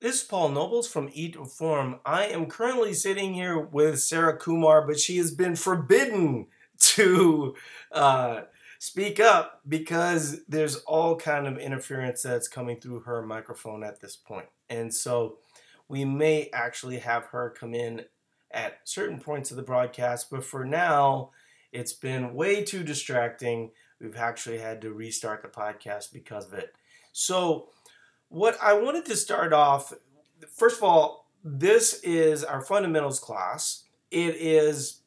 This 0.00 0.22
is 0.22 0.26
Paul 0.26 0.48
Nobles 0.48 0.88
from 0.88 1.10
Eat 1.12 1.34
to 1.34 1.40
Perform. 1.40 2.00
I 2.06 2.24
am 2.24 2.46
currently 2.46 2.94
sitting 2.94 3.34
here 3.34 3.58
with 3.58 4.00
Sarah 4.00 4.34
Kumar, 4.34 4.86
but 4.86 4.98
she 4.98 5.18
has 5.18 5.30
been 5.30 5.56
forbidden 5.56 6.46
to 6.78 7.54
uh, 7.92 8.44
speak 8.78 9.20
up 9.20 9.60
because 9.68 10.42
there's 10.48 10.76
all 10.86 11.16
kind 11.16 11.46
of 11.46 11.58
interference 11.58 12.22
that's 12.22 12.48
coming 12.48 12.80
through 12.80 13.00
her 13.00 13.20
microphone 13.20 13.84
at 13.84 14.00
this 14.00 14.16
point. 14.16 14.46
And 14.70 14.94
so 14.94 15.36
we 15.86 16.06
may 16.06 16.48
actually 16.54 17.00
have 17.00 17.26
her 17.26 17.50
come 17.50 17.74
in 17.74 18.06
at 18.50 18.78
certain 18.84 19.20
points 19.20 19.50
of 19.50 19.58
the 19.58 19.62
broadcast, 19.62 20.30
but 20.30 20.44
for 20.44 20.64
now, 20.64 21.32
it's 21.72 21.92
been 21.92 22.32
way 22.32 22.64
too 22.64 22.82
distracting. 22.82 23.72
We've 24.00 24.16
actually 24.16 24.60
had 24.60 24.80
to 24.80 24.94
restart 24.94 25.42
the 25.42 25.48
podcast 25.48 26.10
because 26.10 26.46
of 26.46 26.54
it. 26.54 26.72
So, 27.12 27.68
what 28.30 28.56
I 28.62 28.72
wanted 28.74 29.04
to 29.06 29.16
start 29.16 29.52
off, 29.52 29.92
first 30.56 30.78
of 30.78 30.84
all, 30.84 31.28
this 31.44 32.00
is 32.02 32.42
our 32.44 32.62
fundamentals 32.62 33.18
class. 33.18 33.84
It 34.10 34.36
is 34.36 35.02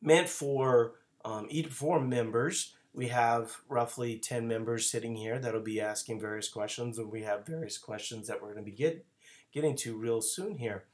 meant 0.00 0.28
for 0.28 0.94
um, 1.24 1.46
Eat 1.50 1.64
to 1.64 1.68
Perform 1.68 2.08
members. 2.08 2.74
We 2.94 3.08
have 3.08 3.58
roughly 3.68 4.18
10 4.18 4.48
members 4.48 4.90
sitting 4.90 5.14
here 5.14 5.38
that'll 5.38 5.60
be 5.60 5.80
asking 5.80 6.20
various 6.20 6.48
questions, 6.48 6.98
and 6.98 7.12
we 7.12 7.22
have 7.22 7.46
various 7.46 7.76
questions 7.76 8.26
that 8.26 8.40
we're 8.40 8.54
going 8.54 8.64
to 8.64 8.70
be 8.70 8.76
get, 8.76 9.04
getting 9.52 9.76
to 9.76 9.96
real 9.96 10.22
soon 10.22 10.56
here. 10.56 10.84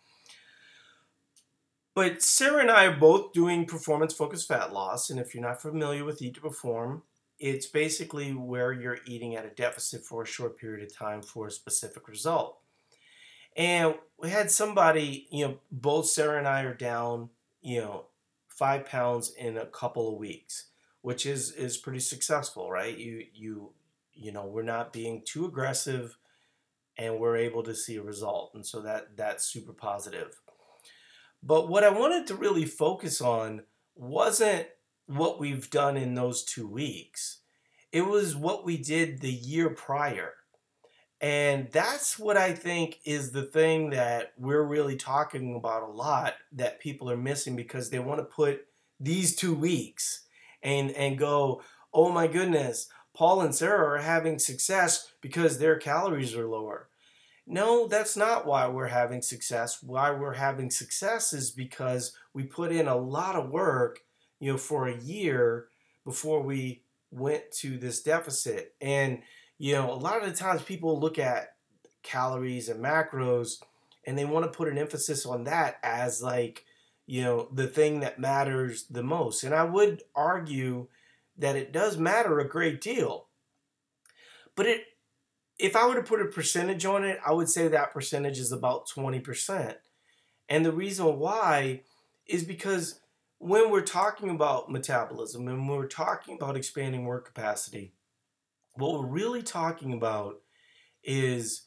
But 1.94 2.20
Sarah 2.20 2.62
and 2.62 2.70
I 2.70 2.86
are 2.86 2.96
both 2.96 3.32
doing 3.32 3.64
performance 3.64 4.12
focused 4.12 4.48
fat 4.48 4.72
loss, 4.72 5.08
and 5.08 5.20
if 5.20 5.34
you're 5.34 5.44
not 5.44 5.62
familiar 5.62 6.04
with 6.04 6.20
Eat 6.20 6.34
to 6.34 6.40
Perform, 6.40 7.04
it's 7.44 7.66
basically 7.66 8.32
where 8.32 8.72
you're 8.72 9.00
eating 9.04 9.36
at 9.36 9.44
a 9.44 9.50
deficit 9.50 10.02
for 10.02 10.22
a 10.22 10.26
short 10.26 10.58
period 10.58 10.82
of 10.82 10.96
time 10.96 11.20
for 11.20 11.46
a 11.46 11.50
specific 11.50 12.08
result. 12.08 12.56
And 13.54 13.96
we 14.18 14.30
had 14.30 14.50
somebody, 14.50 15.26
you 15.30 15.46
know, 15.46 15.58
both 15.70 16.06
Sarah 16.06 16.38
and 16.38 16.48
I 16.48 16.62
are 16.62 16.72
down, 16.72 17.28
you 17.60 17.82
know, 17.82 18.06
five 18.48 18.86
pounds 18.86 19.30
in 19.38 19.58
a 19.58 19.66
couple 19.66 20.10
of 20.10 20.18
weeks, 20.18 20.68
which 21.02 21.26
is 21.26 21.52
is 21.52 21.76
pretty 21.76 22.00
successful, 22.00 22.70
right? 22.70 22.96
You 22.96 23.26
you 23.34 23.72
you 24.14 24.32
know, 24.32 24.46
we're 24.46 24.62
not 24.62 24.94
being 24.94 25.20
too 25.22 25.44
aggressive 25.44 26.16
and 26.96 27.18
we're 27.18 27.36
able 27.36 27.62
to 27.64 27.74
see 27.74 27.96
a 27.96 28.02
result. 28.02 28.52
And 28.54 28.64
so 28.64 28.80
that 28.80 29.18
that's 29.18 29.44
super 29.44 29.74
positive. 29.74 30.40
But 31.42 31.68
what 31.68 31.84
I 31.84 31.90
wanted 31.90 32.26
to 32.28 32.36
really 32.36 32.64
focus 32.64 33.20
on 33.20 33.64
wasn't 33.94 34.66
what 35.06 35.38
we've 35.38 35.70
done 35.70 35.96
in 35.96 36.14
those 36.14 36.44
two 36.44 36.66
weeks. 36.66 37.40
It 37.94 38.04
was 38.04 38.34
what 38.34 38.64
we 38.64 38.76
did 38.76 39.20
the 39.20 39.32
year 39.32 39.70
prior. 39.70 40.32
And 41.20 41.70
that's 41.70 42.18
what 42.18 42.36
I 42.36 42.52
think 42.52 42.98
is 43.04 43.30
the 43.30 43.44
thing 43.44 43.90
that 43.90 44.32
we're 44.36 44.64
really 44.64 44.96
talking 44.96 45.54
about 45.54 45.84
a 45.84 45.92
lot 45.92 46.34
that 46.52 46.80
people 46.80 47.08
are 47.08 47.16
missing 47.16 47.54
because 47.54 47.90
they 47.90 48.00
want 48.00 48.20
to 48.20 48.24
put 48.24 48.66
these 48.98 49.36
two 49.36 49.54
weeks 49.54 50.26
and 50.62 50.90
and 50.92 51.18
go, 51.18 51.62
"Oh 51.92 52.10
my 52.10 52.26
goodness, 52.26 52.88
Paul 53.14 53.42
and 53.42 53.54
Sarah 53.54 53.96
are 53.96 54.02
having 54.02 54.40
success 54.40 55.12
because 55.20 55.58
their 55.58 55.78
calories 55.78 56.34
are 56.34 56.48
lower." 56.48 56.88
No, 57.46 57.88
that's 57.88 58.16
not 58.16 58.46
why 58.46 58.68
we're 58.68 58.88
having 58.88 59.22
success. 59.22 59.82
Why 59.82 60.10
we're 60.10 60.34
having 60.34 60.70
success 60.70 61.32
is 61.32 61.50
because 61.50 62.16
we 62.32 62.44
put 62.44 62.72
in 62.72 62.88
a 62.88 62.96
lot 62.96 63.36
of 63.36 63.50
work 63.50 64.00
you 64.40 64.52
know, 64.52 64.58
for 64.58 64.88
a 64.88 65.00
year 65.00 65.68
before 66.04 66.42
we 66.42 66.83
went 67.14 67.50
to 67.60 67.78
this 67.78 68.02
deficit. 68.02 68.74
And, 68.80 69.22
you 69.58 69.74
know, 69.74 69.90
a 69.90 69.94
lot 69.94 70.22
of 70.22 70.28
the 70.28 70.36
times 70.36 70.62
people 70.62 70.98
look 70.98 71.18
at 71.18 71.54
calories 72.02 72.68
and 72.68 72.84
macros 72.84 73.62
and 74.06 74.18
they 74.18 74.24
want 74.24 74.44
to 74.44 74.56
put 74.56 74.68
an 74.68 74.78
emphasis 74.78 75.24
on 75.24 75.44
that 75.44 75.78
as 75.82 76.22
like, 76.22 76.64
you 77.06 77.22
know, 77.22 77.48
the 77.52 77.66
thing 77.66 78.00
that 78.00 78.18
matters 78.18 78.84
the 78.90 79.02
most. 79.02 79.44
And 79.44 79.54
I 79.54 79.64
would 79.64 80.02
argue 80.14 80.88
that 81.38 81.56
it 81.56 81.72
does 81.72 81.96
matter 81.96 82.38
a 82.38 82.48
great 82.48 82.80
deal. 82.80 83.26
But 84.56 84.66
it 84.66 84.84
if 85.58 85.76
I 85.76 85.86
were 85.86 85.94
to 85.94 86.02
put 86.02 86.20
a 86.20 86.26
percentage 86.26 86.84
on 86.84 87.04
it, 87.04 87.18
I 87.24 87.32
would 87.32 87.48
say 87.48 87.68
that 87.68 87.92
percentage 87.92 88.38
is 88.38 88.50
about 88.50 88.88
20%. 88.88 89.76
And 90.48 90.64
the 90.64 90.72
reason 90.72 91.18
why 91.18 91.82
is 92.26 92.42
because 92.42 93.00
when 93.38 93.70
we're 93.70 93.82
talking 93.82 94.30
about 94.30 94.70
metabolism 94.70 95.48
and 95.48 95.68
we're 95.68 95.86
talking 95.86 96.36
about 96.36 96.56
expanding 96.56 97.04
work 97.04 97.26
capacity, 97.26 97.94
what 98.74 98.94
we're 98.94 99.06
really 99.06 99.42
talking 99.42 99.92
about 99.92 100.36
is 101.02 101.66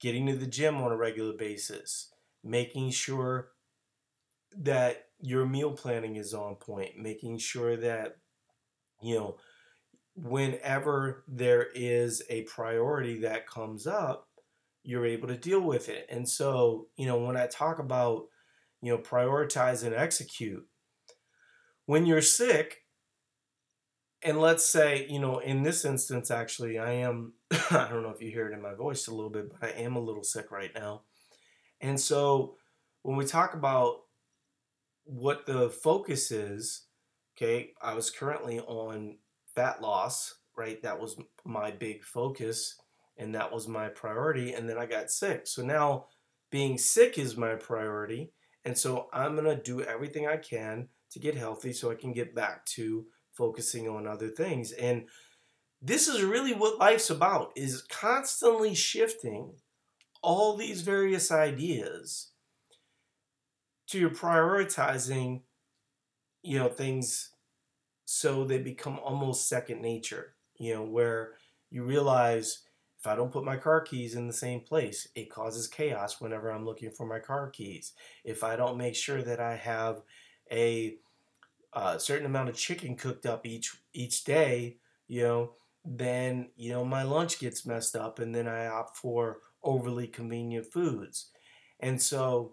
getting 0.00 0.26
to 0.26 0.36
the 0.36 0.46
gym 0.46 0.80
on 0.80 0.90
a 0.90 0.96
regular 0.96 1.32
basis, 1.32 2.12
making 2.42 2.90
sure 2.90 3.50
that 4.56 5.06
your 5.20 5.46
meal 5.46 5.72
planning 5.72 6.16
is 6.16 6.34
on 6.34 6.56
point, 6.56 6.98
making 6.98 7.38
sure 7.38 7.76
that, 7.76 8.16
you 9.00 9.14
know, 9.14 9.36
whenever 10.14 11.24
there 11.28 11.68
is 11.74 12.22
a 12.28 12.42
priority 12.42 13.20
that 13.20 13.46
comes 13.46 13.86
up, 13.86 14.28
you're 14.82 15.06
able 15.06 15.28
to 15.28 15.36
deal 15.36 15.60
with 15.60 15.88
it. 15.88 16.06
And 16.10 16.28
so, 16.28 16.88
you 16.96 17.06
know, 17.06 17.18
when 17.18 17.36
I 17.36 17.46
talk 17.46 17.78
about, 17.78 18.24
you 18.82 18.92
know, 18.92 18.98
prioritize 18.98 19.84
and 19.84 19.94
execute, 19.94 20.66
when 21.86 22.04
you're 22.04 22.22
sick, 22.22 22.78
and 24.22 24.40
let's 24.40 24.64
say, 24.64 25.06
you 25.08 25.18
know, 25.18 25.38
in 25.38 25.62
this 25.62 25.84
instance, 25.84 26.30
actually, 26.30 26.78
I 26.78 26.92
am, 26.92 27.32
I 27.70 27.88
don't 27.88 28.02
know 28.02 28.12
if 28.14 28.22
you 28.22 28.30
hear 28.30 28.48
it 28.48 28.54
in 28.54 28.62
my 28.62 28.74
voice 28.74 29.08
a 29.08 29.14
little 29.14 29.30
bit, 29.30 29.50
but 29.50 29.68
I 29.68 29.72
am 29.80 29.96
a 29.96 30.00
little 30.00 30.22
sick 30.22 30.50
right 30.50 30.70
now. 30.74 31.02
And 31.80 31.98
so 31.98 32.56
when 33.02 33.16
we 33.16 33.24
talk 33.24 33.54
about 33.54 34.02
what 35.04 35.46
the 35.46 35.70
focus 35.70 36.30
is, 36.30 36.86
okay, 37.36 37.72
I 37.82 37.94
was 37.94 38.10
currently 38.10 38.60
on 38.60 39.16
fat 39.54 39.82
loss, 39.82 40.34
right? 40.56 40.80
That 40.82 41.00
was 41.00 41.16
my 41.44 41.72
big 41.72 42.04
focus 42.04 42.76
and 43.18 43.34
that 43.34 43.52
was 43.52 43.66
my 43.66 43.88
priority. 43.88 44.52
And 44.52 44.68
then 44.68 44.78
I 44.78 44.86
got 44.86 45.10
sick. 45.10 45.46
So 45.46 45.62
now 45.64 46.06
being 46.50 46.78
sick 46.78 47.18
is 47.18 47.36
my 47.36 47.56
priority. 47.56 48.32
And 48.64 48.76
so 48.76 49.08
I'm 49.12 49.34
going 49.34 49.44
to 49.44 49.62
do 49.62 49.82
everything 49.82 50.26
I 50.26 50.36
can 50.36 50.88
to 51.10 51.18
get 51.18 51.36
healthy 51.36 51.72
so 51.72 51.90
I 51.90 51.94
can 51.94 52.12
get 52.12 52.34
back 52.34 52.64
to 52.66 53.06
focusing 53.32 53.88
on 53.88 54.06
other 54.06 54.28
things. 54.28 54.72
And 54.72 55.06
this 55.80 56.06
is 56.06 56.22
really 56.22 56.54
what 56.54 56.78
life's 56.78 57.10
about 57.10 57.52
is 57.56 57.82
constantly 57.82 58.74
shifting 58.74 59.54
all 60.22 60.56
these 60.56 60.82
various 60.82 61.32
ideas 61.32 62.30
to 63.88 63.98
your 63.98 64.10
prioritizing 64.10 65.42
you 66.42 66.58
know 66.58 66.68
things 66.68 67.30
so 68.04 68.44
they 68.44 68.58
become 68.58 68.98
almost 68.98 69.48
second 69.48 69.82
nature 69.82 70.34
you 70.56 70.74
know 70.74 70.84
where 70.84 71.32
you 71.70 71.82
realize 71.82 72.62
if 73.02 73.08
I 73.08 73.16
don't 73.16 73.32
put 73.32 73.44
my 73.44 73.56
car 73.56 73.80
keys 73.80 74.14
in 74.14 74.28
the 74.28 74.32
same 74.32 74.60
place, 74.60 75.08
it 75.16 75.28
causes 75.28 75.66
chaos 75.66 76.20
whenever 76.20 76.52
I'm 76.52 76.64
looking 76.64 76.92
for 76.92 77.04
my 77.04 77.18
car 77.18 77.50
keys. 77.50 77.94
If 78.22 78.44
I 78.44 78.54
don't 78.54 78.78
make 78.78 78.94
sure 78.94 79.22
that 79.22 79.40
I 79.40 79.56
have 79.56 80.02
a, 80.48 80.98
a 81.74 81.78
uh, 81.78 81.98
certain 81.98 82.26
amount 82.26 82.50
of 82.50 82.54
chicken 82.54 82.94
cooked 82.94 83.26
up 83.26 83.44
each 83.44 83.76
each 83.92 84.22
day, 84.22 84.76
you 85.08 85.22
know, 85.24 85.54
then 85.84 86.50
you 86.54 86.70
know 86.70 86.84
my 86.84 87.02
lunch 87.02 87.40
gets 87.40 87.66
messed 87.66 87.96
up, 87.96 88.20
and 88.20 88.32
then 88.32 88.46
I 88.46 88.68
opt 88.68 88.96
for 88.96 89.38
overly 89.64 90.06
convenient 90.06 90.66
foods. 90.66 91.30
And 91.80 92.00
so 92.00 92.52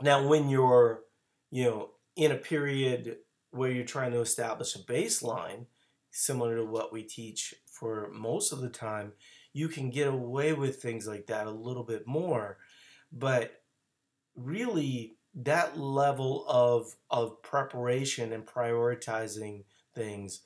now, 0.00 0.26
when 0.26 0.48
you're 0.48 1.02
you 1.50 1.64
know 1.64 1.90
in 2.16 2.32
a 2.32 2.36
period 2.36 3.18
where 3.50 3.70
you're 3.70 3.84
trying 3.84 4.12
to 4.12 4.20
establish 4.20 4.74
a 4.74 4.78
baseline, 4.78 5.66
similar 6.12 6.56
to 6.56 6.64
what 6.64 6.94
we 6.94 7.02
teach 7.02 7.52
for 7.70 8.08
most 8.10 8.52
of 8.52 8.62
the 8.62 8.70
time, 8.70 9.12
you 9.56 9.68
can 9.68 9.88
get 9.88 10.06
away 10.06 10.52
with 10.52 10.82
things 10.82 11.06
like 11.06 11.28
that 11.28 11.46
a 11.46 11.50
little 11.50 11.82
bit 11.82 12.06
more. 12.06 12.58
But 13.10 13.52
really, 14.36 15.16
that 15.34 15.78
level 15.78 16.44
of 16.46 16.94
of 17.10 17.42
preparation 17.42 18.34
and 18.34 18.44
prioritizing 18.44 19.64
things 19.94 20.42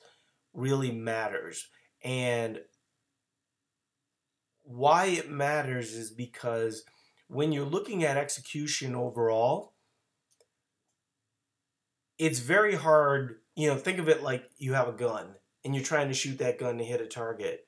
really 0.53 0.91
matters 0.91 1.67
and 2.03 2.59
why 4.63 5.05
it 5.05 5.29
matters 5.29 5.93
is 5.93 6.11
because 6.11 6.83
when 7.27 7.51
you're 7.51 7.65
looking 7.65 8.03
at 8.03 8.17
execution 8.17 8.95
overall 8.95 9.73
it's 12.17 12.39
very 12.39 12.75
hard 12.75 13.35
you 13.55 13.67
know 13.67 13.77
think 13.77 13.97
of 13.97 14.09
it 14.09 14.23
like 14.23 14.43
you 14.57 14.73
have 14.73 14.89
a 14.89 14.93
gun 14.93 15.35
and 15.63 15.73
you're 15.73 15.83
trying 15.83 16.09
to 16.09 16.13
shoot 16.13 16.37
that 16.37 16.59
gun 16.59 16.77
to 16.77 16.83
hit 16.83 16.99
a 16.99 17.05
target 17.05 17.65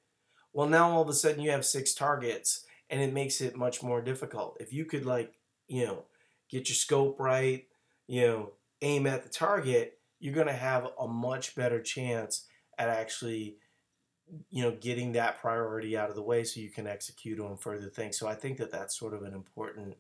well 0.54 0.68
now 0.68 0.90
all 0.90 1.02
of 1.02 1.10
a 1.10 1.14
sudden 1.14 1.42
you 1.42 1.52
have 1.52 1.66
six 1.66 1.94
targets 1.94 2.66
and 2.90 3.02
it 3.02 3.14
makes 3.14 3.42
it 3.42 3.56
much 3.56 3.84
more 3.84 4.02
difficult 4.02 4.58
if 4.60 4.72
you 4.72 4.86
could 4.86 5.06
like 5.06 5.34
you 5.68 5.86
know 5.86 6.06
get 6.54 6.70
your 6.70 6.76
scope 6.76 7.20
right, 7.20 7.66
you 8.08 8.22
know, 8.22 8.52
aim 8.84 9.08
at 9.08 9.24
the 9.24 9.30
target, 9.30 9.98
you're 10.20 10.36
going 10.36 10.48
to 10.48 10.54
have 10.54 10.88
a 11.00 11.08
much 11.08 11.56
better 11.56 11.82
chance 11.82 12.46
at 12.78 12.90
actually 12.90 13.58
you 14.50 14.64
know, 14.64 14.72
getting 14.80 15.12
that 15.12 15.40
priority 15.42 15.98
out 15.98 16.10
of 16.10 16.16
the 16.16 16.24
way 16.24 16.44
so 16.44 16.60
you 16.60 16.70
can 16.70 16.88
execute 16.88 17.40
on 17.40 17.58
further 17.58 17.90
things. 17.90 18.18
So 18.18 18.26
I 18.26 18.36
think 18.36 18.58
that 18.58 18.72
that's 18.72 18.98
sort 18.98 19.14
of 19.14 19.24
an 19.24 19.34
important 19.34 19.96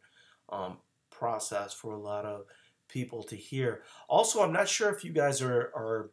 um, 0.49 0.77
process 1.11 1.73
for 1.73 1.93
a 1.93 1.99
lot 1.99 2.25
of 2.25 2.45
people 2.87 3.21
to 3.23 3.35
hear. 3.35 3.83
Also, 4.07 4.41
I'm 4.41 4.53
not 4.53 4.69
sure 4.69 4.89
if 4.89 5.03
you 5.03 5.11
guys 5.11 5.41
are, 5.41 5.71
are 5.75 6.11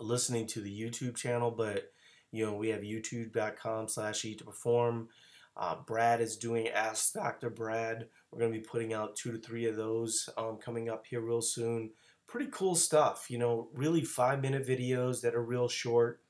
listening 0.00 0.46
to 0.48 0.60
the 0.60 0.80
YouTube 0.80 1.14
channel, 1.14 1.52
but 1.52 1.92
you 2.34 2.44
know, 2.44 2.54
we 2.54 2.68
have 2.70 2.80
youtube.com 2.80 3.86
slash 3.86 4.24
eat 4.24 4.38
to 4.38 4.44
perform. 4.44 5.08
Uh, 5.56 5.76
Brad 5.86 6.20
is 6.20 6.36
doing 6.36 6.66
Ask 6.66 7.12
Dr. 7.14 7.48
Brad. 7.48 8.08
We're 8.30 8.40
going 8.40 8.52
to 8.52 8.58
be 8.58 8.64
putting 8.64 8.92
out 8.92 9.14
two 9.14 9.30
to 9.30 9.38
three 9.38 9.66
of 9.66 9.76
those 9.76 10.28
um, 10.36 10.56
coming 10.56 10.88
up 10.88 11.06
here 11.06 11.20
real 11.20 11.40
soon. 11.40 11.90
Pretty 12.26 12.50
cool 12.50 12.74
stuff, 12.74 13.26
you 13.30 13.38
know, 13.38 13.68
really 13.72 14.02
five 14.02 14.42
minute 14.42 14.66
videos 14.66 15.20
that 15.20 15.36
are 15.36 15.44
real 15.44 15.68
short, 15.68 16.22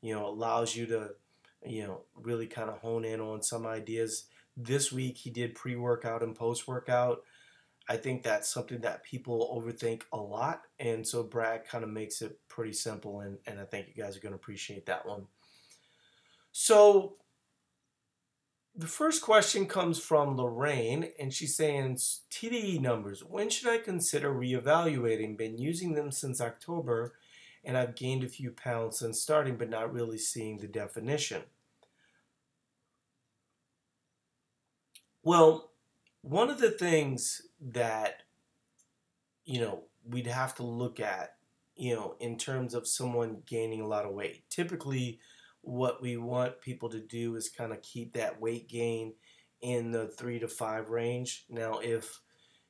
you 0.00 0.14
know, 0.14 0.28
allows 0.28 0.76
you 0.76 0.86
to, 0.86 1.10
you 1.66 1.82
know, 1.82 2.02
really 2.14 2.46
kind 2.46 2.70
of 2.70 2.78
hone 2.78 3.04
in 3.04 3.20
on 3.20 3.42
some 3.42 3.66
ideas. 3.66 4.26
This 4.56 4.92
week 4.92 5.16
he 5.16 5.30
did 5.30 5.56
pre 5.56 5.74
workout 5.74 6.22
and 6.22 6.36
post 6.36 6.68
workout. 6.68 7.22
I 7.88 7.96
think 7.96 8.22
that's 8.22 8.48
something 8.48 8.82
that 8.82 9.02
people 9.02 9.60
overthink 9.60 10.02
a 10.12 10.16
lot. 10.16 10.62
And 10.78 11.04
so 11.04 11.24
Brad 11.24 11.66
kind 11.66 11.82
of 11.82 11.90
makes 11.90 12.22
it 12.22 12.38
pretty 12.48 12.72
simple. 12.72 13.18
And, 13.18 13.38
and 13.48 13.58
I 13.58 13.64
think 13.64 13.88
you 13.88 14.00
guys 14.00 14.16
are 14.16 14.20
going 14.20 14.30
to 14.30 14.36
appreciate 14.36 14.86
that 14.86 15.04
one. 15.08 15.26
So 16.52 17.16
the 18.74 18.86
first 18.86 19.22
question 19.22 19.66
comes 19.66 19.98
from 19.98 20.36
Lorraine, 20.36 21.10
and 21.18 21.32
she's 21.32 21.56
saying 21.56 21.96
TDEE 22.30 22.80
numbers. 22.80 23.22
When 23.24 23.50
should 23.50 23.68
I 23.68 23.78
consider 23.78 24.32
reevaluating? 24.32 25.36
Been 25.36 25.58
using 25.58 25.94
them 25.94 26.10
since 26.10 26.40
October, 26.40 27.14
and 27.64 27.76
I've 27.76 27.94
gained 27.94 28.24
a 28.24 28.28
few 28.28 28.50
pounds 28.50 28.98
since 28.98 29.20
starting, 29.20 29.56
but 29.56 29.70
not 29.70 29.92
really 29.92 30.18
seeing 30.18 30.58
the 30.58 30.66
definition. 30.66 31.42
Well, 35.22 35.72
one 36.22 36.48
of 36.48 36.58
the 36.58 36.70
things 36.70 37.42
that 37.60 38.22
you 39.44 39.60
know 39.60 39.84
we'd 40.08 40.26
have 40.26 40.54
to 40.56 40.62
look 40.62 41.00
at, 41.00 41.36
you 41.76 41.94
know, 41.94 42.16
in 42.20 42.38
terms 42.38 42.74
of 42.74 42.86
someone 42.86 43.42
gaining 43.46 43.80
a 43.80 43.86
lot 43.86 44.06
of 44.06 44.14
weight. 44.14 44.48
Typically, 44.48 45.20
what 45.62 46.00
we 46.00 46.16
want 46.16 46.60
people 46.60 46.88
to 46.88 47.00
do 47.00 47.36
is 47.36 47.48
kind 47.48 47.72
of 47.72 47.82
keep 47.82 48.14
that 48.14 48.40
weight 48.40 48.68
gain 48.68 49.14
in 49.60 49.90
the 49.90 50.06
three 50.06 50.38
to 50.38 50.48
five 50.48 50.88
range. 50.88 51.44
Now, 51.50 51.78
if 51.78 52.20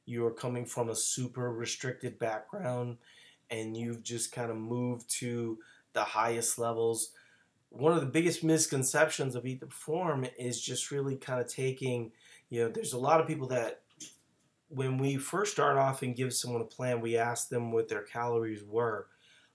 you're 0.06 0.32
coming 0.32 0.66
from 0.66 0.88
a 0.88 0.96
super 0.96 1.52
restricted 1.52 2.18
background 2.18 2.98
and 3.48 3.76
you've 3.76 4.02
just 4.02 4.32
kind 4.32 4.50
of 4.50 4.56
moved 4.56 5.08
to 5.18 5.58
the 5.92 6.02
highest 6.02 6.58
levels, 6.58 7.12
one 7.68 7.92
of 7.92 8.00
the 8.00 8.06
biggest 8.06 8.42
misconceptions 8.42 9.36
of 9.36 9.46
Eat 9.46 9.60
to 9.60 9.66
Perform 9.66 10.26
is 10.36 10.60
just 10.60 10.90
really 10.90 11.16
kind 11.16 11.40
of 11.40 11.46
taking, 11.46 12.10
you 12.48 12.64
know, 12.64 12.68
there's 12.68 12.92
a 12.92 12.98
lot 12.98 13.20
of 13.20 13.28
people 13.28 13.46
that 13.48 13.82
when 14.68 14.98
we 14.98 15.16
first 15.16 15.52
start 15.52 15.76
off 15.76 16.02
and 16.02 16.16
give 16.16 16.32
someone 16.32 16.60
a 16.60 16.64
plan, 16.64 17.00
we 17.00 17.16
ask 17.16 17.48
them 17.48 17.70
what 17.70 17.88
their 17.88 18.02
calories 18.02 18.64
were. 18.64 19.06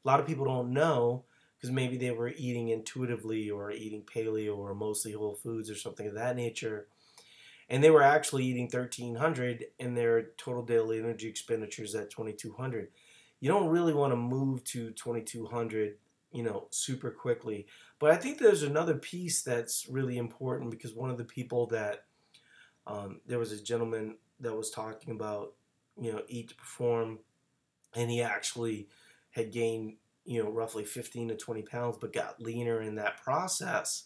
A 0.03 0.07
lot 0.07 0.19
of 0.19 0.27
people 0.27 0.45
don't 0.45 0.71
know 0.71 1.25
because 1.57 1.71
maybe 1.71 1.97
they 1.97 2.11
were 2.11 2.29
eating 2.29 2.69
intuitively 2.69 3.49
or 3.49 3.71
eating 3.71 4.03
paleo 4.03 4.57
or 4.57 4.75
mostly 4.75 5.13
whole 5.13 5.35
foods 5.35 5.69
or 5.69 5.75
something 5.75 6.07
of 6.07 6.13
that 6.13 6.35
nature. 6.35 6.87
And 7.69 7.83
they 7.83 7.89
were 7.89 8.03
actually 8.03 8.45
eating 8.45 8.65
1300 8.65 9.65
and 9.79 9.97
their 9.97 10.27
total 10.37 10.63
daily 10.63 10.99
energy 10.99 11.27
expenditures 11.27 11.95
at 11.95 12.11
2200. 12.11 12.89
You 13.39 13.49
don't 13.49 13.69
really 13.69 13.93
want 13.93 14.11
to 14.11 14.17
move 14.17 14.63
to 14.65 14.91
2200, 14.91 15.97
you 16.31 16.43
know, 16.43 16.67
super 16.69 17.09
quickly. 17.09 17.65
But 17.99 18.11
I 18.11 18.17
think 18.17 18.37
there's 18.37 18.63
another 18.63 18.95
piece 18.95 19.41
that's 19.41 19.87
really 19.89 20.17
important 20.17 20.71
because 20.71 20.93
one 20.93 21.09
of 21.09 21.17
the 21.17 21.23
people 21.23 21.65
that 21.67 22.05
um, 22.87 23.21
there 23.25 23.39
was 23.39 23.51
a 23.51 23.61
gentleman 23.61 24.17
that 24.39 24.55
was 24.55 24.69
talking 24.69 25.13
about, 25.13 25.53
you 25.99 26.11
know, 26.11 26.21
eat 26.27 26.49
to 26.49 26.55
perform, 26.55 27.19
and 27.95 28.11
he 28.11 28.21
actually 28.21 28.87
had 29.31 29.51
gained 29.51 29.95
you 30.25 30.44
know, 30.44 30.50
roughly 30.50 30.83
15 30.83 31.30
to 31.30 31.36
20 31.36 31.62
pounds, 31.63 31.98
but 32.00 32.13
got 32.13 32.42
leaner 32.42 32.81
in 32.81 32.95
that 32.95 33.22
process. 33.24 34.06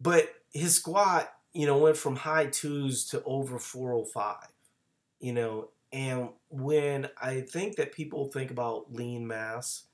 But 0.00 0.28
his 0.52 0.74
squat, 0.74 1.32
you 1.52 1.66
know, 1.66 1.78
went 1.78 1.96
from 1.96 2.16
high 2.16 2.46
twos 2.46 3.06
to 3.06 3.22
over 3.24 3.58
405, 3.58 4.36
you 5.20 5.32
know, 5.32 5.68
and 5.92 6.30
when 6.48 7.08
I 7.20 7.42
think 7.42 7.76
that 7.76 7.92
people 7.92 8.26
think 8.26 8.50
about 8.50 8.92
lean 8.92 9.26
mass 9.26 9.84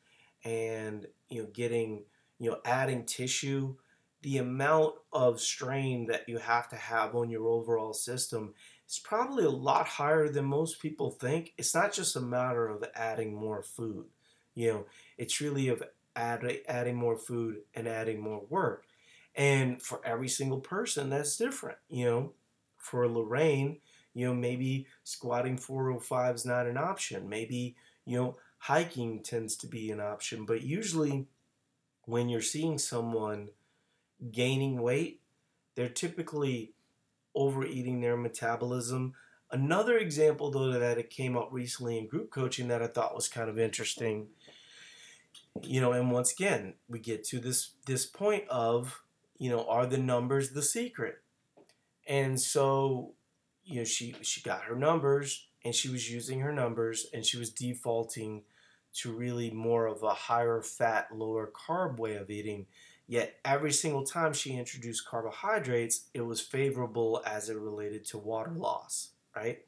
and, 0.44 1.06
you 1.28 1.42
know, 1.42 1.48
getting, 1.52 2.04
you 2.38 2.50
know, 2.50 2.58
adding 2.64 3.04
tissue, 3.04 3.74
the 4.22 4.38
amount 4.38 4.94
of 5.12 5.40
strain 5.40 6.06
that 6.06 6.28
you 6.28 6.38
have 6.38 6.68
to 6.70 6.76
have 6.76 7.14
on 7.14 7.30
your 7.30 7.48
overall 7.48 7.92
system 7.92 8.54
is 8.88 8.98
probably 8.98 9.44
a 9.44 9.50
lot 9.50 9.86
higher 9.86 10.28
than 10.28 10.44
most 10.44 10.80
people 10.80 11.10
think. 11.10 11.52
It's 11.58 11.74
not 11.74 11.92
just 11.92 12.16
a 12.16 12.20
matter 12.20 12.68
of 12.68 12.84
adding 12.94 13.34
more 13.34 13.62
food 13.62 14.06
you 14.58 14.72
know, 14.72 14.86
it's 15.16 15.40
really 15.40 15.68
of 15.68 15.84
add, 16.16 16.44
adding 16.66 16.96
more 16.96 17.16
food 17.16 17.58
and 17.74 17.86
adding 17.86 18.20
more 18.20 18.42
work. 18.50 18.86
And 19.36 19.80
for 19.80 20.00
every 20.04 20.28
single 20.28 20.58
person, 20.58 21.10
that's 21.10 21.36
different. 21.36 21.78
You 21.88 22.06
know, 22.06 22.32
for 22.76 23.06
Lorraine, 23.08 23.78
you 24.14 24.26
know, 24.26 24.34
maybe 24.34 24.88
squatting 25.04 25.58
405 25.58 26.34
is 26.34 26.44
not 26.44 26.66
an 26.66 26.76
option. 26.76 27.28
Maybe, 27.28 27.76
you 28.04 28.18
know, 28.18 28.36
hiking 28.58 29.22
tends 29.22 29.54
to 29.58 29.68
be 29.68 29.92
an 29.92 30.00
option. 30.00 30.44
But 30.44 30.62
usually, 30.62 31.28
when 32.06 32.28
you're 32.28 32.42
seeing 32.42 32.78
someone 32.78 33.50
gaining 34.32 34.82
weight, 34.82 35.20
they're 35.76 35.88
typically 35.88 36.72
overeating 37.32 38.00
their 38.00 38.16
metabolism. 38.16 39.14
Another 39.52 39.96
example, 39.98 40.50
though, 40.50 40.72
that 40.72 40.98
it 40.98 41.10
came 41.10 41.36
up 41.36 41.50
recently 41.52 41.96
in 41.96 42.08
group 42.08 42.30
coaching 42.30 42.66
that 42.68 42.82
I 42.82 42.88
thought 42.88 43.14
was 43.14 43.28
kind 43.28 43.48
of 43.48 43.56
interesting 43.56 44.26
you 45.62 45.80
know 45.80 45.92
and 45.92 46.10
once 46.10 46.32
again 46.32 46.74
we 46.88 46.98
get 46.98 47.24
to 47.24 47.38
this 47.38 47.72
this 47.86 48.06
point 48.06 48.44
of 48.48 49.02
you 49.38 49.50
know 49.50 49.64
are 49.68 49.86
the 49.86 49.98
numbers 49.98 50.50
the 50.50 50.62
secret? 50.62 51.16
And 52.06 52.40
so 52.40 53.14
you 53.64 53.80
know 53.80 53.84
she 53.84 54.14
she 54.22 54.40
got 54.42 54.62
her 54.62 54.76
numbers 54.76 55.46
and 55.64 55.74
she 55.74 55.88
was 55.88 56.10
using 56.10 56.40
her 56.40 56.52
numbers 56.52 57.06
and 57.12 57.24
she 57.24 57.38
was 57.38 57.50
defaulting 57.50 58.42
to 58.94 59.12
really 59.12 59.50
more 59.50 59.86
of 59.86 60.02
a 60.02 60.14
higher 60.14 60.62
fat 60.62 61.08
lower 61.14 61.50
carb 61.54 61.98
way 61.98 62.16
of 62.16 62.30
eating. 62.30 62.66
Yet 63.06 63.36
every 63.44 63.72
single 63.72 64.04
time 64.04 64.32
she 64.32 64.56
introduced 64.56 65.06
carbohydrates 65.06 66.04
it 66.14 66.22
was 66.22 66.40
favorable 66.40 67.22
as 67.26 67.48
it 67.48 67.56
related 67.56 68.04
to 68.06 68.18
water 68.18 68.52
loss 68.52 69.10
right? 69.38 69.58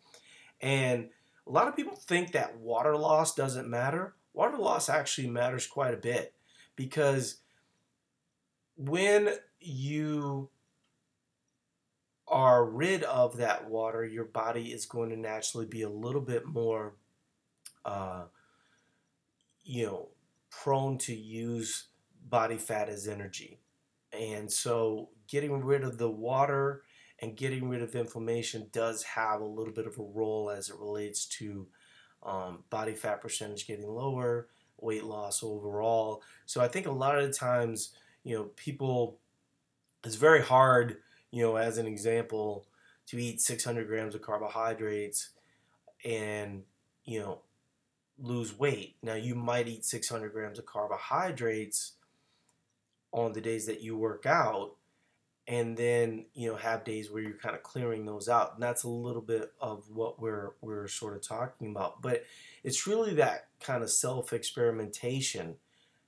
And 0.61 1.09
a 1.47 1.51
lot 1.51 1.69
of 1.69 1.77
people 1.77 1.97
think 1.97 2.33
that 2.33 2.59
water 2.59 2.97
loss 2.97 3.35
doesn't 3.35 3.69
matter 3.69 4.15
water 4.33 4.59
loss 4.59 4.89
actually 4.89 5.29
matters 5.29 5.67
quite 5.67 5.95
a 5.95 5.99
bit 5.99 6.35
because 6.77 7.39
when 8.77 9.31
you 9.61 10.51
are 12.27 12.65
rid 12.65 13.03
of 13.03 13.37
that 13.39 13.69
water, 13.69 14.05
your 14.05 14.25
body 14.25 14.73
is 14.73 14.87
going 14.87 15.11
to 15.11 15.17
naturally 15.17 15.67
be 15.67 15.83
a 15.83 15.91
little 15.91 16.21
bit 16.21 16.47
more, 16.47 16.95
uh, 17.85 18.23
you 19.65 19.85
know, 19.85 20.09
prone 20.51 20.97
to 20.97 21.15
use 21.15 21.89
body 22.29 22.57
fat 22.57 22.89
as 22.89 23.09
energy. 23.09 23.61
And 24.13 24.51
so 24.51 25.11
getting 25.29 25.65
rid 25.65 25.83
of 25.83 25.99
the 25.99 26.11
water 26.11 26.83
and 27.19 27.37
getting 27.37 27.69
rid 27.69 27.83
of 27.83 27.95
inflammation 27.95 28.69
does 28.73 29.03
have 29.03 29.41
a 29.41 29.45
little 29.45 29.75
bit 29.75 29.87
of 29.87 29.99
a 29.99 30.03
role 30.03 30.51
as 30.51 30.71
it 30.71 30.77
relates 30.79 31.27
to 31.27 31.67
um, 32.23 32.65
body 32.71 32.95
fat 32.95 33.21
percentage 33.21 33.67
getting 33.67 33.89
lower, 33.89 34.49
weight 34.79 35.05
loss 35.05 35.43
overall. 35.43 36.23
So 36.47 36.61
I 36.61 36.69
think 36.69 36.87
a 36.87 36.93
lot 36.93 37.19
of 37.19 37.27
the 37.27 37.33
times, 37.33 37.91
you 38.25 38.37
know, 38.37 38.45
people, 38.57 39.19
it's 40.05 40.17
very 40.17 40.43
hard, 40.43 40.99
you 41.31 41.43
know, 41.43 41.57
as 41.57 41.79
an 41.79 41.87
example, 41.87 42.67
to 43.07 43.19
eat 43.19 43.41
600 43.41 43.87
grams 43.87 44.15
of 44.15 44.23
carbohydrates 44.23 45.31
and, 46.05 46.63
you 47.05 47.21
know, 47.21 47.41
lose 48.19 48.59
weight. 48.59 48.97
Now, 49.03 49.15
you 49.15 49.35
might 49.35 49.69
eat 49.69 49.85
600 49.85 50.33
grams 50.33 50.59
of 50.59 50.67
carbohydrates 50.67 51.93
on 53.13 53.33
the 53.33 53.41
days 53.41 53.67
that 53.67 53.81
you 53.81 53.97
work 53.97 54.27
out, 54.27 54.77
and 55.51 55.77
then 55.77 56.25
you 56.33 56.49
know 56.49 56.57
have 56.57 56.85
days 56.85 57.11
where 57.11 57.23
you're 57.23 57.33
kind 57.33 57.57
of 57.57 57.63
clearing 57.63 58.07
those 58.07 58.29
out 58.29 58.55
and 58.55 58.63
that's 58.63 58.85
a 58.85 58.89
little 58.89 59.21
bit 59.21 59.53
of 59.61 59.85
what 59.91 60.23
we're 60.23 60.53
we're 60.63 60.87
sort 60.87 61.17
of 61.17 61.21
talking 61.21 61.71
about 61.71 62.01
but 62.01 62.25
it's 62.63 62.87
really 62.87 63.15
that 63.15 63.49
kind 63.61 63.83
of 63.83 63.91
self 63.91 64.33
experimentation 64.33 65.57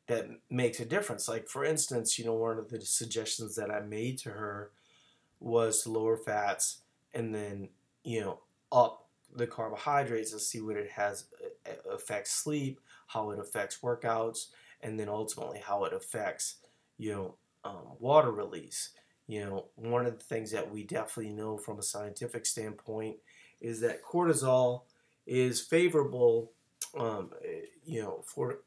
that 0.06 0.28
makes 0.48 0.78
a 0.80 0.84
difference 0.84 1.28
like 1.28 1.48
for 1.48 1.64
instance 1.64 2.18
you 2.18 2.24
know 2.24 2.34
one 2.34 2.56
of 2.56 2.70
the 2.70 2.80
suggestions 2.80 3.56
that 3.56 3.70
i 3.70 3.80
made 3.80 4.16
to 4.16 4.30
her 4.30 4.70
was 5.40 5.82
to 5.82 5.90
lower 5.90 6.16
fats 6.16 6.82
and 7.12 7.34
then 7.34 7.68
you 8.04 8.20
know 8.20 8.38
up 8.70 9.08
the 9.34 9.46
carbohydrates 9.46 10.32
and 10.32 10.40
see 10.40 10.60
what 10.60 10.76
it 10.76 10.90
has 10.92 11.24
affects 11.90 12.30
sleep 12.30 12.80
how 13.08 13.30
it 13.30 13.40
affects 13.40 13.78
workouts 13.82 14.46
and 14.82 15.00
then 15.00 15.08
ultimately 15.08 15.58
how 15.58 15.84
it 15.84 15.92
affects 15.92 16.56
you 16.98 17.12
know, 17.12 17.34
um, 17.64 17.96
water 17.98 18.30
release. 18.30 18.90
You 19.32 19.46
know, 19.46 19.64
one 19.76 20.04
of 20.04 20.18
the 20.18 20.24
things 20.24 20.50
that 20.50 20.70
we 20.70 20.84
definitely 20.84 21.32
know 21.32 21.56
from 21.56 21.78
a 21.78 21.82
scientific 21.82 22.44
standpoint 22.44 23.16
is 23.62 23.80
that 23.80 24.04
cortisol 24.04 24.82
is 25.26 25.58
favorable, 25.58 26.52
um, 26.98 27.30
you 27.82 28.02
know, 28.02 28.22
for 28.26 28.58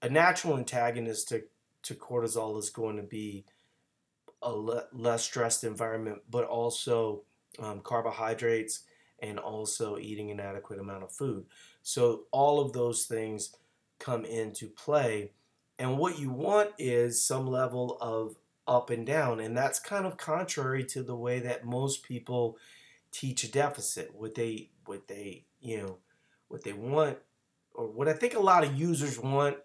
a 0.00 0.08
natural 0.08 0.56
antagonist 0.56 1.28
to, 1.28 1.42
to 1.82 1.94
cortisol 1.94 2.58
is 2.58 2.70
going 2.70 2.96
to 2.96 3.02
be 3.02 3.44
a 4.40 4.50
le- 4.50 4.86
less 4.94 5.24
stressed 5.24 5.62
environment, 5.62 6.22
but 6.30 6.44
also 6.44 7.20
um, 7.58 7.80
carbohydrates 7.80 8.84
and 9.18 9.38
also 9.38 9.98
eating 9.98 10.30
an 10.30 10.40
adequate 10.40 10.80
amount 10.80 11.04
of 11.04 11.12
food. 11.12 11.44
So 11.82 12.22
all 12.30 12.60
of 12.60 12.72
those 12.72 13.04
things 13.04 13.54
come 13.98 14.24
into 14.24 14.68
play. 14.68 15.32
And 15.78 15.98
what 15.98 16.18
you 16.18 16.30
want 16.30 16.70
is 16.78 17.22
some 17.22 17.46
level 17.46 17.98
of 18.00 18.36
up 18.66 18.90
and 18.90 19.06
down. 19.06 19.40
And 19.40 19.56
that's 19.56 19.80
kind 19.80 20.06
of 20.06 20.16
contrary 20.16 20.84
to 20.86 21.02
the 21.02 21.16
way 21.16 21.40
that 21.40 21.64
most 21.64 22.02
people 22.02 22.56
teach 23.10 23.44
a 23.44 23.50
deficit. 23.50 24.14
What 24.14 24.34
they 24.34 24.70
what 24.86 25.08
they, 25.08 25.44
you 25.60 25.78
know, 25.78 25.98
what 26.48 26.64
they 26.64 26.72
want 26.72 27.18
or 27.74 27.86
what 27.86 28.08
I 28.08 28.12
think 28.12 28.34
a 28.34 28.40
lot 28.40 28.64
of 28.64 28.78
users 28.78 29.18
want 29.18 29.56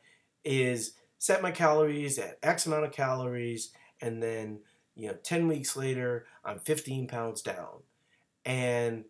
is 0.44 0.94
set 1.18 1.42
my 1.42 1.52
calories 1.52 2.18
at 2.20 2.40
X 2.44 2.66
amount 2.66 2.86
of 2.86 2.92
calories 2.92 3.72
and 4.02 4.22
then, 4.22 4.60
you 4.96 5.08
know, 5.08 5.16
10 5.24 5.48
weeks 5.48 5.76
later 5.76 6.26
I'm 6.46 6.60
15 6.60 7.08
pounds 7.08 7.42
down. 7.42 7.84
And 8.46 9.06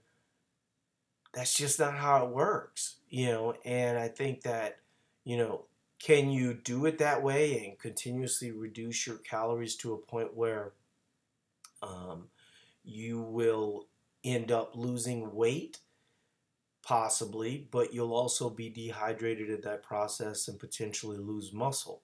that's 1.34 1.54
just 1.54 1.80
not 1.80 1.94
how 1.94 2.26
it 2.26 2.32
works, 2.32 2.96
you 3.10 3.28
know. 3.28 3.54
And 3.64 3.98
I 3.98 4.08
think 4.08 4.42
that, 4.42 4.80
you 5.24 5.38
know, 5.38 5.66
can 6.00 6.30
you 6.30 6.54
do 6.54 6.86
it 6.86 7.00
that 7.00 7.24
way 7.24 7.66
and 7.66 7.80
continuously 7.80 8.52
reduce 8.52 9.08
your 9.08 9.18
calories 9.18 9.76
to 9.78 9.94
a 9.94 9.98
point 9.98 10.36
where 10.36 10.74
um, 11.82 12.28
you 12.84 13.22
will 13.22 13.88
end 14.24 14.52
up 14.52 14.76
losing 14.76 15.34
weight? 15.34 15.80
Possibly, 16.84 17.68
but 17.72 17.94
you'll 17.94 18.14
also 18.14 18.50
be 18.50 18.70
dehydrated 18.70 19.50
in 19.50 19.62
that 19.62 19.84
process 19.84 20.48
and 20.48 20.60
potentially 20.60 21.18
lose 21.18 21.52
muscle. 21.52 22.04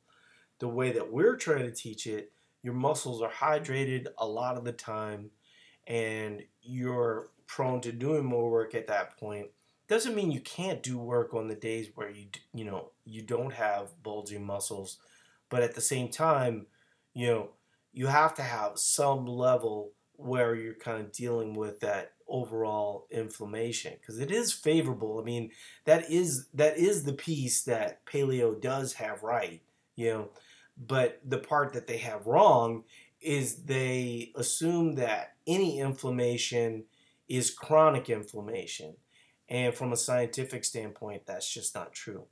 The 0.60 0.68
way 0.68 0.92
that 0.92 1.12
we're 1.12 1.38
trying 1.38 1.64
to 1.64 1.72
teach 1.72 2.06
it, 2.06 2.34
your 2.64 2.74
muscles 2.74 3.22
are 3.22 3.32
hydrated 3.32 4.08
a 4.18 4.28
lot 4.28 4.58
of 4.58 4.66
the 4.66 4.74
time 4.74 5.30
and 5.88 6.44
you're 6.62 7.30
prone 7.48 7.82
to 7.82 7.92
doing 7.92 8.26
more 8.26 8.50
work 8.50 8.74
at 8.74 8.88
that 8.88 9.18
point 9.18 9.48
doesn't 9.88 10.16
mean 10.16 10.32
you 10.32 10.40
can't 10.40 10.82
do 10.82 10.98
work 10.98 11.34
on 11.34 11.48
the 11.48 11.56
days 11.56 11.90
where 11.96 12.10
you 12.10 12.26
you 12.54 12.64
know 12.64 12.90
you 13.06 13.22
don't 13.22 13.54
have 13.54 13.92
bulging 14.04 14.46
muscles 14.46 14.98
but 15.50 15.64
at 15.64 15.76
the 15.76 15.82
same 15.82 16.10
time 16.10 16.66
you 17.14 17.28
know 17.28 17.50
you 17.92 18.08
have 18.08 18.34
to 18.34 18.42
have 18.42 18.78
some 18.78 19.26
level 19.26 19.92
where 20.16 20.56
you're 20.56 20.74
kind 20.74 21.02
of 21.02 21.12
dealing 21.12 21.54
with 21.54 21.80
that 21.80 22.14
overall 22.28 23.08
inflammation 23.12 23.94
because 24.00 24.20
it 24.20 24.32
is 24.32 24.54
favorable 24.54 25.20
i 25.20 25.24
mean 25.24 25.52
that 25.86 26.10
is 26.10 26.48
that 26.54 26.78
is 26.78 27.04
the 27.04 27.14
piece 27.14 27.64
that 27.64 28.06
paleo 28.06 28.60
does 28.60 28.94
have 28.94 29.22
right 29.24 29.62
you 29.96 30.10
know 30.10 30.30
but 30.78 31.20
the 31.26 31.38
part 31.38 31.74
that 31.74 31.88
they 31.88 31.98
have 31.98 32.26
wrong 32.26 32.84
is 33.22 33.64
they 33.64 34.32
assume 34.36 34.96
that 34.96 35.36
any 35.48 35.80
inflammation 35.80 36.84
is 37.28 37.50
chronic 37.50 38.10
inflammation. 38.10 38.96
And 39.50 39.74
from 39.74 39.94
a 39.94 39.98
scientific 39.98 40.66
standpoint, 40.66 41.26
that's 41.26 41.52
just 41.52 41.74
not 41.76 41.94
true. 41.94 42.26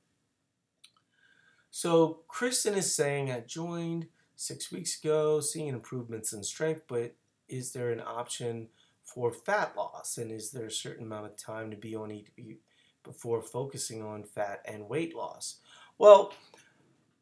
So, 1.73 2.19
Kristen 2.27 2.75
is 2.75 2.93
saying, 2.93 3.31
I 3.31 3.39
joined 3.39 4.07
six 4.35 4.73
weeks 4.73 4.99
ago, 5.01 5.39
seeing 5.39 5.69
improvements 5.69 6.33
in 6.33 6.43
strength, 6.43 6.83
but 6.85 7.15
is 7.47 7.71
there 7.71 7.91
an 7.91 8.01
option 8.01 8.67
for 9.05 9.31
fat 9.31 9.73
loss? 9.77 10.17
And 10.17 10.31
is 10.31 10.51
there 10.51 10.65
a 10.65 10.71
certain 10.71 11.05
amount 11.05 11.27
of 11.27 11.37
time 11.37 11.71
to 11.71 11.77
be 11.77 11.95
on 11.95 12.09
ETP 12.09 12.57
before 13.05 13.41
focusing 13.41 14.03
on 14.03 14.25
fat 14.25 14.61
and 14.65 14.89
weight 14.89 15.15
loss? 15.15 15.59
Well, 15.97 16.33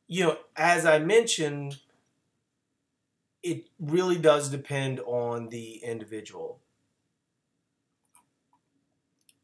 you 0.07 0.23
know, 0.23 0.37
as 0.55 0.83
I 0.83 0.97
mentioned, 0.97 1.77
it 3.43 3.69
really 3.79 4.17
does 4.17 4.49
depend 4.49 4.99
on 5.01 5.49
the 5.49 5.75
individual. 5.83 6.59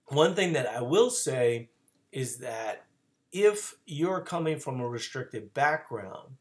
One 0.08 0.34
thing 0.34 0.54
that 0.54 0.68
I 0.68 0.82
will 0.82 1.12
say 1.12 1.70
is 2.12 2.38
that 2.38 2.85
if 3.36 3.76
you're 3.86 4.22
coming 4.22 4.58
from 4.58 4.80
a 4.80 4.88
restricted 4.88 5.54
background, 5.54 6.38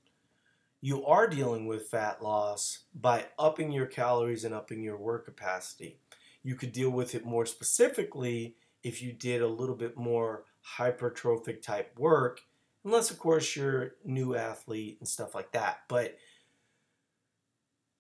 you 0.81 1.05
are 1.05 1.27
dealing 1.27 1.67
with 1.67 1.89
fat 1.89 2.23
loss 2.23 2.85
by 2.95 3.25
upping 3.37 3.73
your 3.73 3.87
calories 3.87 4.45
and 4.45 4.55
upping 4.55 4.81
your 4.81 4.97
work 4.97 5.25
capacity. 5.25 5.99
You 6.45 6.55
could 6.55 6.71
deal 6.71 6.91
with 6.91 7.17
it 7.17 7.27
more 7.27 7.47
specifically 7.47 8.55
if 8.85 9.03
you 9.03 9.13
did 9.13 9.43
a 9.43 9.49
little 9.49 9.75
bit 9.75 9.97
more 9.97 10.45
hypertrophic 10.77 11.63
type 11.63 11.99
work, 11.99 12.43
unless, 12.85 13.11
of 13.11 13.19
course, 13.19 13.57
you're 13.57 13.83
a 13.83 13.91
new 14.05 14.37
athlete 14.37 14.99
and 15.01 15.09
stuff 15.09 15.35
like 15.35 15.51
that. 15.51 15.79
But 15.89 16.17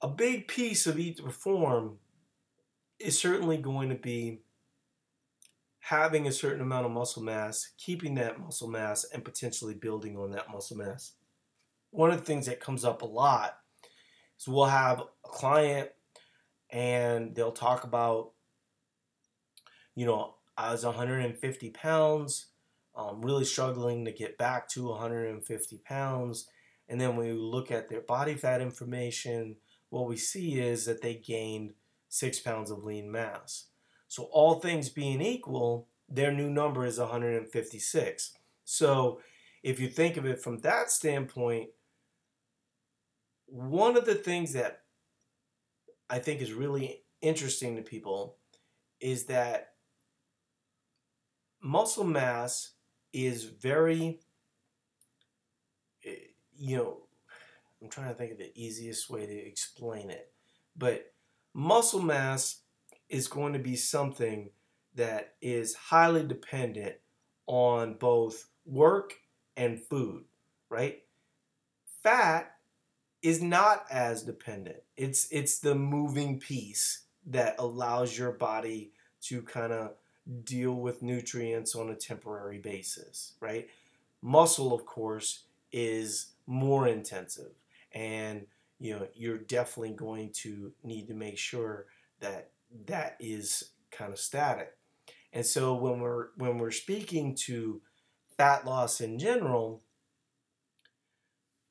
a 0.01 0.07
big 0.07 0.47
piece 0.47 0.87
of 0.87 1.01
Eat 1.01 1.17
to 1.17 1.25
Perform 1.25 1.99
is 3.01 3.19
certainly 3.19 3.57
going 3.57 3.89
to 3.89 3.97
be 3.97 4.43
having 5.89 6.27
a 6.27 6.33
certain 6.33 6.63
amount 6.63 6.87
of 6.87 6.93
muscle 6.93 7.23
mass, 7.23 7.73
keeping 7.77 8.15
that 8.15 8.41
muscle 8.41 8.69
mass, 8.69 9.05
and 9.13 9.23
potentially 9.23 9.75
building 9.75 10.17
on 10.17 10.31
that 10.31 10.51
muscle 10.51 10.79
mass. 10.79 11.13
One 11.91 12.11
of 12.11 12.17
the 12.17 12.25
things 12.25 12.47
that 12.47 12.59
comes 12.59 12.87
up 12.87 13.03
a 13.03 13.07
lot 13.07 13.59
is 14.39 14.49
we'll 14.49 14.65
have 14.65 15.01
a 15.01 15.29
client 15.29 15.91
and 16.71 17.35
they'll 17.35 17.53
talk 17.53 17.85
about, 17.85 18.31
you 19.95 20.07
know, 20.07 20.37
I 20.57 20.73
was 20.73 20.87
150 20.87 21.71
pounds, 21.71 22.47
um, 22.97 23.21
really 23.21 23.45
struggling 23.45 24.07
to 24.07 24.13
get 24.13 24.39
back 24.39 24.71
to 24.71 24.89
150 24.89 25.79
pounds. 25.85 26.49
And 26.89 26.99
then 26.99 27.15
when 27.15 27.27
we 27.27 27.33
look 27.35 27.71
at 27.71 27.91
their 27.91 28.01
body 28.01 28.37
fat 28.37 28.63
information, 28.63 29.57
what 29.91 30.09
we 30.09 30.17
see 30.17 30.59
is 30.59 30.87
that 30.87 31.03
they 31.03 31.15
gained 31.15 31.75
six 32.09 32.41
pounds 32.41 32.71
of 32.71 32.85
lean 32.85 33.13
mass. 33.13 33.67
So 34.15 34.29
all 34.31 34.61
things 34.61 34.91
being 34.91 35.21
equal, 35.21 35.89
their 36.09 36.31
new 36.31 36.49
number 36.49 36.85
is 36.85 37.01
156. 37.01 38.33
So 38.63 39.21
if 39.65 39.81
you 39.81 39.89
think 39.89 40.17
of 40.17 40.25
it 40.25 40.41
from 40.41 40.59
that 40.59 40.93
standpoint, 40.93 41.71
one 43.47 43.97
of 43.97 44.05
the 44.05 44.15
things 44.15 44.53
that 44.53 44.83
I 46.09 46.21
think 46.21 46.41
is 46.41 46.53
really 46.53 47.03
interesting 47.23 47.75
to 47.75 47.83
people 47.83 48.37
is 49.01 49.25
that 49.25 49.71
muscle 51.61 52.05
mass 52.05 52.75
is 53.13 53.43
very, 53.43 54.21
eh, 56.05 56.15
you 56.57 56.77
know, 56.77 56.99
I'm 57.83 57.89
trying 57.89 58.11
to 58.11 58.15
think 58.15 58.31
of 58.31 58.39
the 58.39 58.53
easiest 58.55 59.11
way 59.11 59.27
to 59.27 59.35
explain 59.37 60.11
it, 60.11 60.33
but 60.77 61.13
muscle 61.53 62.01
mass 62.01 62.61
is 63.15 63.29
going 63.29 63.53
to 63.53 63.61
be 63.61 63.77
something 63.77 64.51
that 64.97 65.35
is 65.41 65.77
highly 65.77 66.25
dependent 66.25 66.97
on 67.47 67.95
both 67.95 68.47
work 68.67 69.15
and 69.57 69.81
food, 69.81 70.25
right? 70.69 71.01
Fat 72.03 72.57
is 73.23 73.41
not 73.41 73.87
as 73.89 74.25
dependent. 74.25 74.79
It's 74.97 75.29
it's 75.31 75.61
the 75.61 75.77
moving 75.77 76.41
piece 76.41 77.05
that 77.27 77.55
allows 77.61 78.19
your 78.19 78.33
body 78.33 78.91
to 79.23 79.43
kind 79.43 79.73
of 79.73 79.93
deal 80.43 80.75
with 80.75 81.01
nutrients 81.01 81.77
on 81.77 81.91
a 81.91 81.95
temporary 81.95 82.59
basis, 82.59 83.35
right? 83.39 83.69
Muscle 84.23 84.75
of 84.75 84.85
course 84.87 85.45
is 85.71 86.33
more 86.49 86.89
intensive 86.89 87.53
and 87.93 88.47
you 88.81 88.93
know 88.93 89.07
you're 89.15 89.39
definitely 89.39 89.93
going 89.93 90.31
to 90.31 90.73
need 90.83 91.07
to 91.07 91.15
make 91.15 91.39
sure 91.39 91.87
that 92.19 92.51
that 92.87 93.17
is 93.21 93.73
kind 93.91 94.13
of 94.13 94.19
static. 94.19 94.71
And 95.33 95.45
so 95.45 95.75
when 95.75 96.01
we're 96.01 96.29
when 96.37 96.59
we're 96.59 96.71
speaking 96.71 97.35
to 97.47 97.81
fat 98.37 98.65
loss 98.65 99.01
in 99.01 99.19
general, 99.19 99.83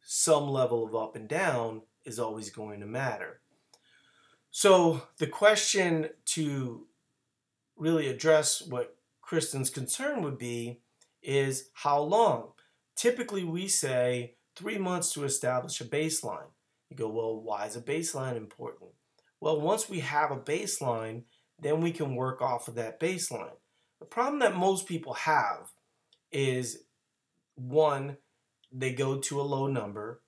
some 0.02 0.48
level 0.48 0.86
of 0.86 0.96
up 0.96 1.16
and 1.16 1.28
down 1.28 1.84
is 2.06 2.20
always 2.20 2.50
going 2.50 2.82
to 2.82 2.86
matter. 2.86 3.42
So 4.52 5.04
the 5.18 5.28
question 5.28 6.10
to 6.26 6.88
really 7.76 8.08
address 8.08 8.62
what 8.62 8.96
Kristen's 9.22 9.70
concern 9.70 10.22
would 10.22 10.38
be 10.38 10.82
is 11.22 11.70
how 11.74 12.02
long? 12.02 12.50
Typically 12.96 13.44
we 13.44 13.68
say 13.68 14.36
three 14.56 14.78
months 14.78 15.14
to 15.14 15.24
establish 15.24 15.82
a 15.82 15.86
baseline. 15.86 16.52
You 16.90 16.98
go, 16.98 17.10
well, 17.10 17.42
why 17.42 17.66
is 17.66 17.76
a 17.76 17.82
baseline 17.82 18.38
important? 18.38 18.92
Well, 19.44 19.60
once 19.60 19.90
we 19.90 20.00
have 20.00 20.32
a 20.32 20.38
baseline, 20.38 21.24
then 21.60 21.82
we 21.82 21.92
can 21.92 22.16
work 22.16 22.42
off 22.42 22.70
of 22.70 22.76
that 22.76 22.98
baseline. 22.98 23.58
The 24.00 24.06
problem 24.06 24.40
that 24.40 24.56
most 24.56 24.88
people 24.88 25.16
have 25.16 25.70
is 26.32 26.86
one, 27.56 28.16
they 28.72 28.94
go 28.94 29.18
to 29.18 29.42
a 29.42 29.44
low 29.44 29.68
number. 29.68 30.22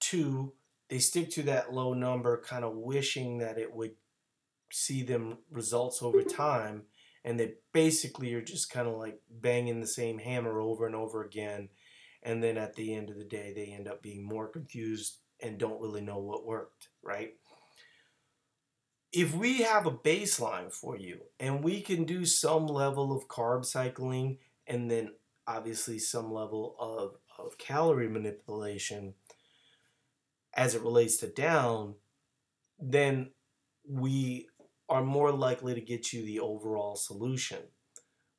two, 0.00 0.52
they 0.90 0.98
stick 0.98 1.30
to 1.30 1.42
that 1.44 1.72
low 1.72 1.94
number, 1.94 2.42
kind 2.46 2.62
of 2.62 2.76
wishing 2.76 3.38
that 3.38 3.56
it 3.56 3.74
would 3.74 3.92
see 4.70 5.02
them 5.02 5.38
results 5.50 6.02
over 6.02 6.18
mm-hmm. 6.18 6.36
time. 6.36 6.82
And 7.24 7.40
they 7.40 7.54
basically 7.72 8.34
are 8.34 8.42
just 8.42 8.70
kind 8.70 8.86
of 8.86 8.98
like 8.98 9.18
banging 9.30 9.80
the 9.80 9.86
same 9.86 10.18
hammer 10.18 10.60
over 10.60 10.86
and 10.86 10.94
over 10.94 11.24
again. 11.24 11.70
And 12.22 12.44
then 12.44 12.58
at 12.58 12.74
the 12.74 12.94
end 12.94 13.08
of 13.08 13.16
the 13.16 13.24
day, 13.24 13.54
they 13.54 13.72
end 13.72 13.88
up 13.88 14.02
being 14.02 14.22
more 14.22 14.46
confused 14.46 15.20
and 15.40 15.56
don't 15.56 15.80
really 15.80 16.02
know 16.02 16.18
what 16.18 16.44
worked, 16.44 16.88
right? 17.02 17.32
If 19.12 19.34
we 19.34 19.62
have 19.62 19.86
a 19.86 19.90
baseline 19.90 20.72
for 20.72 20.96
you 20.96 21.20
and 21.38 21.62
we 21.62 21.82
can 21.82 22.04
do 22.04 22.24
some 22.24 22.66
level 22.66 23.14
of 23.14 23.28
carb 23.28 23.64
cycling 23.64 24.38
and 24.66 24.90
then 24.90 25.10
obviously 25.46 25.98
some 25.98 26.32
level 26.32 26.76
of, 26.78 27.16
of 27.38 27.58
calorie 27.58 28.08
manipulation 28.08 29.14
as 30.54 30.74
it 30.74 30.82
relates 30.82 31.18
to 31.18 31.26
down, 31.26 31.94
then 32.78 33.30
we 33.86 34.48
are 34.88 35.02
more 35.02 35.30
likely 35.30 35.74
to 35.74 35.80
get 35.80 36.12
you 36.12 36.24
the 36.24 36.40
overall 36.40 36.96
solution. 36.96 37.58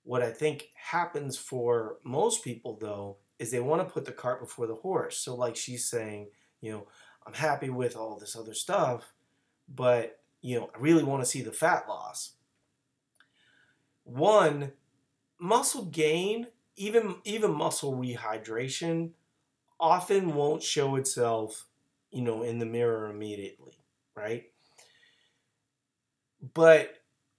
What 0.04 0.22
I 0.22 0.32
think 0.32 0.70
happens 0.76 1.38
for 1.38 1.98
most 2.04 2.44
people, 2.44 2.78
though, 2.80 3.18
is 3.40 3.52
they 3.52 3.60
want 3.60 3.88
to 3.88 3.94
put 3.94 4.06
the 4.06 4.12
cart 4.12 4.42
before 4.42 4.68
the 4.68 4.76
horse. 4.76 5.18
So, 5.18 5.36
like 5.36 5.56
she's 5.56 5.90
saying, 5.90 6.30
you 6.62 6.72
know, 6.72 6.88
I'm 7.26 7.34
happy 7.34 7.70
with 7.70 7.96
all 7.96 8.20
this 8.20 8.36
other 8.36 8.54
stuff, 8.54 9.14
but, 9.68 10.20
you 10.44 10.60
know, 10.60 10.70
I 10.76 10.80
really 10.80 11.04
want 11.04 11.24
to 11.24 11.30
see 11.30 11.42
the 11.42 11.54
fat 11.54 11.86
loss. 11.88 12.34
One, 14.04 14.74
muscle 15.40 15.86
gain, 15.86 16.48
even 16.76 17.16
even 17.24 17.54
muscle 17.54 17.94
rehydration, 17.94 19.12
often 19.80 20.36
won't 20.36 20.62
show 20.62 20.98
itself, 20.98 21.66
you 22.12 22.22
know, 22.22 22.44
in 22.44 22.60
the 22.60 22.66
mirror 22.66 23.10
immediately, 23.10 23.80
right? 24.16 24.44
But 26.54 26.94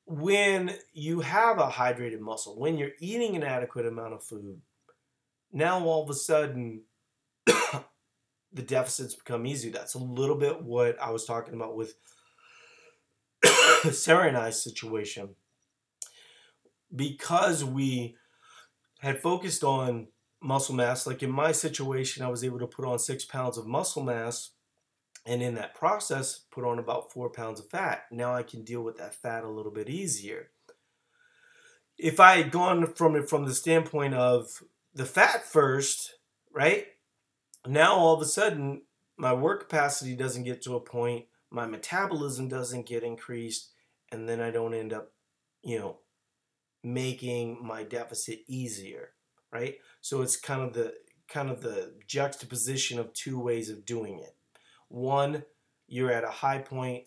when 0.06 0.74
you 0.94 1.20
have 1.20 1.58
a 1.58 1.68
hydrated 1.68 2.20
muscle, 2.20 2.58
when 2.58 2.78
you're 2.78 2.92
eating 3.00 3.36
an 3.36 3.42
adequate 3.42 3.84
amount 3.84 4.14
of 4.14 4.24
food, 4.24 4.62
now 5.52 5.84
all 5.84 6.02
of 6.02 6.08
a 6.08 6.14
sudden 6.14 6.84
the 7.46 8.62
deficits 8.62 9.14
become 9.14 9.44
easy. 9.44 9.68
That's 9.68 9.92
a 9.92 9.98
little 9.98 10.36
bit 10.36 10.62
what 10.62 10.98
I 10.98 11.10
was 11.10 11.26
talking 11.26 11.52
about 11.52 11.76
with 11.76 11.94
Sarah 13.92 14.28
and 14.28 14.36
I's 14.36 14.62
situation. 14.62 15.36
Because 16.94 17.64
we 17.64 18.16
had 19.00 19.20
focused 19.20 19.64
on 19.64 20.08
muscle 20.42 20.74
mass, 20.74 21.06
like 21.06 21.22
in 21.22 21.30
my 21.30 21.52
situation, 21.52 22.24
I 22.24 22.28
was 22.28 22.44
able 22.44 22.58
to 22.60 22.66
put 22.66 22.84
on 22.84 22.98
six 22.98 23.24
pounds 23.24 23.58
of 23.58 23.66
muscle 23.66 24.02
mass 24.02 24.50
and 25.26 25.42
in 25.42 25.54
that 25.54 25.74
process 25.74 26.40
put 26.50 26.64
on 26.64 26.78
about 26.78 27.12
four 27.12 27.30
pounds 27.30 27.60
of 27.60 27.68
fat. 27.68 28.04
Now 28.10 28.34
I 28.34 28.42
can 28.42 28.62
deal 28.62 28.82
with 28.82 28.98
that 28.98 29.14
fat 29.14 29.44
a 29.44 29.48
little 29.48 29.72
bit 29.72 29.88
easier. 29.88 30.50
If 31.96 32.20
I 32.20 32.36
had 32.36 32.50
gone 32.50 32.86
from 32.86 33.16
it 33.16 33.28
from 33.28 33.46
the 33.46 33.54
standpoint 33.54 34.14
of 34.14 34.62
the 34.92 35.06
fat 35.06 35.44
first, 35.44 36.14
right? 36.52 36.86
Now 37.66 37.94
all 37.94 38.14
of 38.14 38.20
a 38.20 38.26
sudden 38.26 38.82
my 39.16 39.32
work 39.32 39.60
capacity 39.60 40.14
doesn't 40.14 40.44
get 40.44 40.62
to 40.62 40.76
a 40.76 40.80
point, 40.80 41.26
my 41.54 41.66
metabolism 41.66 42.48
doesn't 42.48 42.84
get 42.86 43.04
increased, 43.04 43.70
and 44.10 44.28
then 44.28 44.40
I 44.40 44.50
don't 44.50 44.74
end 44.74 44.92
up, 44.92 45.12
you 45.62 45.78
know, 45.78 45.98
making 46.82 47.64
my 47.64 47.84
deficit 47.84 48.40
easier, 48.48 49.10
right? 49.52 49.76
So 50.00 50.20
it's 50.20 50.36
kind 50.36 50.62
of 50.62 50.72
the 50.72 50.94
kind 51.28 51.48
of 51.48 51.62
the 51.62 51.94
juxtaposition 52.06 52.98
of 52.98 53.12
two 53.14 53.38
ways 53.38 53.70
of 53.70 53.86
doing 53.86 54.18
it. 54.18 54.34
One, 54.88 55.44
you're 55.86 56.12
at 56.12 56.24
a 56.24 56.30
high 56.30 56.58
point, 56.58 57.04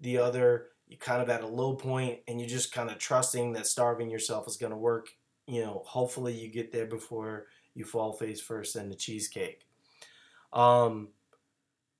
the 0.00 0.18
other, 0.18 0.68
you're 0.86 0.98
kind 0.98 1.20
of 1.20 1.28
at 1.28 1.42
a 1.42 1.46
low 1.46 1.74
point, 1.74 2.20
and 2.28 2.40
you're 2.40 2.48
just 2.48 2.72
kind 2.72 2.90
of 2.90 2.98
trusting 2.98 3.52
that 3.52 3.66
starving 3.66 4.10
yourself 4.10 4.46
is 4.46 4.56
going 4.56 4.72
to 4.72 4.78
work. 4.78 5.08
You 5.46 5.62
know, 5.62 5.82
hopefully 5.84 6.34
you 6.34 6.50
get 6.50 6.72
there 6.72 6.86
before 6.86 7.46
you 7.74 7.84
fall 7.84 8.12
face 8.12 8.40
first 8.40 8.76
in 8.76 8.88
the 8.88 8.94
cheesecake. 8.94 9.66
Um, 10.52 11.08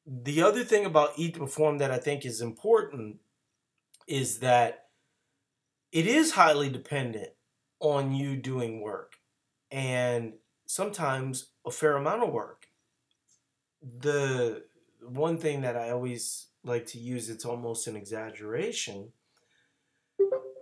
the 0.09 0.43
other 0.43 0.65
thing 0.65 0.87
about 0.87 1.13
Eat 1.17 1.35
to 1.35 1.41
Perform 1.41 1.79
that 1.79 1.91
I 1.91 1.99
think 1.99 2.25
is 2.25 2.41
important 2.41 3.19
is 4.07 4.39
that 4.39 4.87
it 5.93 6.07
is 6.07 6.33
highly 6.33 6.71
dependent 6.71 7.29
on 7.81 8.15
you 8.15 8.37
doing 8.37 8.81
work 8.81 9.17
and 9.71 10.33
sometimes 10.67 11.49
a 11.67 11.71
fair 11.71 11.97
amount 11.97 12.23
of 12.23 12.33
work. 12.33 12.69
The 13.83 14.65
one 15.07 15.37
thing 15.37 15.61
that 15.61 15.77
I 15.77 15.91
always 15.91 16.47
like 16.65 16.87
to 16.87 16.99
use, 16.99 17.29
it's 17.29 17.45
almost 17.45 17.87
an 17.87 17.97
exaggeration, 17.97 19.13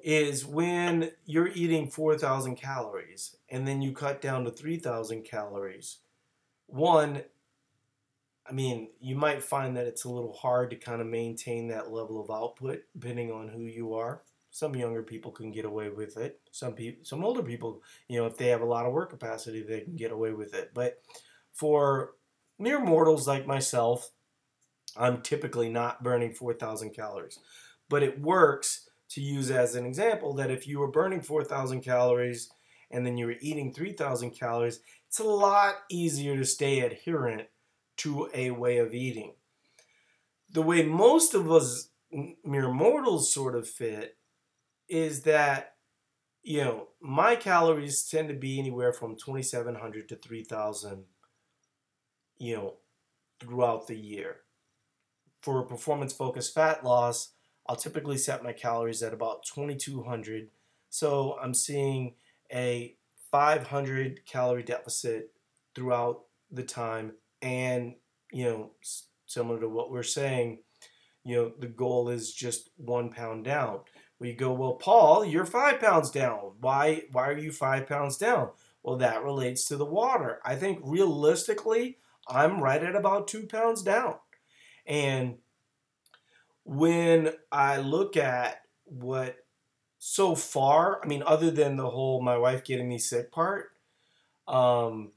is 0.03 0.45
when 0.45 1.13
you're 1.25 1.49
eating 1.49 1.89
4,000 1.89 2.57
calories 2.57 3.37
and 3.49 3.67
then 3.67 3.81
you 3.81 3.93
cut 3.93 4.21
down 4.21 4.45
to 4.45 4.51
3,000 4.51 5.23
calories. 5.23 5.99
One, 6.67 7.23
I 8.49 8.53
mean, 8.53 8.91
you 9.01 9.17
might 9.17 9.43
find 9.43 9.77
that 9.77 9.87
it's 9.87 10.05
a 10.05 10.09
little 10.09 10.33
hard 10.33 10.71
to 10.71 10.77
kind 10.77 11.01
of 11.01 11.07
maintain 11.07 11.69
that 11.69 11.91
level 11.91 12.21
of 12.21 12.31
output 12.31 12.83
depending 12.97 13.33
on 13.33 13.49
who 13.49 13.63
you 13.63 13.95
are. 13.95 14.23
Some 14.51 14.77
younger 14.77 15.03
people 15.03 15.33
can 15.33 15.51
get 15.51 15.65
away 15.65 15.91
with 15.91 16.17
it. 16.17 16.41
Some 16.51 16.73
people, 16.75 17.05
some 17.05 17.25
older 17.25 17.43
people, 17.43 17.83
you 18.09 18.19
know, 18.19 18.27
if 18.27 18.37
they 18.37 18.49
have 18.49 18.63
a 18.63 18.67
lot 18.67 18.87
of 18.87 18.93
work 18.93 19.11
capacity, 19.11 19.63
they 19.63 19.81
can 19.81 19.97
get 19.97 20.13
away 20.13 20.33
with 20.33 20.55
it. 20.55 20.71
But 20.73 21.03
for 21.53 22.13
mere 22.59 22.81
mortals 22.81 23.27
like 23.27 23.47
myself, 23.47 24.11
I'm 24.97 25.21
typically 25.21 25.69
not 25.69 26.03
burning 26.03 26.33
4,000 26.33 26.91
calories. 26.91 27.39
But 27.89 28.03
it 28.03 28.21
works 28.21 28.89
to 29.11 29.21
use 29.21 29.51
as 29.51 29.75
an 29.75 29.85
example 29.85 30.35
that 30.35 30.51
if 30.51 30.67
you 30.67 30.79
were 30.79 30.91
burning 30.91 31.21
4,000 31.21 31.83
calories 31.83 32.51
and 32.91 33.05
then 33.05 33.17
you 33.17 33.27
were 33.27 33.37
eating 33.41 33.73
3,000 33.73 34.31
calories, 34.31 34.81
it's 35.09 35.19
a 35.19 35.25
lot 35.25 35.75
easier 35.91 36.37
to 36.37 36.45
stay 36.45 36.81
adherent 36.81 37.49
to 37.99 38.29
a 38.35 38.51
way 38.51 38.79
of 38.79 38.95
eating. 38.95 39.35
The 40.53 40.63
way 40.63 40.85
most 40.85 41.35
of 41.35 41.51
us 41.51 41.91
mere 42.45 42.71
mortals 42.71 43.33
sort 43.33 43.57
of 43.57 43.69
fit 43.69 44.17
is 44.89 45.23
that 45.23 45.75
you 46.43 46.63
know 46.63 46.89
my 47.01 47.35
calories 47.35 48.09
tend 48.09 48.29
to 48.29 48.35
be 48.35 48.59
anywhere 48.59 48.93
from 48.93 49.17
2700 49.17 50.09
to 50.09 50.15
3000 50.15 51.05
you 52.39 52.55
know 52.55 52.75
throughout 53.41 53.89
the 53.89 53.97
year 53.97 54.37
for 55.47 55.63
performance 55.63 56.13
focused 56.13 56.53
fat 56.53 56.85
loss, 56.85 57.29
I'll 57.69 57.77
typically 57.77 58.19
set 58.19 58.43
my 58.43 58.53
calories 58.53 59.01
at 59.01 59.15
about 59.15 59.45
2200. 59.45 60.49
So 60.91 61.39
I'm 61.41 61.55
seeing 61.55 62.15
a 62.53 62.97
500 63.31 64.27
calorie 64.27 64.65
deficit 64.65 65.31
throughout 65.73 66.23
the 66.51 66.65
time. 66.65 67.13
And, 67.43 67.95
you 68.33 68.45
know, 68.45 68.71
similar 69.27 69.61
to 69.61 69.69
what 69.69 69.91
we're 69.91 70.03
saying, 70.03 70.61
you 71.25 71.37
know, 71.37 71.53
the 71.59 71.67
goal 71.67 72.09
is 72.09 72.33
just 72.33 72.71
one 72.77 73.11
pound 73.11 73.45
down. 73.45 73.81
We 74.19 74.33
go, 74.33 74.53
well, 74.53 74.75
Paul, 74.75 75.25
you're 75.25 75.45
five 75.45 75.81
pounds 75.81 76.11
down. 76.11 76.53
Why, 76.61 77.03
why 77.13 77.29
are 77.29 77.39
you 77.39 77.53
five 77.53 77.87
pounds 77.87 78.17
down? 78.17 78.51
Well, 78.83 78.97
that 78.97 79.25
relates 79.25 79.67
to 79.67 79.77
the 79.77 79.85
water. 79.85 80.41
I 80.45 80.55
think 80.57 80.79
realistically, 80.83 81.99
I'm 82.29 82.63
right 82.63 82.83
at 82.83 82.97
about 82.97 83.29
two 83.29 83.47
pounds 83.47 83.83
down. 83.83 84.15
And 84.87 85.39
when 86.65 87.33
I 87.51 87.79
look 87.79 88.17
at 88.17 88.63
what 88.85 89.37
so 89.99 90.35
far, 90.35 91.01
I 91.03 91.07
mean, 91.07 91.23
other 91.27 91.51
than 91.51 91.77
the 91.77 91.91
whole 91.91 92.23
my 92.23 92.39
wife 92.39 92.65
getting 92.65 92.89
me 92.89 92.99
sick 92.99 93.33
part, 93.33 93.71
um, 94.47 95.13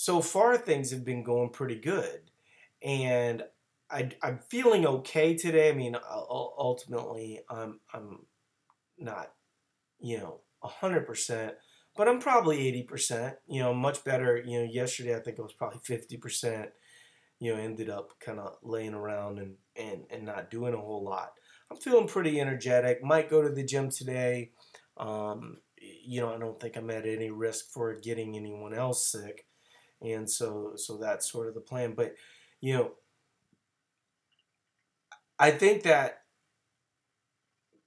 so 0.00 0.22
far 0.22 0.56
things 0.56 0.90
have 0.90 1.04
been 1.04 1.22
going 1.22 1.50
pretty 1.50 1.74
good. 1.78 2.30
And 2.82 3.42
I, 3.90 4.08
I'm 4.22 4.38
feeling 4.48 4.86
okay 4.86 5.34
today. 5.34 5.68
I 5.68 5.74
mean, 5.74 5.94
ultimately, 6.10 7.40
I'm, 7.50 7.80
I'm 7.92 8.20
not, 8.98 9.32
you 9.98 10.16
know, 10.16 10.40
100%, 10.64 11.50
but 11.98 12.08
I'm 12.08 12.18
probably 12.18 12.86
80%, 12.88 13.34
you 13.46 13.60
know, 13.60 13.74
much 13.74 14.02
better. 14.02 14.42
You 14.42 14.60
know, 14.60 14.70
yesterday 14.72 15.14
I 15.14 15.20
think 15.20 15.38
it 15.38 15.42
was 15.42 15.52
probably 15.52 15.80
50% 15.80 16.68
you 17.38 17.54
know, 17.54 17.60
ended 17.60 17.90
up 17.90 18.12
kind 18.20 18.38
of 18.38 18.56
laying 18.62 18.94
around 18.94 19.38
and, 19.38 19.56
and, 19.76 20.04
and 20.10 20.24
not 20.24 20.50
doing 20.50 20.72
a 20.72 20.78
whole 20.78 21.04
lot. 21.04 21.32
I'm 21.70 21.76
feeling 21.76 22.06
pretty 22.06 22.40
energetic. 22.40 23.02
Might 23.02 23.28
go 23.28 23.42
to 23.42 23.50
the 23.50 23.64
gym 23.64 23.90
today. 23.90 24.52
Um, 24.96 25.58
you 25.78 26.20
know, 26.22 26.34
I 26.34 26.38
don't 26.38 26.58
think 26.58 26.76
I'm 26.76 26.90
at 26.90 27.06
any 27.06 27.30
risk 27.30 27.70
for 27.70 27.94
getting 27.94 28.36
anyone 28.36 28.74
else 28.74 29.10
sick, 29.10 29.46
and 30.02 30.28
so 30.28 30.72
so 30.76 30.96
that's 30.96 31.30
sort 31.30 31.48
of 31.48 31.54
the 31.54 31.60
plan. 31.60 31.94
But 31.94 32.14
you 32.60 32.74
know, 32.74 32.92
I 35.38 35.50
think 35.50 35.82
that 35.84 36.22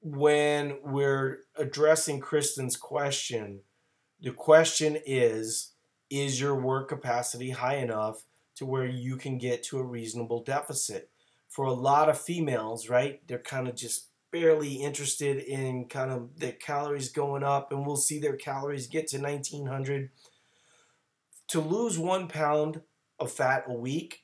when 0.01 0.79
we're 0.83 1.39
addressing 1.57 2.19
Kristen's 2.19 2.77
question, 2.77 3.61
the 4.21 4.31
question 4.31 4.97
is: 5.05 5.73
Is 6.09 6.39
your 6.39 6.59
work 6.59 6.89
capacity 6.89 7.51
high 7.51 7.77
enough 7.77 8.23
to 8.55 8.65
where 8.65 8.85
you 8.85 9.17
can 9.17 9.37
get 9.37 9.63
to 9.63 9.79
a 9.79 9.83
reasonable 9.83 10.43
deficit. 10.43 11.09
For 11.49 11.65
a 11.65 11.73
lot 11.73 12.09
of 12.09 12.19
females, 12.19 12.89
right, 12.89 13.21
they're 13.27 13.39
kind 13.39 13.67
of 13.67 13.75
just 13.75 14.09
barely 14.31 14.75
interested 14.75 15.37
in 15.37 15.87
kind 15.87 16.11
of 16.11 16.39
the 16.39 16.51
calories 16.51 17.11
going 17.11 17.43
up, 17.43 17.71
and 17.71 17.85
we'll 17.85 17.95
see 17.95 18.19
their 18.19 18.35
calories 18.35 18.87
get 18.87 19.07
to 19.09 19.19
1900. 19.19 20.09
To 21.49 21.59
lose 21.59 21.99
one 21.99 22.27
pound 22.27 22.81
of 23.19 23.31
fat 23.31 23.65
a 23.67 23.73
week, 23.73 24.23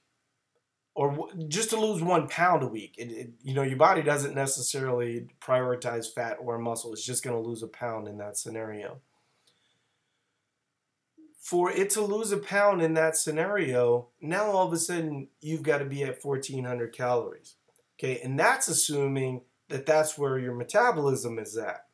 or 0.95 1.29
just 1.47 1.69
to 1.69 1.79
lose 1.79 2.01
one 2.01 2.27
pound 2.27 2.63
a 2.63 2.67
week, 2.67 2.95
it, 2.97 3.11
it, 3.11 3.29
you 3.41 3.53
know, 3.53 3.61
your 3.61 3.77
body 3.77 4.01
doesn't 4.01 4.35
necessarily 4.35 5.27
prioritize 5.39 6.11
fat 6.11 6.37
or 6.41 6.57
muscle. 6.57 6.93
It's 6.93 7.05
just 7.05 7.23
going 7.23 7.41
to 7.41 7.47
lose 7.47 7.61
a 7.61 7.67
pound 7.67 8.07
in 8.07 8.17
that 8.17 8.37
scenario 8.37 8.99
for 11.49 11.71
it 11.71 11.89
to 11.89 12.01
lose 12.01 12.31
a 12.31 12.37
pound 12.37 12.79
in 12.79 12.93
that 12.93 13.17
scenario, 13.17 14.07
now 14.21 14.51
all 14.51 14.67
of 14.67 14.73
a 14.73 14.77
sudden 14.77 15.29
you've 15.41 15.63
got 15.63 15.79
to 15.79 15.85
be 15.85 16.03
at 16.03 16.23
1400 16.23 16.93
calories. 16.93 17.55
Okay, 17.97 18.19
and 18.21 18.39
that's 18.39 18.67
assuming 18.67 19.41
that 19.67 19.87
that's 19.87 20.15
where 20.15 20.37
your 20.37 20.53
metabolism 20.53 21.39
is 21.39 21.57
at. 21.57 21.85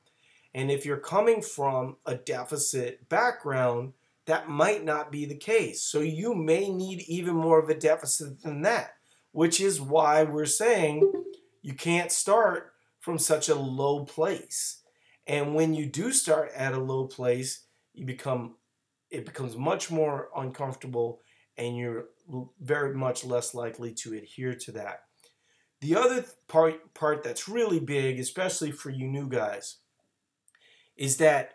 And 0.53 0.69
if 0.69 0.85
you're 0.85 0.97
coming 0.97 1.41
from 1.41 1.95
a 2.05 2.15
deficit 2.15 3.07
background, 3.07 3.93
that 4.25 4.49
might 4.49 4.83
not 4.83 5.11
be 5.11 5.25
the 5.25 5.37
case. 5.37 5.83
So 5.83 5.99
you 5.99 6.33
may 6.33 6.69
need 6.69 7.01
even 7.07 7.35
more 7.35 7.59
of 7.59 7.69
a 7.69 7.75
deficit 7.75 8.41
than 8.41 8.61
that, 8.63 8.93
which 9.31 9.61
is 9.61 9.79
why 9.79 10.23
we're 10.23 10.45
saying 10.45 11.11
you 11.61 11.73
can't 11.73 12.11
start 12.11 12.73
from 12.99 13.19
such 13.19 13.49
a 13.49 13.55
low 13.55 14.05
place. 14.05 14.81
And 15.27 15.53
when 15.53 15.73
you 15.73 15.85
do 15.85 16.11
start 16.11 16.51
at 16.55 16.73
a 16.73 16.79
low 16.79 17.05
place, 17.05 17.65
you 17.93 18.05
become 18.05 18.55
it 19.11 19.25
becomes 19.25 19.55
much 19.55 19.91
more 19.91 20.29
uncomfortable 20.35 21.21
and 21.57 21.77
you're 21.77 22.05
very 22.59 22.93
much 22.93 23.23
less 23.23 23.53
likely 23.53 23.93
to 23.93 24.13
adhere 24.13 24.55
to 24.55 24.71
that. 24.73 25.03
The 25.81 25.95
other 25.95 26.25
part 26.47 26.93
part 26.93 27.23
that's 27.23 27.47
really 27.47 27.79
big, 27.79 28.19
especially 28.19 28.71
for 28.71 28.89
you 28.89 29.07
new 29.07 29.29
guys, 29.29 29.77
is 30.97 31.17
that 31.17 31.53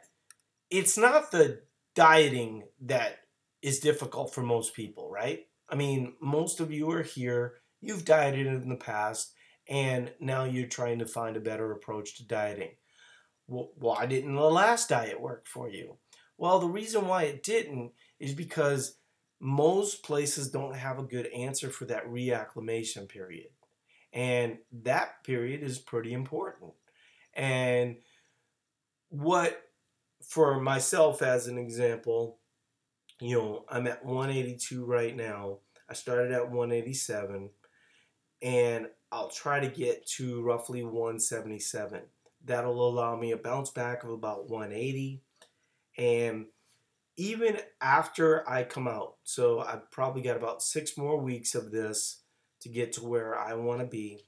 it's 0.71 0.97
not 0.97 1.33
the 1.33 1.63
dieting 1.95 2.65
that 2.83 3.21
is 3.63 3.81
difficult 3.81 4.35
for 4.35 4.43
most 4.43 4.75
people, 4.75 5.11
right? 5.11 5.47
I 5.69 5.75
mean, 5.75 6.15
most 6.21 6.61
of 6.61 6.73
you 6.73 6.91
are 6.91 7.03
here, 7.03 7.55
you've 7.81 8.05
dieted 8.05 8.47
in 8.47 8.69
the 8.69 8.77
past, 8.77 9.33
and 9.69 10.13
now 10.19 10.45
you're 10.45 10.67
trying 10.67 10.99
to 10.99 11.07
find 11.07 11.37
a 11.37 11.41
better 11.41 11.71
approach 11.73 12.17
to 12.17 12.27
dieting. 12.27 12.73
Why 13.47 14.07
didn't 14.07 14.35
the 14.35 14.43
last 14.43 14.89
diet 14.89 15.21
work 15.21 15.47
for 15.47 15.69
you? 15.69 15.97
Well, 16.39 16.61
the 16.61 16.69
reason 16.69 17.07
why 17.07 17.25
it 17.25 17.43
didn't 17.43 17.93
is 18.19 18.33
because 18.33 18.97
most 19.41 20.03
places 20.03 20.51
don't 20.51 20.77
have 20.77 20.99
a 20.99 21.05
good 21.05 21.27
answer 21.29 21.71
for 21.71 21.87
that 21.87 22.07
reacclimation 22.07 23.09
period. 23.09 23.49
And 24.13 24.59
that 24.85 25.25
period 25.25 25.63
is 25.63 25.79
pretty 25.79 26.13
important. 26.13 26.73
And 27.35 27.97
what, 29.09 29.61
for 30.27 30.61
myself 30.61 31.23
as 31.23 31.47
an 31.47 31.59
example, 31.59 32.39
you 33.21 33.37
know, 33.37 33.65
I'm 33.69 33.87
at 33.87 34.05
182 34.05 34.85
right 34.85 35.17
now. 35.17 35.59
I 35.89 35.95
started 35.95 36.33
at 36.33 36.51
187 36.51 37.51
and 38.43 38.87
I'll 39.13 39.31
try 39.31 39.61
to 39.61 39.69
get 39.69 40.07
to 40.17 40.43
roughly 40.43 40.85
177. 40.85 42.03
That'll 42.45 42.89
allow 42.89 43.17
me 43.17 43.33
a 43.33 43.37
bounce 43.37 43.71
back 43.71 44.05
of 44.05 44.11
about 44.11 44.49
180 44.49 45.23
and 45.99 46.47
even 47.17 47.59
after 47.83 48.49
I 48.49 48.65
come 48.65 48.89
out, 48.89 49.17
so 49.25 49.61
I've 49.61 49.91
probably 49.91 50.23
got 50.23 50.39
about 50.39 50.63
six 50.63 50.97
more 50.97 51.21
weeks 51.21 51.55
of 51.55 51.71
this 51.71 52.23
to 52.61 52.71
get 52.71 52.95
to 52.95 53.05
where 53.05 53.39
I 53.39 53.55
want 53.55 53.81
to 53.81 53.87
be. 53.87 54.21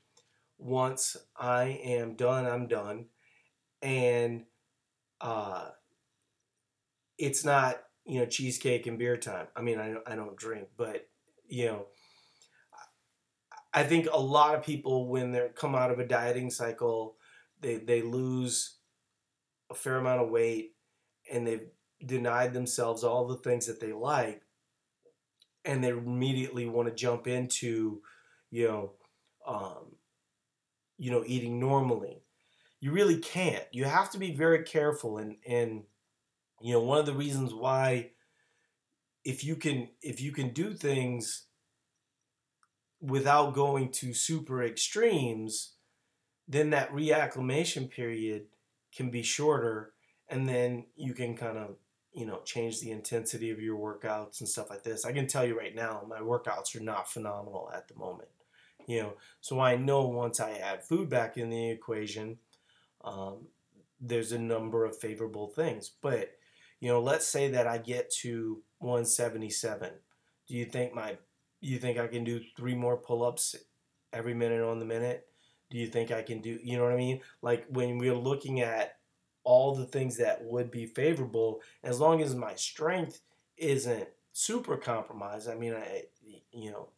Once 0.58 1.16
I 1.34 1.80
am 1.84 2.16
done, 2.16 2.44
I'm 2.44 2.66
done. 2.66 3.06
And 3.80 4.44
uh, 5.22 5.70
it's 7.22 7.44
not, 7.44 7.80
you 8.04 8.18
know, 8.18 8.26
cheesecake 8.26 8.88
and 8.88 8.98
beer 8.98 9.16
time. 9.16 9.46
I 9.54 9.62
mean, 9.62 9.78
I, 9.78 9.94
I 10.06 10.16
don't 10.16 10.36
drink, 10.36 10.66
but, 10.76 11.08
you 11.46 11.66
know, 11.66 11.86
I 13.72 13.84
think 13.84 14.08
a 14.12 14.20
lot 14.20 14.56
of 14.56 14.64
people, 14.64 15.08
when 15.08 15.30
they 15.30 15.48
come 15.54 15.76
out 15.76 15.92
of 15.92 16.00
a 16.00 16.06
dieting 16.06 16.50
cycle, 16.50 17.16
they, 17.60 17.76
they 17.76 18.02
lose 18.02 18.78
a 19.70 19.74
fair 19.74 19.98
amount 19.98 20.20
of 20.20 20.30
weight 20.30 20.74
and 21.32 21.46
they've 21.46 21.68
denied 22.04 22.52
themselves 22.54 23.04
all 23.04 23.28
the 23.28 23.36
things 23.36 23.66
that 23.66 23.78
they 23.78 23.92
like 23.92 24.42
and 25.64 25.84
they 25.84 25.90
immediately 25.90 26.66
want 26.66 26.88
to 26.88 26.94
jump 26.94 27.28
into 27.28 28.02
you 28.50 28.66
know 28.66 28.92
um, 29.46 29.94
you 30.98 31.12
know 31.12 31.22
eating 31.24 31.60
normally 31.60 32.24
you 32.80 32.90
really 32.90 33.18
can't 33.18 33.64
you 33.70 33.84
have 33.84 34.10
to 34.10 34.18
be 34.18 34.32
very 34.32 34.64
careful 34.64 35.18
and 35.18 35.36
and 35.46 35.84
you 36.62 36.72
know 36.72 36.80
one 36.80 36.98
of 36.98 37.06
the 37.06 37.14
reasons 37.14 37.52
why 37.52 38.10
if 39.24 39.44
you 39.44 39.56
can 39.56 39.88
if 40.00 40.20
you 40.20 40.32
can 40.32 40.50
do 40.50 40.72
things 40.72 41.46
without 43.00 43.54
going 43.54 43.90
to 43.90 44.14
super 44.14 44.62
extremes 44.62 45.74
then 46.48 46.70
that 46.70 46.92
reacclimation 46.92 47.90
period 47.90 48.46
can 48.94 49.10
be 49.10 49.22
shorter 49.22 49.92
and 50.28 50.48
then 50.48 50.84
you 50.96 51.14
can 51.14 51.36
kind 51.36 51.58
of 51.58 51.76
you 52.12 52.26
know 52.26 52.40
change 52.44 52.80
the 52.80 52.90
intensity 52.90 53.50
of 53.50 53.60
your 53.60 53.78
workouts 53.78 54.40
and 54.40 54.48
stuff 54.48 54.70
like 54.70 54.82
this. 54.82 55.04
I 55.04 55.12
can 55.12 55.26
tell 55.26 55.44
you 55.44 55.58
right 55.58 55.74
now 55.74 56.04
my 56.08 56.18
workouts 56.18 56.76
are 56.76 56.80
not 56.80 57.10
phenomenal 57.10 57.70
at 57.74 57.88
the 57.88 57.94
moment 57.94 58.28
you 58.86 59.00
know. 59.02 59.14
So 59.40 59.60
i 59.60 59.76
know 59.76 60.06
once 60.06 60.40
i 60.40 60.52
add 60.52 60.84
food 60.84 61.08
back 61.08 61.36
in 61.36 61.50
the 61.50 61.70
equation 61.70 62.38
um, 63.04 63.46
there's 64.02 64.32
a 64.32 64.38
number 64.38 64.84
of 64.84 64.98
favorable 64.98 65.48
things. 65.48 65.90
But 66.00 66.32
you 66.82 66.88
know 66.90 67.00
let's 67.00 67.26
say 67.26 67.48
that 67.48 67.66
i 67.66 67.78
get 67.78 68.10
to 68.10 68.62
177 68.80 69.90
do 70.46 70.54
you 70.54 70.66
think 70.66 70.92
my 70.94 71.16
you 71.60 71.78
think 71.78 71.98
i 71.98 72.06
can 72.06 72.24
do 72.24 72.40
three 72.56 72.74
more 72.74 72.98
pull-ups 72.98 73.56
every 74.12 74.34
minute 74.34 74.62
on 74.62 74.78
the 74.78 74.84
minute 74.84 75.26
do 75.70 75.78
you 75.78 75.86
think 75.86 76.10
i 76.10 76.20
can 76.20 76.42
do 76.42 76.58
you 76.62 76.76
know 76.76 76.84
what 76.84 76.92
i 76.92 76.96
mean 76.96 77.20
like 77.40 77.64
when 77.70 77.96
we're 77.96 78.14
looking 78.14 78.60
at 78.60 78.96
all 79.44 79.74
the 79.74 79.86
things 79.86 80.18
that 80.18 80.44
would 80.44 80.70
be 80.70 80.86
favorable 80.86 81.60
as 81.82 81.98
long 81.98 82.20
as 82.22 82.34
my 82.34 82.54
strength 82.54 83.20
isn't 83.56 84.08
super 84.32 84.76
compromised. 84.76 85.48
I 85.48 85.54
mean, 85.54 85.74
I 85.74 86.04
you 86.52 86.70
know, 86.70 86.88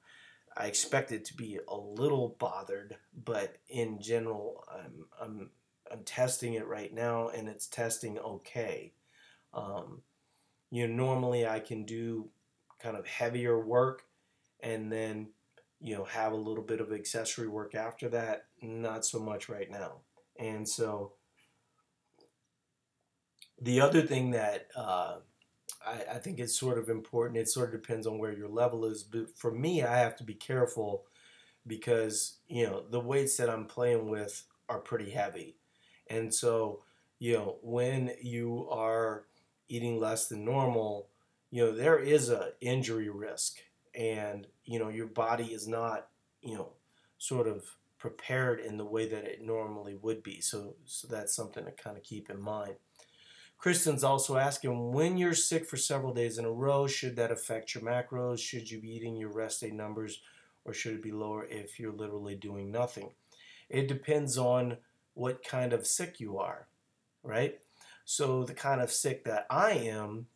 I 0.56 0.66
expect 0.66 1.12
it 1.12 1.24
to 1.26 1.36
be 1.36 1.58
a 1.68 1.76
little 1.76 2.36
bothered, 2.38 2.96
but 3.24 3.56
in 3.68 4.00
general, 4.00 4.64
I'm 4.72 5.06
I'm 5.20 5.50
I'm 5.90 6.04
testing 6.04 6.54
it 6.54 6.66
right 6.66 6.92
now, 6.92 7.28
and 7.28 7.48
it's 7.48 7.66
testing 7.66 8.18
okay. 8.18 8.92
Um, 9.54 10.02
you 10.70 10.86
know, 10.86 10.94
normally 10.94 11.46
I 11.46 11.60
can 11.60 11.84
do 11.84 12.28
kind 12.80 12.96
of 12.96 13.06
heavier 13.06 13.58
work, 13.64 14.02
and 14.60 14.90
then 14.90 15.28
you 15.80 15.96
know 15.96 16.04
have 16.04 16.32
a 16.32 16.36
little 16.36 16.64
bit 16.64 16.80
of 16.80 16.92
accessory 16.92 17.48
work 17.48 17.74
after 17.74 18.08
that. 18.10 18.46
Not 18.62 19.04
so 19.04 19.18
much 19.20 19.48
right 19.48 19.70
now, 19.70 20.00
and 20.38 20.68
so 20.68 21.12
the 23.60 23.80
other 23.80 24.02
thing 24.02 24.32
that 24.32 24.68
uh, 24.76 25.16
I, 25.84 26.14
I, 26.14 26.18
think 26.18 26.40
is 26.40 26.58
sort 26.58 26.78
of 26.78 26.88
important, 26.88 27.38
it 27.38 27.48
sort 27.48 27.74
of 27.74 27.80
depends 27.80 28.06
on 28.06 28.18
where 28.18 28.32
your 28.32 28.48
level 28.48 28.84
is. 28.84 29.02
But 29.02 29.36
for 29.36 29.50
me, 29.50 29.82
I 29.82 29.98
have 29.98 30.16
to 30.16 30.24
be 30.24 30.34
careful 30.34 31.04
because, 31.66 32.38
you 32.48 32.66
know, 32.66 32.84
the 32.90 33.00
weights 33.00 33.36
that 33.36 33.48
I'm 33.48 33.66
playing 33.66 34.08
with 34.08 34.44
are 34.68 34.80
pretty 34.80 35.10
heavy. 35.10 35.56
And 36.08 36.34
so, 36.34 36.82
you 37.18 37.34
know, 37.34 37.56
when 37.62 38.10
you 38.20 38.68
are 38.70 39.24
eating 39.68 39.98
less 39.98 40.28
than 40.28 40.44
normal, 40.44 41.08
you 41.50 41.64
know, 41.64 41.72
there 41.72 41.98
is 41.98 42.30
a 42.30 42.52
injury 42.60 43.08
risk. 43.08 43.58
And, 43.94 44.46
you 44.64 44.78
know, 44.78 44.88
your 44.88 45.06
body 45.06 45.46
is 45.46 45.68
not, 45.68 46.08
you 46.42 46.56
know, 46.56 46.70
sort 47.18 47.46
of 47.46 47.64
prepared 47.98 48.60
in 48.60 48.76
the 48.76 48.84
way 48.84 49.08
that 49.08 49.24
it 49.24 49.40
normally 49.40 49.94
would 49.94 50.22
be. 50.22 50.40
So, 50.40 50.74
so 50.84 51.08
that's 51.08 51.34
something 51.34 51.64
to 51.64 51.70
kind 51.70 51.96
of 51.96 52.02
keep 52.02 52.28
in 52.28 52.40
mind. 52.40 52.74
Kristen's 53.56 54.04
also 54.04 54.36
asking 54.36 54.92
when 54.92 55.16
you're 55.16 55.32
sick 55.32 55.64
for 55.64 55.78
several 55.78 56.12
days 56.12 56.36
in 56.36 56.44
a 56.44 56.50
row, 56.50 56.86
should 56.86 57.16
that 57.16 57.30
affect 57.30 57.74
your 57.74 57.82
macros? 57.82 58.38
Should 58.40 58.70
you 58.70 58.80
be 58.80 58.94
eating 58.94 59.16
your 59.16 59.32
rest 59.32 59.62
day 59.62 59.70
numbers 59.70 60.20
or 60.64 60.74
should 60.74 60.94
it 60.94 61.02
be 61.02 61.12
lower 61.12 61.46
if 61.46 61.80
you're 61.80 61.92
literally 61.92 62.34
doing 62.34 62.70
nothing? 62.70 63.10
It 63.70 63.88
depends 63.88 64.36
on 64.36 64.78
what 65.14 65.42
kind 65.42 65.72
of 65.72 65.86
sick 65.86 66.20
you 66.20 66.38
are, 66.38 66.68
right? 67.22 67.58
So, 68.04 68.44
the 68.44 68.54
kind 68.54 68.80
of 68.80 68.92
sick 68.92 69.24
that 69.24 69.46
I 69.50 69.72
am, 69.72 70.26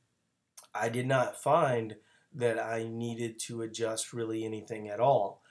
I 0.74 0.88
did 0.88 1.06
not 1.06 1.40
find 1.40 1.96
that 2.34 2.58
I 2.58 2.84
needed 2.88 3.38
to 3.40 3.62
adjust 3.62 4.12
really 4.12 4.44
anything 4.44 4.88
at 4.88 5.00
all. 5.00 5.42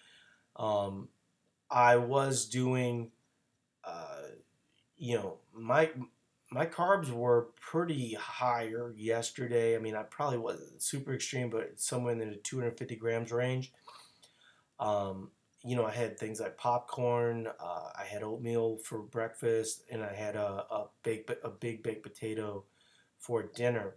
Um, 0.56 1.10
I 1.69 1.97
was 1.97 2.47
doing, 2.47 3.12
uh, 3.84 4.21
you 4.97 5.15
know, 5.15 5.38
my 5.53 5.91
my 6.49 6.65
carbs 6.65 7.12
were 7.12 7.49
pretty 7.60 8.13
higher 8.13 8.93
yesterday. 8.95 9.75
I 9.75 9.80
mean, 9.80 9.95
I 9.95 10.03
probably 10.03 10.38
wasn't 10.38 10.82
super 10.82 11.13
extreme, 11.13 11.49
but 11.49 11.80
somewhere 11.80 12.13
in 12.13 12.19
the 12.19 12.36
250 12.38 12.95
grams 12.95 13.32
range. 13.32 13.73
Um, 14.80 15.32
you 15.67 15.75
know, 15.75 15.86
I 15.86 15.91
had 15.91 16.17
things 16.17 16.39
like 16.39 16.58
popcorn. 16.58 17.47
Uh, 17.47 17.89
I 17.93 18.06
had 18.06 18.23
oatmeal 18.23 18.77
for 18.77 18.99
breakfast, 18.99 19.84
and 19.91 20.01
I 20.01 20.13
had 20.13 20.36
a 20.36 20.65
a 20.71 20.88
big 21.03 21.30
a 21.43 21.49
big 21.49 21.84
baked 21.84 22.03
potato 22.03 22.63
for 23.19 23.43
dinner. 23.43 23.95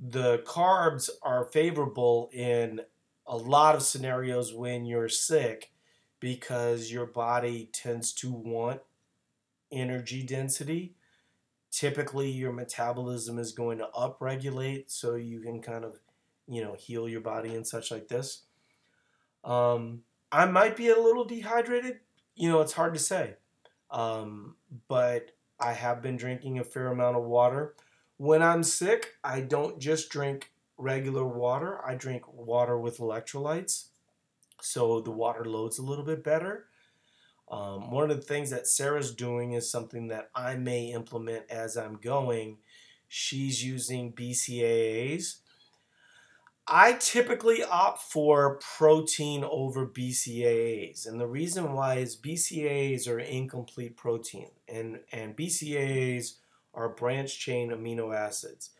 The 0.00 0.38
carbs 0.38 1.10
are 1.22 1.44
favorable 1.44 2.30
in 2.32 2.80
a 3.26 3.36
lot 3.36 3.74
of 3.74 3.82
scenarios 3.82 4.54
when 4.54 4.86
you're 4.86 5.10
sick 5.10 5.72
because 6.20 6.90
your 6.90 7.06
body 7.06 7.68
tends 7.72 8.12
to 8.14 8.32
want 8.32 8.80
energy 9.70 10.22
density. 10.22 10.94
Typically, 11.70 12.30
your 12.30 12.52
metabolism 12.52 13.38
is 13.38 13.52
going 13.52 13.78
to 13.78 13.88
upregulate 13.94 14.84
so 14.90 15.16
you 15.16 15.40
can 15.40 15.60
kind 15.60 15.84
of, 15.84 16.00
you 16.46 16.62
know, 16.62 16.74
heal 16.74 17.06
your 17.06 17.20
body 17.20 17.54
and 17.54 17.66
such 17.66 17.90
like 17.90 18.08
this. 18.08 18.44
Um, 19.44 20.02
I 20.30 20.46
might 20.46 20.76
be 20.76 20.88
a 20.88 20.98
little 20.98 21.24
dehydrated. 21.24 22.00
You 22.34 22.50
know, 22.50 22.60
it's 22.60 22.72
hard 22.72 22.94
to 22.94 23.00
say. 23.00 23.34
Um, 23.90 24.56
but 24.88 25.32
I 25.58 25.72
have 25.72 26.02
been 26.02 26.16
drinking 26.16 26.58
a 26.58 26.64
fair 26.64 26.88
amount 26.88 27.16
of 27.16 27.24
water. 27.24 27.74
When 28.16 28.42
I'm 28.42 28.62
sick, 28.62 29.14
I 29.24 29.40
don't 29.40 29.78
just 29.78 30.10
drink 30.10 30.52
regular 30.76 31.24
water, 31.24 31.84
I 31.84 31.94
drink 31.94 32.22
water 32.32 32.78
with 32.78 32.98
electrolytes. 32.98 33.88
So 34.60 35.00
the 35.00 35.10
water 35.10 35.44
loads 35.44 35.78
a 35.78 35.82
little 35.82 36.04
bit 36.04 36.22
better. 36.22 36.66
Um, 37.50 37.90
one 37.90 38.10
of 38.10 38.16
the 38.16 38.22
things 38.22 38.50
that 38.50 38.66
Sarah's 38.66 39.14
doing 39.14 39.52
is 39.52 39.70
something 39.70 40.08
that 40.08 40.30
I 40.34 40.56
may 40.56 40.92
implement 40.92 41.44
as 41.50 41.76
I'm 41.76 41.96
going. 41.96 42.58
She's 43.08 43.64
using 43.64 44.12
BCAAs. 44.12 45.36
I 46.70 46.92
typically 46.94 47.64
opt 47.64 48.02
for 48.02 48.58
protein 48.76 49.42
over 49.42 49.86
BCAAs. 49.86 51.06
And 51.06 51.18
the 51.18 51.26
reason 51.26 51.72
why 51.72 51.96
is 51.96 52.16
BCAAs 52.16 53.08
are 53.08 53.18
incomplete 53.18 53.96
protein, 53.96 54.50
and, 54.68 55.00
and 55.10 55.34
BCAAs 55.34 56.34
are 56.74 56.90
branch 56.90 57.38
chain 57.38 57.70
amino 57.70 58.14
acids. 58.14 58.70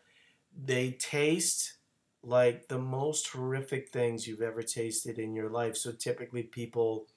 They 0.55 0.91
taste 0.91 1.77
like 2.21 2.67
the 2.67 2.77
most 2.77 3.27
horrific 3.29 3.89
things 3.89 4.27
you've 4.27 4.41
ever 4.41 4.61
tasted 4.61 5.17
in 5.17 5.33
your 5.33 5.49
life. 5.49 5.75
So 5.75 5.91
typically 5.91 6.43
people 6.43 7.07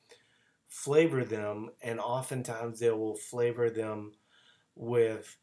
flavor 0.69 1.23
them, 1.25 1.71
and 1.83 2.01
oftentimes 2.01 2.81
they 2.81 2.91
will 2.91 3.17
flavor 3.17 3.69
them 3.69 4.13
with 4.75 5.37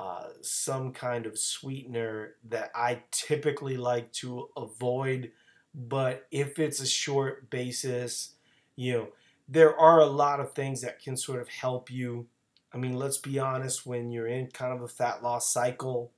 uh, 0.00 0.28
some 0.40 0.92
kind 0.92 1.26
of 1.26 1.38
sweetener 1.38 2.36
that 2.48 2.70
I 2.74 3.02
typically 3.10 3.76
like 3.76 4.10
to 4.14 4.48
avoid. 4.56 5.30
But 5.74 6.26
if 6.30 6.58
it's 6.58 6.80
a 6.80 6.86
short 6.86 7.50
basis, 7.50 8.32
you 8.76 8.94
know, 8.94 9.08
there 9.46 9.78
are 9.78 10.00
a 10.00 10.06
lot 10.06 10.40
of 10.40 10.54
things 10.54 10.80
that 10.80 11.02
can 11.02 11.18
sort 11.18 11.42
of 11.42 11.50
help 11.50 11.90
you. 11.90 12.28
I 12.72 12.78
mean, 12.78 12.94
let's 12.94 13.18
be 13.18 13.38
honest, 13.38 13.84
when 13.84 14.10
you're 14.10 14.26
in 14.26 14.46
kind 14.46 14.72
of 14.72 14.80
a 14.80 14.88
fat 14.88 15.22
loss 15.22 15.52
cycle, 15.52 16.12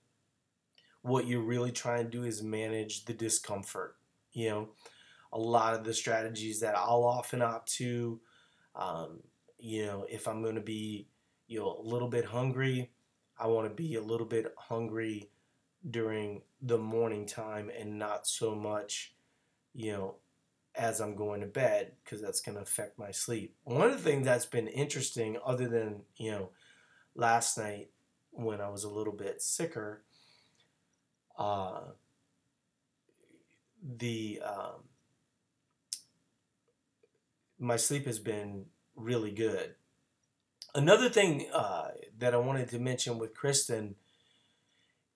what 1.01 1.27
you're 1.27 1.41
really 1.41 1.73
trying 1.73 2.05
to 2.05 2.11
do 2.11 2.23
is 2.23 2.41
manage 2.41 3.07
the 3.07 3.15
discomfort. 3.15 3.97
You 4.33 4.49
know, 4.51 4.69
a 5.33 5.41
lot 5.41 5.75
of 5.75 5.83
the 5.83 5.93
strategies 5.93 6.61
that 6.61 6.77
I'll 6.77 7.03
often 7.03 7.43
opt 7.43 7.73
to, 7.79 8.21
um, 8.77 9.25
you 9.59 9.87
know, 9.87 10.07
if 10.09 10.29
I'm 10.29 10.41
going 10.41 10.55
to 10.55 10.61
be, 10.61 11.09
you 11.49 11.59
know, 11.59 11.81
a 11.81 11.83
little 11.83 12.09
bit 12.09 12.27
hungry, 12.27 12.93
I 13.43 13.49
want 13.49 13.69
to 13.69 13.75
be 13.75 13.97
a 13.97 14.01
little 14.01 14.27
bit 14.27 14.55
hungry 14.57 15.29
during 15.91 16.43
the 16.61 16.79
morning 16.79 17.27
time 17.27 17.73
and 17.77 17.99
not 17.99 18.25
so 18.25 18.55
much, 18.55 19.15
you 19.75 19.91
know, 19.93 20.15
as 20.77 21.01
I'm 21.01 21.17
going 21.17 21.41
to 21.41 21.49
bed 21.49 21.91
because 22.05 22.23
that's 22.23 22.41
going 22.41 22.55
to 22.55 22.63
affect 22.63 23.01
my 23.01 23.11
sleep. 23.11 23.57
One 23.65 23.89
of 23.89 23.93
the 23.93 24.11
things 24.11 24.27
that's 24.27 24.47
been 24.47 24.69
interesting, 24.69 25.39
other 25.45 25.67
than, 25.67 26.03
you 26.17 26.31
know, 26.31 26.51
last 27.17 27.59
night 27.59 27.91
when 28.31 28.61
I 28.61 28.69
was 28.69 28.85
a 28.85 28.89
little 28.89 29.13
bit 29.13 29.43
sicker, 29.43 30.05
uh, 31.37 31.81
the 33.83 34.41
um, 34.47 34.85
my 37.59 37.77
sleep 37.77 38.07
has 38.07 38.21
been 38.21 38.67
really 38.95 39.33
good. 39.33 39.75
Another 40.75 41.09
thing 41.09 41.47
uh, 41.53 41.89
that 42.19 42.35
I 42.35 42.39
wanted 42.39 42.71
to 42.71 42.79
mention 42.79 43.19
with 43.19 43.35
Kristen 43.35 43.97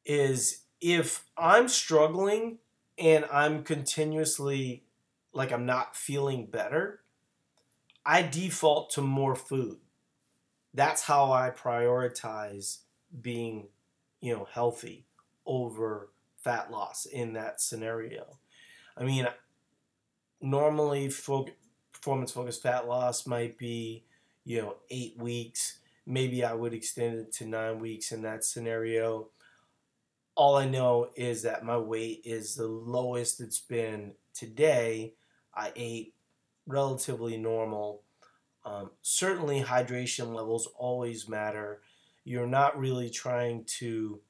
is 0.04 0.64
if 0.80 1.24
I'm 1.36 1.68
struggling 1.68 2.58
and 2.98 3.24
I'm 3.32 3.62
continuously 3.62 4.84
like 5.32 5.52
I'm 5.52 5.66
not 5.66 5.96
feeling 5.96 6.46
better, 6.46 7.00
I 8.04 8.22
default 8.22 8.90
to 8.90 9.00
more 9.00 9.34
food. 9.34 9.78
That's 10.74 11.02
how 11.02 11.32
I 11.32 11.50
prioritize 11.50 12.78
being, 13.20 13.68
you 14.20 14.34
know, 14.34 14.46
healthy 14.50 15.06
over 15.46 16.10
fat 16.42 16.70
loss 16.70 17.06
in 17.06 17.32
that 17.32 17.60
scenario. 17.60 18.38
I 18.96 19.04
mean, 19.04 19.26
normally 20.40 21.08
fo- 21.08 21.48
performance 21.92 22.32
focused 22.32 22.62
fat 22.62 22.86
loss 22.86 23.26
might 23.26 23.58
be, 23.58 24.04
you 24.46 24.62
know, 24.62 24.76
eight 24.90 25.18
weeks. 25.18 25.80
Maybe 26.06 26.44
I 26.44 26.54
would 26.54 26.72
extend 26.72 27.18
it 27.18 27.32
to 27.34 27.46
nine 27.46 27.80
weeks 27.80 28.12
in 28.12 28.22
that 28.22 28.44
scenario. 28.44 29.28
All 30.36 30.56
I 30.56 30.66
know 30.66 31.10
is 31.16 31.42
that 31.42 31.64
my 31.64 31.76
weight 31.76 32.22
is 32.24 32.54
the 32.54 32.68
lowest 32.68 33.40
it's 33.40 33.58
been 33.58 34.12
today. 34.32 35.14
I 35.54 35.72
ate 35.74 36.14
relatively 36.66 37.36
normal. 37.36 38.02
Um, 38.64 38.90
certainly, 39.02 39.62
hydration 39.62 40.32
levels 40.32 40.68
always 40.78 41.28
matter. 41.28 41.80
You're 42.24 42.46
not 42.46 42.78
really 42.78 43.10
trying 43.10 43.64
to 43.78 44.20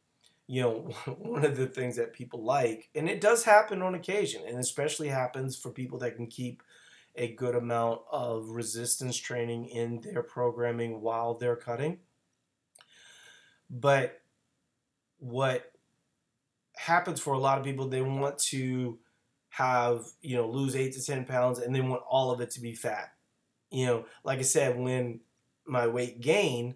you 0.47 0.63
know, 0.63 0.75
one 1.19 1.45
of 1.45 1.57
the 1.57 1.67
things 1.67 1.97
that 1.97 2.13
people 2.13 2.43
like, 2.43 2.89
and 2.95 3.09
it 3.09 3.21
does 3.21 3.45
happen 3.45 3.83
on 3.83 3.95
occasion, 3.95 4.43
and 4.47 4.59
especially 4.59 5.09
happens 5.09 5.57
for 5.57 5.71
people 5.71 5.99
that 5.99 6.17
can 6.17 6.27
keep 6.27 6.63
a 7.17 7.33
good 7.35 7.55
amount 7.55 8.01
of 8.11 8.51
resistance 8.51 9.17
training 9.17 9.67
in 9.67 10.01
their 10.01 10.23
programming 10.23 11.01
while 11.01 11.35
they're 11.35 11.57
cutting. 11.57 11.99
But 13.71 14.21
what 15.19 15.73
happens 16.77 17.21
for 17.21 17.35
a 17.35 17.39
lot 17.39 17.59
of 17.59 17.65
people, 17.65 17.89
they 17.89 18.03
want 18.03 18.39
to 18.39 18.99
have, 19.49 20.05
you 20.21 20.37
know, 20.37 20.49
lose 20.49 20.77
eight 20.77 20.93
to 20.93 21.03
10 21.05 21.25
pounds 21.25 21.59
and 21.59 21.75
they 21.75 21.81
want 21.81 22.03
all 22.09 22.31
of 22.31 22.41
it 22.41 22.51
to 22.51 22.61
be 22.61 22.75
fat. 22.75 23.13
You 23.71 23.87
know, 23.87 24.05
like 24.23 24.39
I 24.39 24.43
said, 24.43 24.79
when 24.79 25.21
my 25.67 25.87
weight 25.87 26.21
gained, 26.21 26.75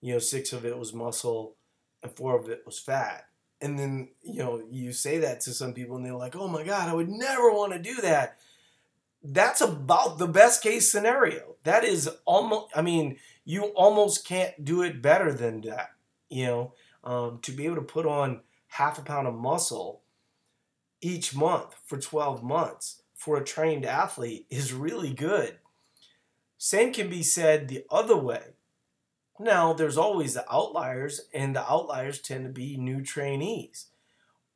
you 0.00 0.14
know, 0.14 0.18
six 0.18 0.52
of 0.52 0.64
it 0.64 0.76
was 0.76 0.92
muscle 0.92 1.56
and 2.02 2.10
four 2.12 2.38
of 2.38 2.48
it 2.48 2.62
was 2.64 2.78
fat. 2.78 3.26
And 3.60 3.78
then, 3.78 4.08
you 4.22 4.40
know, 4.40 4.62
you 4.68 4.92
say 4.92 5.18
that 5.18 5.40
to 5.42 5.52
some 5.52 5.72
people 5.72 5.96
and 5.96 6.04
they're 6.04 6.14
like, 6.14 6.34
oh 6.34 6.48
my 6.48 6.64
God, 6.64 6.88
I 6.88 6.94
would 6.94 7.08
never 7.08 7.52
want 7.52 7.72
to 7.74 7.78
do 7.78 8.00
that. 8.00 8.38
That's 9.22 9.60
about 9.60 10.18
the 10.18 10.26
best 10.26 10.62
case 10.62 10.90
scenario. 10.90 11.56
That 11.64 11.84
is 11.84 12.10
almost, 12.24 12.76
I 12.76 12.82
mean, 12.82 13.18
you 13.44 13.64
almost 13.76 14.26
can't 14.26 14.64
do 14.64 14.82
it 14.82 15.02
better 15.02 15.32
than 15.32 15.60
that. 15.62 15.90
You 16.28 16.46
know, 16.46 16.74
um, 17.04 17.38
to 17.42 17.52
be 17.52 17.66
able 17.66 17.76
to 17.76 17.82
put 17.82 18.06
on 18.06 18.40
half 18.68 18.98
a 18.98 19.02
pound 19.02 19.28
of 19.28 19.34
muscle 19.34 20.02
each 21.00 21.34
month 21.34 21.74
for 21.84 21.98
12 21.98 22.42
months 22.42 23.02
for 23.14 23.36
a 23.36 23.44
trained 23.44 23.84
athlete 23.84 24.46
is 24.50 24.72
really 24.72 25.12
good. 25.12 25.58
Same 26.58 26.92
can 26.92 27.10
be 27.10 27.22
said 27.22 27.68
the 27.68 27.84
other 27.90 28.16
way. 28.16 28.54
Now, 29.38 29.72
there's 29.72 29.96
always 29.96 30.34
the 30.34 30.44
outliers, 30.52 31.22
and 31.34 31.56
the 31.56 31.68
outliers 31.68 32.20
tend 32.20 32.44
to 32.44 32.50
be 32.50 32.76
new 32.76 33.02
trainees. 33.02 33.86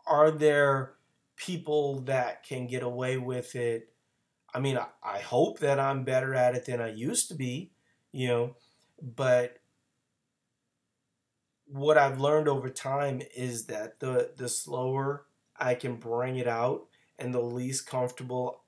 Are 0.07 0.31
there 0.31 0.94
people 1.37 2.00
that 2.02 2.44
can 2.44 2.66
get 2.66 2.83
away 2.83 3.18
with 3.18 3.57
it? 3.57 3.92
I 4.57 4.61
mean, 4.61 4.79
I, 4.79 4.87
I 5.03 5.19
hope 5.21 5.59
that 5.61 5.79
I'm 5.79 6.05
better 6.05 6.35
at 6.35 6.55
it 6.55 6.64
than 6.64 6.81
I 6.81 6.90
used 6.92 7.29
to 7.29 7.35
be, 7.35 7.73
you 8.12 8.29
know, 8.29 8.57
but 9.01 9.59
what 11.66 11.99
I've 11.99 12.21
learned 12.21 12.49
over 12.49 12.71
time 12.71 13.21
is 13.37 13.66
that 13.66 14.01
the 14.01 14.31
the 14.37 14.49
slower 14.49 15.27
I 15.59 15.75
can 15.75 15.97
bring 15.97 16.37
it 16.37 16.49
out 16.49 16.87
and 17.19 17.35
the 17.35 17.40
least 17.40 17.87
comfortable 17.87 18.62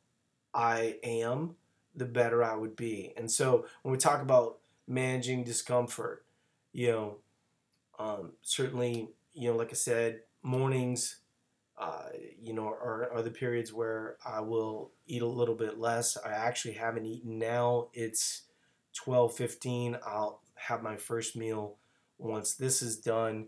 I 0.55 0.97
am, 1.03 1.57
the 1.95 2.07
better 2.07 2.43
I 2.45 2.57
would 2.57 2.77
be. 2.77 3.13
And 3.17 3.31
so 3.31 3.67
when 3.83 3.93
we 3.93 3.99
talk 3.99 4.23
about 4.23 4.59
managing 4.89 5.45
discomfort. 5.45 6.25
You 6.73 6.93
know, 6.93 7.17
um, 7.99 8.33
certainly, 8.43 9.11
you 9.35 9.51
know, 9.51 9.57
like 9.57 9.71
I 9.71 9.75
said, 9.75 10.21
mornings, 10.43 11.19
uh, 11.79 12.09
you 12.43 12.53
know, 12.53 12.67
are, 12.67 13.09
are 13.13 13.23
the 13.23 13.31
periods 13.31 13.73
where 13.73 14.17
I 14.27 14.41
will 14.41 14.91
eat 15.07 15.23
a 15.23 15.27
little 15.27 15.55
bit 15.55 15.79
less. 15.79 16.17
I 16.17 16.31
actually 16.31 16.75
haven't 16.75 17.07
eaten 17.07 17.39
now. 17.39 17.89
It's 17.93 18.43
12, 18.95 19.37
15. 19.37 19.99
I'll 20.05 20.43
have 20.57 20.83
my 20.83 20.97
first 20.97 21.37
meal 21.37 21.77
once 22.19 22.55
this 22.55 22.83
is 22.83 22.99
done, 22.99 23.47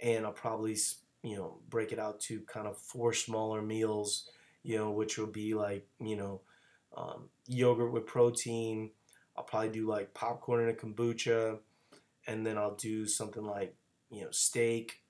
and 0.00 0.24
I'll 0.24 0.32
probably 0.32 0.76
you 1.22 1.36
know 1.36 1.58
break 1.68 1.90
it 1.90 1.98
out 1.98 2.20
to 2.20 2.40
kind 2.42 2.66
of 2.66 2.78
four 2.78 3.12
smaller 3.12 3.60
meals, 3.60 4.30
you 4.62 4.76
know, 4.76 4.92
which 4.92 5.18
will 5.18 5.26
be 5.26 5.54
like 5.54 5.86
you 6.00 6.16
know 6.16 6.40
um, 6.96 7.28
yogurt 7.46 7.92
with 7.92 8.06
protein. 8.06 8.90
I'll 9.36 9.44
probably 9.44 9.70
do 9.70 9.88
like 9.88 10.14
popcorn 10.14 10.60
and 10.60 10.70
a 10.70 10.74
kombucha, 10.74 11.58
and 12.28 12.46
then 12.46 12.56
I'll 12.56 12.76
do 12.76 13.06
something 13.06 13.44
like 13.44 13.74
you 14.10 14.22
know 14.22 14.30
steak. 14.30 15.00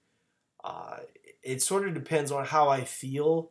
Uh, 0.63 1.01
it 1.45 1.63
sort 1.63 1.87
of 1.87 1.95
depends 1.95 2.33
on 2.33 2.45
how 2.47 2.69
I 2.69 2.85
feel. 2.85 3.51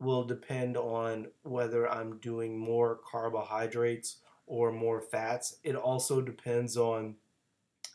Will 0.00 0.24
depend 0.24 0.76
on 0.76 1.28
whether 1.42 1.90
I'm 1.90 2.18
doing 2.18 2.58
more 2.58 3.00
carbohydrates 3.10 4.18
or 4.46 4.72
more 4.72 5.00
fats. 5.00 5.56
It 5.64 5.74
also 5.76 6.20
depends 6.20 6.76
on, 6.76 7.16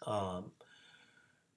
um, 0.05 0.51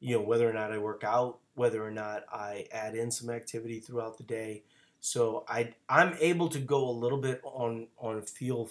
you 0.01 0.17
know, 0.17 0.23
whether 0.23 0.49
or 0.49 0.53
not 0.53 0.73
I 0.73 0.79
work 0.79 1.03
out, 1.05 1.39
whether 1.55 1.85
or 1.85 1.91
not 1.91 2.25
I 2.33 2.67
add 2.73 2.95
in 2.95 3.11
some 3.11 3.31
activity 3.31 3.81
throughout 3.81 4.19
the 4.19 4.25
day. 4.25 4.65
So 5.01 5.45
I 5.49 5.75
I'm 5.89 6.17
able 6.21 6.49
to 6.51 6.59
go 6.59 6.89
a 6.89 6.91
little 6.91 7.19
bit 7.21 7.41
on 7.45 7.89
on 7.99 8.23
feel 8.23 8.69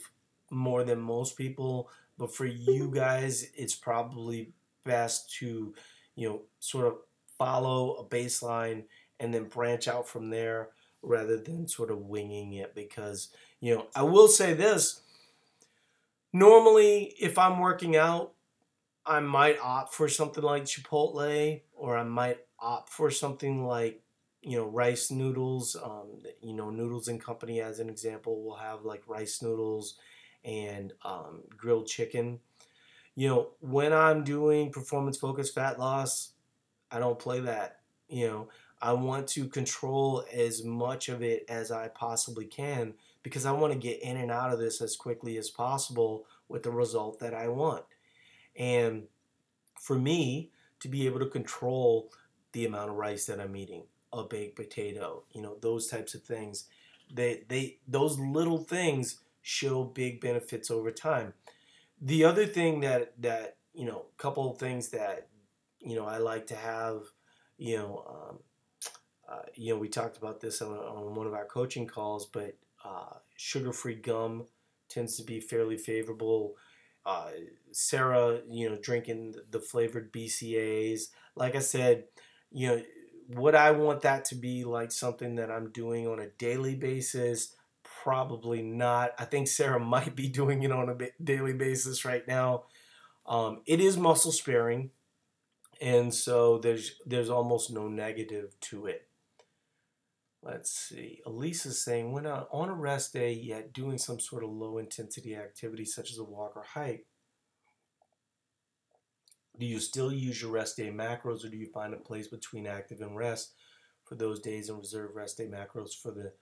more 0.52 0.84
than 0.84 1.00
most 1.00 1.38
people, 1.38 1.90
but 2.18 2.34
for 2.34 2.46
you 2.46 2.92
guys, 2.94 3.50
it's 3.56 3.76
probably 3.76 4.54
best 4.84 5.32
to, 5.40 5.74
you 6.16 6.30
know, 6.30 6.42
sort 6.60 6.88
of 6.88 6.98
follow 7.38 7.96
a 7.96 8.06
baseline 8.06 8.86
and 9.20 9.34
then 9.34 9.46
branch 9.46 9.88
out 9.88 10.08
from 10.08 10.30
there 10.30 10.70
rather 11.02 11.38
than 11.38 11.68
sort 11.68 11.92
of 11.92 12.00
winging 12.00 12.54
it 12.54 12.74
because 12.76 13.30
you 13.60 13.76
know 13.76 13.88
I 13.96 14.04
will 14.04 14.28
say 14.28 14.54
this. 14.54 15.02
Normally 16.34 17.14
if 17.20 17.38
I'm 17.38 17.60
working 17.60 17.96
out 17.96 18.34
I 19.06 19.20
might 19.20 19.60
opt 19.62 19.94
for 19.94 20.10
something 20.10 20.44
like 20.44 20.64
Chipotle 20.66 21.62
or 21.74 21.98
I 21.98 22.04
might 22.04 22.40
opt 22.60 22.90
for 22.90 23.12
something 23.12 23.66
like 23.66 24.02
you 24.42 24.58
know 24.58 24.66
rice 24.66 25.12
noodles 25.12 25.76
um, 25.82 26.22
you 26.42 26.54
know 26.54 26.70
noodles 26.70 27.08
and 27.08 27.22
company 27.22 27.62
as 27.62 27.80
an 27.80 27.90
example 27.90 28.44
will 28.44 28.56
have 28.56 28.84
like 28.84 29.04
rice 29.08 29.42
noodles 29.42 29.98
and 30.44 30.94
um, 31.04 31.44
grilled 31.50 31.88
chicken. 31.88 32.40
You 33.16 33.30
know 33.30 33.52
when 33.62 33.94
i'm 33.94 34.24
doing 34.26 34.72
performance 34.72 35.18
focused 35.18 35.56
fat 35.56 35.80
loss 35.80 36.35
i 36.96 37.00
don't 37.00 37.20
play 37.20 37.40
that 37.40 37.80
you 38.08 38.28
know 38.28 38.48
i 38.82 38.92
want 38.92 39.28
to 39.28 39.48
control 39.48 40.24
as 40.34 40.64
much 40.64 41.10
of 41.10 41.22
it 41.22 41.46
as 41.50 41.72
i 41.72 41.88
possibly 41.90 42.46
can 42.46 42.94
because 43.24 43.46
i 43.46 43.52
want 43.52 43.72
to 43.74 43.80
get 43.80 44.02
in 44.02 44.18
and 44.18 44.32
out 44.32 44.52
of 44.52 44.60
this 44.60 44.82
as 44.82 44.96
quickly 44.96 45.38
as 45.38 45.50
possible 45.50 46.26
with 46.48 46.64
the 46.64 46.72
result 46.72 47.20
that 47.20 47.34
i 47.34 47.48
want 47.48 47.84
and 48.56 49.04
for 49.80 49.98
me 49.98 50.52
to 50.80 50.88
be 50.88 51.06
able 51.06 51.20
to 51.20 51.26
control 51.28 52.12
the 52.54 52.66
amount 52.66 52.90
of 52.90 52.96
rice 52.96 53.26
that 53.26 53.40
i'm 53.40 53.56
eating 53.56 53.84
a 54.16 54.24
baked 54.24 54.56
potato, 54.56 55.24
you 55.32 55.42
know, 55.42 55.58
those 55.62 55.88
types 55.88 56.14
of 56.14 56.24
things. 56.24 56.66
They 57.14 57.44
they 57.48 57.78
those 57.88 58.18
little 58.18 58.60
things 58.60 59.20
show 59.42 59.84
big 59.84 60.22
benefits 60.22 60.72
over 60.72 60.92
time. 60.92 61.34
The 62.02 62.24
other 62.24 62.46
thing 62.46 62.80
that 62.82 63.14
that 63.22 63.58
you 63.74 63.86
know, 63.86 64.06
couple 64.18 64.52
of 64.52 64.58
things 64.58 64.90
that 64.90 65.28
you 65.86 65.96
know 65.96 66.06
I 66.06 66.18
like 66.18 66.48
to 66.48 66.56
have, 66.56 67.02
you 67.58 67.78
know, 67.78 68.04
um, 68.08 68.40
uh, 69.30 69.42
you 69.56 69.74
know, 69.74 69.80
we 69.80 69.90
talked 69.90 70.18
about 70.18 70.40
this 70.40 70.62
on, 70.62 70.72
on 70.78 71.16
one 71.16 71.28
of 71.28 71.34
our 71.34 71.46
coaching 71.46 71.88
calls, 71.88 72.26
but 72.26 72.58
uh, 72.84 73.16
sugar-free 73.36 73.96
gum 73.96 74.46
tends 74.90 75.18
to 75.18 75.24
be 75.24 75.40
fairly 75.40 75.78
favorable. 75.78 76.56
Uh, 77.06 77.30
Sarah, 77.72 78.40
you 78.48 78.70
know, 78.70 78.78
drinking 78.82 79.36
the 79.50 79.60
flavored 79.60 80.12
BCAAs. 80.12 81.08
Like 81.36 81.56
I 81.56 81.60
said, 81.60 82.06
you 82.52 82.68
know, 82.68 82.82
would 83.30 83.56
I 83.56 83.72
want 83.72 84.02
that 84.02 84.26
to 84.26 84.36
be 84.36 84.64
like 84.64 84.92
something 84.92 85.36
that 85.36 85.52
I'm 85.52 85.72
doing 85.72 86.08
on 86.08 86.20
a 86.20 86.28
daily 86.28 86.76
basis? 86.76 87.56
Probably 87.84 88.62
not. 88.62 89.12
I 89.18 89.26
think 89.26 89.48
Sarah 89.48 89.80
might 89.84 90.16
be 90.16 90.28
doing 90.28 90.64
it 90.64 90.72
on 90.72 90.90
a 90.90 91.24
daily 91.24 91.54
basis 91.54 92.06
right 92.06 92.28
now. 92.28 92.66
Um, 93.26 93.62
it 93.66 93.80
is 93.80 93.98
muscle 93.98 94.32
sparing, 94.32 94.92
and 95.82 96.14
so 96.14 96.58
there's 96.58 96.96
there's 97.06 97.30
almost 97.30 97.72
no 97.72 97.88
negative 97.88 98.60
to 98.62 98.86
it. 98.88 99.08
Let's 100.44 100.72
see. 100.72 101.22
Elise 101.26 101.66
is 101.66 101.84
saying 101.84 102.12
when 102.12 102.28
on 102.28 102.70
a 102.70 102.74
rest 102.74 103.14
day, 103.14 103.34
yet 103.34 103.74
doing 103.74 103.98
some 103.98 104.20
sort 104.20 104.44
of 104.44 104.52
low 104.52 104.78
intensity 104.78 105.36
activity 105.36 105.86
such 105.86 106.12
as 106.12 106.20
a 106.20 106.24
walk 106.24 106.56
or 106.56 106.64
hike, 106.64 107.08
do 109.60 109.66
you 109.66 109.80
still 109.80 110.14
use 110.14 110.42
your 110.42 110.52
rest 110.52 110.78
day 110.78 110.92
macros 110.92 111.44
or 111.44 111.50
do 111.50 111.58
you 111.58 111.68
find 111.68 111.94
a 111.94 111.98
place 111.98 112.28
between 112.28 112.68
active 112.68 113.02
and 113.02 113.18
rest 113.18 113.54
for 114.04 114.16
those 114.16 114.40
days 114.40 114.70
and 114.70 114.78
reserve 114.78 115.16
rest 115.16 115.38
day 115.38 115.48
macros 115.48 116.00
for 116.00 116.12
the 116.12 116.34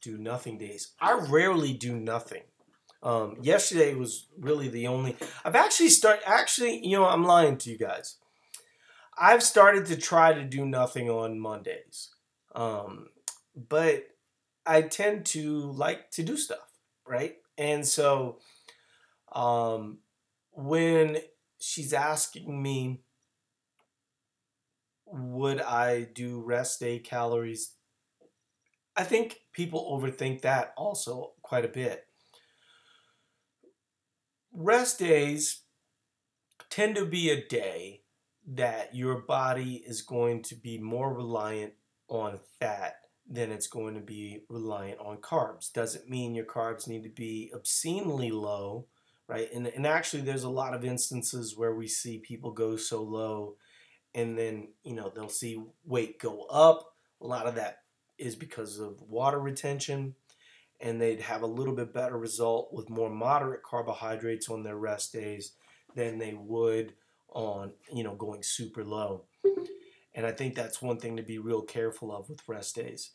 do 0.00 0.16
nothing 0.16 0.56
days? 0.56 0.92
I 0.98 1.12
rarely 1.12 1.74
do 1.74 1.96
nothing. 1.96 2.42
Um, 3.02 3.36
yesterday 3.42 3.94
was 3.94 4.26
really 4.38 4.68
the 4.68 4.86
only. 4.86 5.16
I've 5.44 5.54
actually 5.54 5.88
started. 5.88 6.22
actually, 6.26 6.86
you 6.86 6.98
know, 6.98 7.06
I'm 7.06 7.24
lying 7.24 7.56
to 7.58 7.70
you 7.70 7.78
guys. 7.78 8.16
I've 9.18 9.42
started 9.42 9.86
to 9.86 9.96
try 9.96 10.32
to 10.32 10.44
do 10.44 10.64
nothing 10.64 11.10
on 11.10 11.38
Mondays, 11.38 12.10
um, 12.54 13.08
but 13.54 14.04
I 14.66 14.82
tend 14.82 15.26
to 15.26 15.72
like 15.72 16.10
to 16.12 16.22
do 16.22 16.36
stuff, 16.36 16.70
right? 17.06 17.36
And 17.58 17.86
so, 17.86 18.38
um, 19.32 20.00
when 20.52 21.18
she's 21.60 21.92
asking 21.92 22.62
me 22.62 23.02
would 25.06 25.60
I 25.60 26.04
do 26.04 26.40
rest 26.40 26.80
day 26.80 26.98
calories? 27.00 27.74
I 28.96 29.02
think 29.04 29.40
people 29.52 29.90
overthink 29.98 30.42
that 30.42 30.74
also 30.76 31.32
quite 31.42 31.64
a 31.64 31.68
bit. 31.68 32.06
Rest 34.52 35.00
days 35.00 35.62
tend 36.70 36.94
to 36.96 37.04
be 37.04 37.28
a 37.30 37.46
day 37.46 37.99
that 38.50 38.94
your 38.94 39.16
body 39.22 39.82
is 39.86 40.02
going 40.02 40.42
to 40.42 40.54
be 40.54 40.78
more 40.78 41.12
reliant 41.12 41.72
on 42.08 42.38
fat 42.58 42.96
than 43.28 43.52
it's 43.52 43.68
going 43.68 43.94
to 43.94 44.00
be 44.00 44.42
reliant 44.48 44.98
on 44.98 45.18
carbs. 45.18 45.72
Doesn't 45.72 46.08
mean 46.08 46.34
your 46.34 46.44
carbs 46.44 46.88
need 46.88 47.04
to 47.04 47.10
be 47.10 47.52
obscenely 47.54 48.30
low 48.30 48.86
right? 49.30 49.48
And, 49.54 49.68
and 49.68 49.86
actually, 49.86 50.22
there's 50.22 50.42
a 50.42 50.50
lot 50.50 50.74
of 50.74 50.84
instances 50.84 51.56
where 51.56 51.72
we 51.72 51.86
see 51.86 52.18
people 52.18 52.50
go 52.50 52.76
so 52.76 53.00
low 53.00 53.54
and 54.12 54.36
then, 54.36 54.70
you 54.82 54.92
know, 54.92 55.12
they'll 55.14 55.28
see 55.28 55.62
weight 55.84 56.18
go 56.18 56.46
up. 56.50 56.94
A 57.22 57.26
lot 57.28 57.46
of 57.46 57.54
that 57.54 57.82
is 58.18 58.34
because 58.34 58.80
of 58.80 59.00
water 59.02 59.38
retention, 59.38 60.16
and 60.80 61.00
they'd 61.00 61.20
have 61.20 61.42
a 61.42 61.46
little 61.46 61.76
bit 61.76 61.94
better 61.94 62.18
result 62.18 62.72
with 62.72 62.90
more 62.90 63.08
moderate 63.08 63.62
carbohydrates 63.62 64.48
on 64.48 64.64
their 64.64 64.76
rest 64.76 65.12
days 65.12 65.52
than 65.94 66.18
they 66.18 66.34
would 66.34 66.94
on, 67.32 67.72
you 67.92 68.04
know, 68.04 68.14
going 68.14 68.42
super 68.42 68.84
low. 68.84 69.24
And 70.14 70.26
I 70.26 70.32
think 70.32 70.54
that's 70.54 70.82
one 70.82 70.98
thing 70.98 71.16
to 71.16 71.22
be 71.22 71.38
real 71.38 71.62
careful 71.62 72.14
of 72.14 72.28
with 72.28 72.40
rest 72.48 72.74
days. 72.74 73.12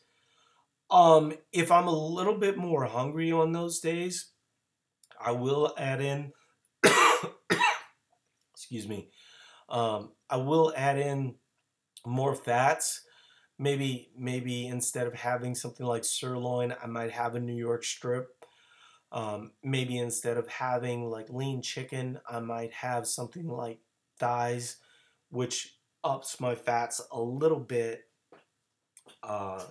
Um, 0.90 1.34
if 1.52 1.72
I'm 1.72 1.88
a 1.88 1.98
little 1.98 2.38
bit 2.38 2.58
more 2.58 2.86
hungry 2.86 3.32
on 3.32 3.52
those 3.52 3.80
days, 3.80 4.32
I 5.20 5.32
will 5.32 5.74
add 5.78 6.02
in, 6.02 6.32
excuse 8.54 8.88
me, 8.88 9.10
um, 9.70 10.12
I 10.30 10.38
will 10.38 10.74
add 10.76 10.98
in 10.98 11.36
more 12.06 12.36
fats. 12.36 13.02
Maybe 13.58 14.10
maybe 14.18 14.68
instead 14.68 15.08
of 15.08 15.14
having 15.14 15.56
something 15.56 15.86
like 15.86 16.04
sirloin, 16.04 16.76
I 16.84 16.88
might 16.88 17.12
have 17.12 17.36
a 17.36 17.40
New 17.40 17.56
York 17.56 17.86
strip. 17.86 18.28
Um, 19.12 19.52
maybe 19.64 19.98
instead 19.98 20.38
of 20.38 20.48
having 20.50 21.10
like 21.10 21.30
lean 21.30 21.62
chicken, 21.62 22.20
I 22.30 22.40
might 22.40 22.74
have 22.74 23.08
something 23.08 23.48
like 23.48 23.80
thighs, 24.20 24.78
which 25.30 25.76
ups 26.04 26.40
my 26.40 26.56
fats 26.56 27.02
a 27.12 27.20
little 27.20 27.60
bit 27.60 28.04
uh, 29.24 29.64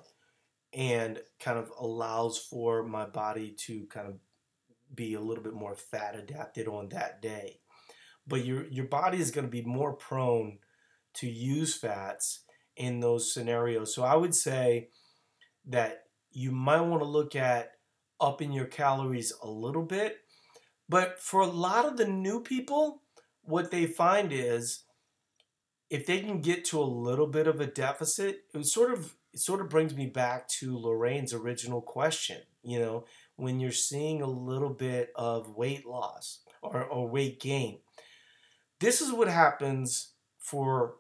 and 0.73 1.21
kind 1.41 1.59
of 1.59 1.71
allows 1.79 2.39
for 2.39 2.83
my 2.83 3.07
body 3.07 3.55
to 3.67 3.87
kind 3.87 4.09
of 4.09 4.15
be 4.95 5.15
a 5.15 5.21
little 5.21 5.43
bit 5.43 5.55
more 5.55 5.77
fat 5.77 6.17
adapted 6.17 6.69
on 6.69 6.89
that 6.91 7.23
day. 7.23 7.61
But 8.27 8.45
your 8.45 8.67
your 8.67 8.87
body 8.87 9.19
is 9.19 9.31
going 9.31 9.47
to 9.47 9.51
be 9.51 9.63
more 9.63 9.93
prone 9.93 10.59
to 11.15 11.29
use 11.29 11.75
fats 11.75 12.41
in 12.77 13.01
those 13.01 13.33
scenarios. 13.33 13.95
So 13.95 14.03
I 14.03 14.17
would 14.17 14.35
say 14.35 14.89
that 15.67 16.05
you 16.33 16.51
might 16.51 16.81
want 16.81 17.03
to 17.03 17.09
look 17.09 17.37
at 17.37 17.73
upping 18.21 18.53
your 18.53 18.67
calories 18.67 19.33
a 19.43 19.49
little 19.49 19.85
bit. 19.85 20.19
But 20.89 21.21
for 21.21 21.41
a 21.41 21.47
lot 21.47 21.87
of 21.87 21.97
the 21.97 22.07
new 22.07 22.41
people, 22.41 23.03
what 23.45 23.71
they 23.71 23.87
find 23.87 24.33
is 24.33 24.85
if 25.91 26.07
they 26.07 26.21
can 26.21 26.41
get 26.41 26.65
to 26.67 26.81
a 26.81 26.83
little 26.83 27.27
bit 27.27 27.47
of 27.47 27.61
a 27.61 27.67
deficit, 27.67 28.45
it 28.53 28.67
sort 28.67 28.93
of 28.93 29.15
it 29.33 29.41
sort 29.41 29.61
of 29.61 29.69
brings 29.69 29.95
me 29.95 30.07
back 30.07 30.49
to 30.49 30.79
Lorraine's 30.79 31.33
original 31.33 31.81
question. 31.81 32.41
You 32.63 32.79
know, 32.79 33.05
when 33.37 33.61
you're 33.61 33.73
seeing 33.73 34.23
a 34.23 34.27
little 34.27 34.71
bit 34.71 35.11
of 35.17 35.57
weight 35.57 35.87
loss 35.87 36.41
or, 36.63 36.85
or 36.85 37.09
weight 37.09 37.41
gain. 37.41 37.79
This 38.81 39.01
is 39.01 39.13
what 39.13 39.29
happens 39.29 40.13
for 40.39 40.97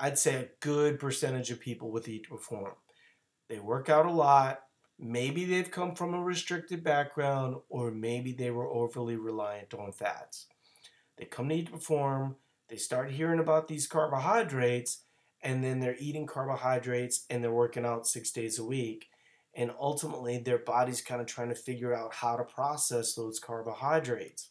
I'd 0.00 0.18
say 0.18 0.34
a 0.36 0.48
good 0.60 1.00
percentage 1.00 1.50
of 1.50 1.60
people 1.60 1.90
with 1.90 2.08
Eat 2.08 2.24
to 2.24 2.30
Perform. 2.30 2.74
They 3.48 3.58
work 3.58 3.88
out 3.88 4.06
a 4.06 4.12
lot. 4.12 4.60
Maybe 4.98 5.44
they've 5.44 5.70
come 5.70 5.94
from 5.94 6.14
a 6.14 6.22
restricted 6.22 6.84
background, 6.84 7.56
or 7.68 7.90
maybe 7.90 8.32
they 8.32 8.50
were 8.50 8.68
overly 8.68 9.16
reliant 9.16 9.74
on 9.74 9.92
fats. 9.92 10.46
They 11.18 11.24
come 11.24 11.48
to 11.48 11.54
Eat 11.54 11.66
to 11.66 11.72
Perform, 11.72 12.36
they 12.68 12.76
start 12.76 13.10
hearing 13.10 13.40
about 13.40 13.68
these 13.68 13.86
carbohydrates, 13.86 15.02
and 15.42 15.64
then 15.64 15.80
they're 15.80 15.96
eating 15.98 16.26
carbohydrates 16.26 17.24
and 17.30 17.42
they're 17.42 17.52
working 17.52 17.84
out 17.84 18.06
six 18.06 18.30
days 18.30 18.58
a 18.58 18.64
week. 18.64 19.08
And 19.54 19.72
ultimately, 19.80 20.38
their 20.38 20.58
body's 20.58 21.00
kind 21.00 21.20
of 21.20 21.26
trying 21.26 21.48
to 21.48 21.54
figure 21.54 21.94
out 21.94 22.14
how 22.14 22.36
to 22.36 22.44
process 22.44 23.14
those 23.14 23.40
carbohydrates. 23.40 24.50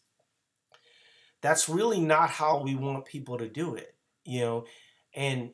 That's 1.40 1.68
really 1.68 2.00
not 2.00 2.30
how 2.30 2.62
we 2.62 2.74
want 2.74 3.06
people 3.06 3.38
to 3.38 3.48
do 3.48 3.74
it, 3.74 3.94
you 4.24 4.40
know. 4.40 4.64
And 5.14 5.52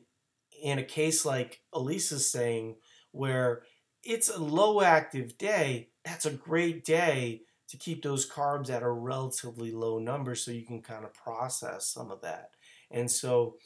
in 0.61 0.79
a 0.79 0.83
case 0.83 1.25
like 1.25 1.61
Elisa's 1.73 2.29
saying, 2.29 2.75
where 3.11 3.63
it's 4.03 4.29
a 4.29 4.39
low 4.39 4.81
active 4.81 5.37
day, 5.37 5.89
that's 6.03 6.25
a 6.25 6.31
great 6.31 6.83
day 6.83 7.43
to 7.75 7.83
keep 7.83 8.03
those 8.03 8.29
carbs 8.29 8.69
at 8.69 8.83
a 8.83 8.89
relatively 8.89 9.71
low 9.71 9.99
number 9.99 10.35
so 10.35 10.51
you 10.51 10.65
can 10.65 10.81
kind 10.81 11.03
of 11.03 11.13
process 11.13 11.87
some 11.87 12.11
of 12.11 12.21
that. 12.21 12.51
And 12.91 13.09
so 13.09 13.57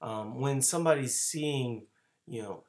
um, 0.00 0.40
when 0.40 0.62
somebody's 0.62 1.20
seeing, 1.20 1.86
you 2.26 2.42
know, 2.42 2.64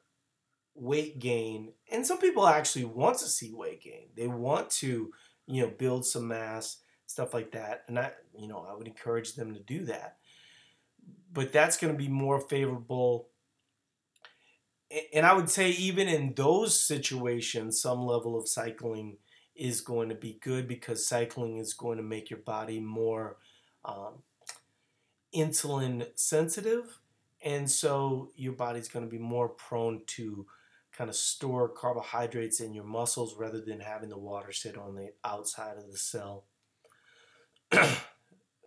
weight 0.74 1.18
gain, 1.18 1.72
and 1.90 2.06
some 2.06 2.18
people 2.18 2.46
actually 2.46 2.84
want 2.84 3.18
to 3.18 3.26
see 3.26 3.52
weight 3.52 3.82
gain, 3.82 4.08
they 4.16 4.26
want 4.26 4.70
to, 4.70 5.12
you 5.46 5.62
know, 5.62 5.72
build 5.78 6.04
some 6.04 6.28
mass, 6.28 6.78
stuff 7.06 7.32
like 7.32 7.52
that. 7.52 7.84
And 7.88 7.98
I, 7.98 8.12
you 8.36 8.48
know, 8.48 8.66
I 8.68 8.74
would 8.74 8.86
encourage 8.86 9.34
them 9.34 9.54
to 9.54 9.60
do 9.60 9.84
that. 9.86 10.16
But 11.32 11.52
that's 11.52 11.76
going 11.76 11.92
to 11.92 11.98
be 11.98 12.08
more 12.08 12.40
favorable 12.40 13.28
and 15.12 15.26
I 15.26 15.34
would 15.34 15.50
say 15.50 15.68
even 15.68 16.08
in 16.08 16.32
those 16.34 16.80
situations, 16.80 17.78
some 17.78 18.06
level 18.06 18.38
of 18.38 18.48
cycling 18.48 19.18
is 19.58 19.80
going 19.80 20.08
to 20.08 20.14
be 20.14 20.38
good 20.40 20.68
because 20.68 21.06
cycling 21.06 21.58
is 21.58 21.74
going 21.74 21.98
to 21.98 22.02
make 22.02 22.30
your 22.30 22.40
body 22.40 22.80
more 22.80 23.36
um, 23.84 24.22
insulin 25.34 26.06
sensitive, 26.14 27.00
and 27.42 27.70
so 27.70 28.30
your 28.36 28.52
body's 28.52 28.88
going 28.88 29.04
to 29.04 29.10
be 29.10 29.18
more 29.18 29.48
prone 29.48 30.02
to 30.06 30.46
kind 30.92 31.10
of 31.10 31.16
store 31.16 31.68
carbohydrates 31.68 32.60
in 32.60 32.72
your 32.72 32.84
muscles 32.84 33.36
rather 33.36 33.60
than 33.60 33.80
having 33.80 34.08
the 34.08 34.18
water 34.18 34.52
sit 34.52 34.76
on 34.76 34.94
the 34.94 35.10
outside 35.24 35.76
of 35.76 35.90
the 35.90 35.98
cell. 35.98 36.44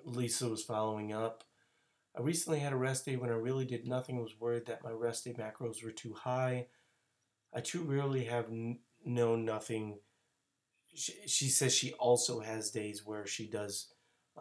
Lisa 0.06 0.48
was 0.48 0.64
following 0.64 1.12
up. 1.12 1.44
I 2.18 2.22
recently 2.22 2.60
had 2.60 2.74
a 2.74 2.78
rest 2.78 3.06
day 3.06 3.16
when 3.16 3.30
I 3.30 3.34
really 3.34 3.66
did 3.66 3.88
nothing 3.88 4.22
was 4.22 4.40
worried 4.40 4.66
that 4.68 4.84
my 4.84 4.92
rest 4.92 5.26
day 5.26 5.34
macros 5.34 5.84
were 5.84 5.92
too 5.92 6.14
high. 6.14 6.68
I 7.54 7.62
too 7.62 7.84
rarely 7.84 8.26
have 8.26 8.46
n- 8.46 8.80
known 9.06 9.46
nothing. 9.46 10.00
She, 10.94 11.50
says 11.50 11.74
she 11.74 11.94
also 11.94 12.42
has 12.42 12.72
days 12.72 13.06
where 13.06 13.26
she 13.26 13.48
does 13.48 13.88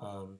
um, 0.00 0.38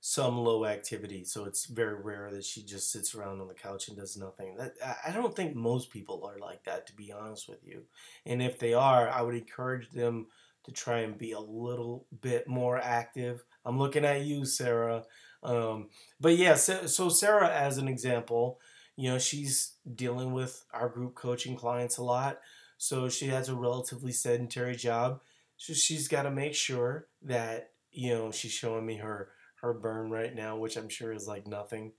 some 0.00 0.38
low 0.38 0.64
activity, 0.64 1.24
so 1.24 1.44
it's 1.44 1.66
very 1.66 1.94
rare 1.94 2.30
that 2.30 2.44
she 2.44 2.62
just 2.62 2.90
sits 2.90 3.14
around 3.14 3.40
on 3.40 3.48
the 3.48 3.54
couch 3.54 3.88
and 3.88 3.96
does 3.96 4.16
nothing. 4.16 4.56
That 4.56 4.74
I 5.06 5.12
don't 5.12 5.36
think 5.36 5.54
most 5.54 5.90
people 5.90 6.24
are 6.24 6.38
like 6.38 6.64
that, 6.64 6.86
to 6.86 6.96
be 6.96 7.12
honest 7.12 7.48
with 7.48 7.60
you. 7.64 7.82
And 8.24 8.40
if 8.40 8.58
they 8.58 8.72
are, 8.72 9.08
I 9.08 9.20
would 9.20 9.34
encourage 9.34 9.90
them 9.90 10.28
to 10.64 10.72
try 10.72 11.00
and 11.00 11.18
be 11.18 11.32
a 11.32 11.40
little 11.40 12.06
bit 12.20 12.48
more 12.48 12.78
active. 12.78 13.44
I'm 13.64 13.78
looking 13.78 14.04
at 14.04 14.22
you, 14.22 14.44
Sarah. 14.44 15.04
Um, 15.42 15.88
but 16.20 16.36
yeah, 16.36 16.54
so, 16.54 16.86
so 16.86 17.08
Sarah, 17.08 17.50
as 17.50 17.78
an 17.78 17.88
example, 17.88 18.58
you 18.96 19.10
know, 19.10 19.18
she's 19.18 19.72
dealing 19.94 20.32
with 20.32 20.64
our 20.72 20.88
group 20.88 21.14
coaching 21.14 21.56
clients 21.56 21.96
a 21.96 22.02
lot. 22.02 22.40
So 22.82 23.10
she 23.10 23.26
has 23.26 23.50
a 23.50 23.54
relatively 23.54 24.10
sedentary 24.10 24.74
job. 24.74 25.20
So 25.58 25.74
she's 25.74 26.08
got 26.08 26.22
to 26.22 26.30
make 26.30 26.54
sure 26.54 27.08
that, 27.20 27.72
you 27.92 28.14
know, 28.14 28.30
she's 28.30 28.52
showing 28.52 28.86
me 28.86 28.96
her, 28.96 29.28
her 29.60 29.74
burn 29.74 30.10
right 30.10 30.34
now, 30.34 30.56
which 30.56 30.78
I'm 30.78 30.88
sure 30.88 31.12
is 31.12 31.28
like 31.28 31.46
nothing. 31.46 31.92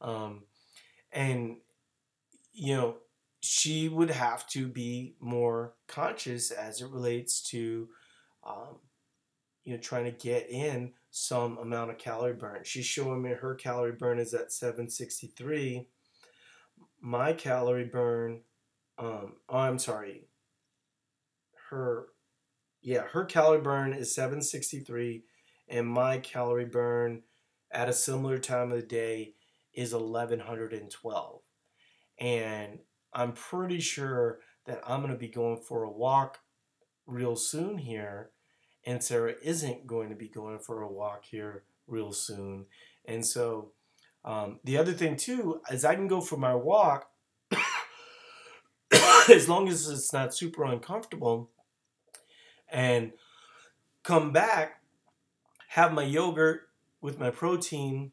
Um, 0.00 0.42
and, 1.12 1.58
you 2.52 2.74
know, 2.74 2.96
she 3.42 3.88
would 3.88 4.10
have 4.10 4.44
to 4.48 4.66
be 4.66 5.14
more 5.20 5.74
conscious 5.86 6.50
as 6.50 6.80
it 6.80 6.90
relates 6.90 7.40
to, 7.50 7.88
um, 8.44 8.80
you 9.62 9.74
know, 9.74 9.80
trying 9.80 10.06
to 10.06 10.10
get 10.10 10.50
in 10.50 10.94
some 11.12 11.58
amount 11.58 11.92
of 11.92 11.98
calorie 11.98 12.32
burn. 12.32 12.62
She's 12.64 12.86
showing 12.86 13.22
me 13.22 13.30
her 13.30 13.54
calorie 13.54 13.92
burn 13.92 14.18
is 14.18 14.34
at 14.34 14.50
763. 14.50 15.86
My 17.00 17.32
calorie 17.34 17.84
burn, 17.84 18.40
um, 18.98 19.34
oh, 19.48 19.58
I'm 19.58 19.78
sorry. 19.78 20.28
Her, 21.70 22.06
yeah, 22.82 23.02
her 23.12 23.24
calorie 23.24 23.60
burn 23.60 23.92
is 23.92 24.14
763, 24.14 25.24
and 25.68 25.86
my 25.86 26.18
calorie 26.18 26.64
burn 26.64 27.22
at 27.70 27.88
a 27.88 27.92
similar 27.92 28.38
time 28.38 28.70
of 28.70 28.80
the 28.80 28.86
day 28.86 29.34
is 29.72 29.92
1112. 29.94 31.40
And 32.20 32.78
I'm 33.12 33.32
pretty 33.32 33.80
sure 33.80 34.38
that 34.66 34.80
I'm 34.86 35.00
going 35.00 35.12
to 35.12 35.18
be 35.18 35.28
going 35.28 35.60
for 35.60 35.82
a 35.82 35.90
walk 35.90 36.38
real 37.06 37.36
soon 37.36 37.78
here 37.78 38.30
and 38.86 39.02
Sarah 39.02 39.34
isn't 39.42 39.86
going 39.86 40.10
to 40.10 40.14
be 40.14 40.28
going 40.28 40.58
for 40.58 40.82
a 40.82 40.90
walk 40.90 41.24
here 41.24 41.64
real 41.86 42.12
soon. 42.12 42.66
And 43.06 43.26
so 43.26 43.72
um, 44.24 44.60
the 44.64 44.78
other 44.78 44.92
thing 44.92 45.16
too 45.16 45.60
is 45.70 45.84
I 45.84 45.94
can 45.94 46.08
go 46.08 46.20
for 46.20 46.36
my 46.36 46.54
walk 46.54 47.08
as 49.30 49.48
long 49.48 49.68
as 49.68 49.88
it's 49.88 50.12
not 50.12 50.34
super 50.34 50.64
uncomfortable 50.64 51.50
and 52.70 53.12
come 54.02 54.32
back, 54.32 54.82
have 55.68 55.92
my 55.92 56.02
yogurt 56.02 56.68
with 57.00 57.18
my 57.18 57.30
protein, 57.30 58.12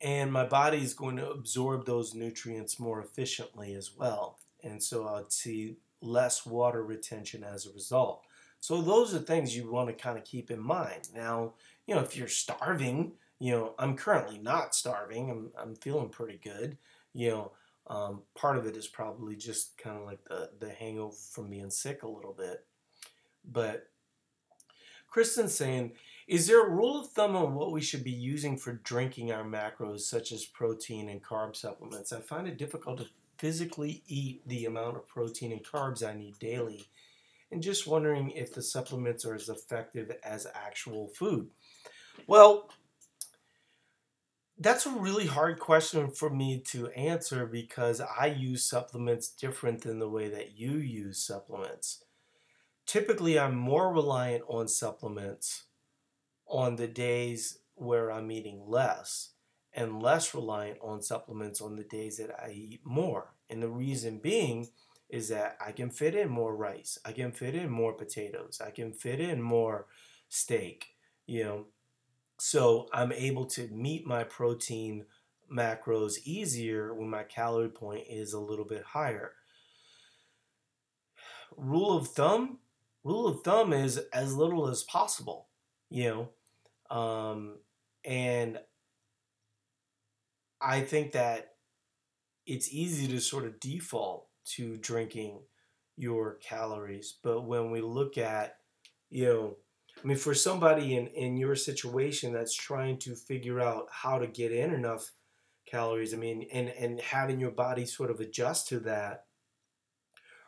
and 0.00 0.32
my 0.32 0.44
body 0.44 0.78
is 0.78 0.94
going 0.94 1.16
to 1.16 1.30
absorb 1.30 1.86
those 1.86 2.14
nutrients 2.14 2.80
more 2.80 3.00
efficiently 3.00 3.74
as 3.74 3.92
well. 3.96 4.38
And 4.64 4.82
so 4.82 5.06
I'd 5.06 5.32
see 5.32 5.76
less 6.00 6.44
water 6.44 6.82
retention 6.82 7.44
as 7.44 7.66
a 7.66 7.72
result. 7.72 8.22
So 8.60 8.80
those 8.80 9.14
are 9.14 9.18
things 9.18 9.56
you 9.56 9.70
want 9.70 9.88
to 9.88 9.94
kind 9.94 10.18
of 10.18 10.24
keep 10.24 10.50
in 10.50 10.60
mind. 10.60 11.08
Now, 11.14 11.54
you 11.86 11.94
know, 11.94 12.00
if 12.00 12.16
you're 12.16 12.28
starving, 12.28 13.12
you 13.38 13.52
know, 13.52 13.74
I'm 13.78 13.96
currently 13.96 14.38
not 14.38 14.74
starving. 14.74 15.30
I'm, 15.30 15.50
I'm 15.58 15.74
feeling 15.76 16.08
pretty 16.08 16.38
good. 16.42 16.78
You 17.12 17.30
know, 17.30 17.52
um, 17.86 18.22
part 18.34 18.56
of 18.56 18.66
it 18.66 18.76
is 18.76 18.86
probably 18.86 19.36
just 19.36 19.76
kind 19.76 19.96
of 19.96 20.04
like 20.04 20.24
the, 20.24 20.50
the 20.60 20.70
hangover 20.70 21.14
from 21.14 21.50
being 21.50 21.70
sick 21.70 22.02
a 22.02 22.08
little 22.08 22.32
bit. 22.32 22.64
But 23.44 23.88
Kristen's 25.08 25.54
saying, 25.54 25.92
is 26.28 26.46
there 26.46 26.64
a 26.64 26.70
rule 26.70 27.00
of 27.00 27.08
thumb 27.08 27.36
on 27.36 27.54
what 27.54 27.72
we 27.72 27.80
should 27.80 28.04
be 28.04 28.12
using 28.12 28.56
for 28.56 28.74
drinking 28.84 29.32
our 29.32 29.44
macros, 29.44 30.00
such 30.00 30.32
as 30.32 30.44
protein 30.44 31.08
and 31.08 31.22
carb 31.22 31.56
supplements? 31.56 32.12
I 32.12 32.20
find 32.20 32.46
it 32.46 32.56
difficult 32.56 32.98
to 32.98 33.06
physically 33.36 34.04
eat 34.06 34.40
the 34.46 34.66
amount 34.66 34.96
of 34.96 35.08
protein 35.08 35.52
and 35.52 35.64
carbs 35.64 36.06
I 36.06 36.14
need 36.14 36.38
daily 36.38 36.86
and 37.50 37.62
just 37.62 37.86
wondering 37.86 38.30
if 38.30 38.54
the 38.54 38.62
supplements 38.62 39.24
are 39.24 39.34
as 39.34 39.48
effective 39.48 40.10
as 40.24 40.46
actual 40.54 41.08
food. 41.08 41.48
Well, 42.26 42.70
that's 44.62 44.86
a 44.86 44.90
really 44.90 45.26
hard 45.26 45.58
question 45.58 46.10
for 46.10 46.30
me 46.30 46.60
to 46.68 46.88
answer 46.88 47.46
because 47.46 48.00
I 48.00 48.26
use 48.26 48.64
supplements 48.64 49.28
different 49.28 49.82
than 49.82 49.98
the 49.98 50.08
way 50.08 50.28
that 50.28 50.58
you 50.58 50.72
use 50.72 51.18
supplements. 51.18 52.04
Typically, 52.86 53.38
I'm 53.38 53.56
more 53.56 53.92
reliant 53.92 54.44
on 54.48 54.68
supplements 54.68 55.64
on 56.46 56.76
the 56.76 56.88
days 56.88 57.58
where 57.74 58.12
I'm 58.12 58.30
eating 58.30 58.64
less 58.66 59.30
and 59.72 60.02
less 60.02 60.34
reliant 60.34 60.78
on 60.82 61.02
supplements 61.02 61.60
on 61.60 61.76
the 61.76 61.84
days 61.84 62.18
that 62.18 62.38
I 62.38 62.50
eat 62.50 62.80
more. 62.84 63.34
And 63.48 63.62
the 63.62 63.68
reason 63.68 64.18
being 64.18 64.68
is 65.08 65.28
that 65.28 65.56
I 65.64 65.72
can 65.72 65.90
fit 65.90 66.14
in 66.14 66.28
more 66.28 66.54
rice, 66.54 66.98
I 67.04 67.12
can 67.12 67.32
fit 67.32 67.54
in 67.54 67.70
more 67.70 67.92
potatoes, 67.92 68.60
I 68.64 68.70
can 68.70 68.92
fit 68.92 69.20
in 69.20 69.42
more 69.42 69.86
steak, 70.28 70.96
you 71.26 71.44
know. 71.44 71.66
So 72.44 72.88
I'm 72.92 73.12
able 73.12 73.44
to 73.50 73.68
meet 73.68 74.04
my 74.04 74.24
protein 74.24 75.04
macros 75.48 76.14
easier 76.24 76.92
when 76.92 77.08
my 77.08 77.22
calorie 77.22 77.68
point 77.68 78.08
is 78.10 78.32
a 78.32 78.40
little 78.40 78.64
bit 78.64 78.82
higher. 78.82 79.34
Rule 81.56 81.96
of 81.96 82.08
thumb, 82.08 82.58
rule 83.04 83.28
of 83.28 83.44
thumb 83.44 83.72
is 83.72 83.96
as 84.12 84.34
little 84.34 84.66
as 84.66 84.82
possible, 84.82 85.46
you 85.88 86.28
know. 86.90 86.96
Um, 86.96 87.58
and 88.04 88.58
I 90.60 90.80
think 90.80 91.12
that 91.12 91.54
it's 92.44 92.72
easy 92.74 93.06
to 93.06 93.20
sort 93.20 93.44
of 93.44 93.60
default 93.60 94.26
to 94.56 94.76
drinking 94.78 95.42
your 95.96 96.38
calories. 96.42 97.14
But 97.22 97.42
when 97.42 97.70
we 97.70 97.82
look 97.82 98.18
at, 98.18 98.56
you 99.10 99.26
know, 99.26 99.56
I 100.02 100.06
mean, 100.06 100.16
for 100.16 100.34
somebody 100.34 100.96
in, 100.96 101.06
in 101.08 101.36
your 101.36 101.54
situation 101.54 102.32
that's 102.32 102.54
trying 102.54 102.98
to 103.00 103.14
figure 103.14 103.60
out 103.60 103.86
how 103.90 104.18
to 104.18 104.26
get 104.26 104.50
in 104.52 104.72
enough 104.74 105.12
calories. 105.66 106.12
I 106.12 106.16
mean, 106.16 106.48
and 106.52 106.68
and 106.70 107.00
having 107.00 107.38
your 107.40 107.52
body 107.52 107.86
sort 107.86 108.10
of 108.10 108.20
adjust 108.20 108.68
to 108.68 108.80
that 108.80 109.26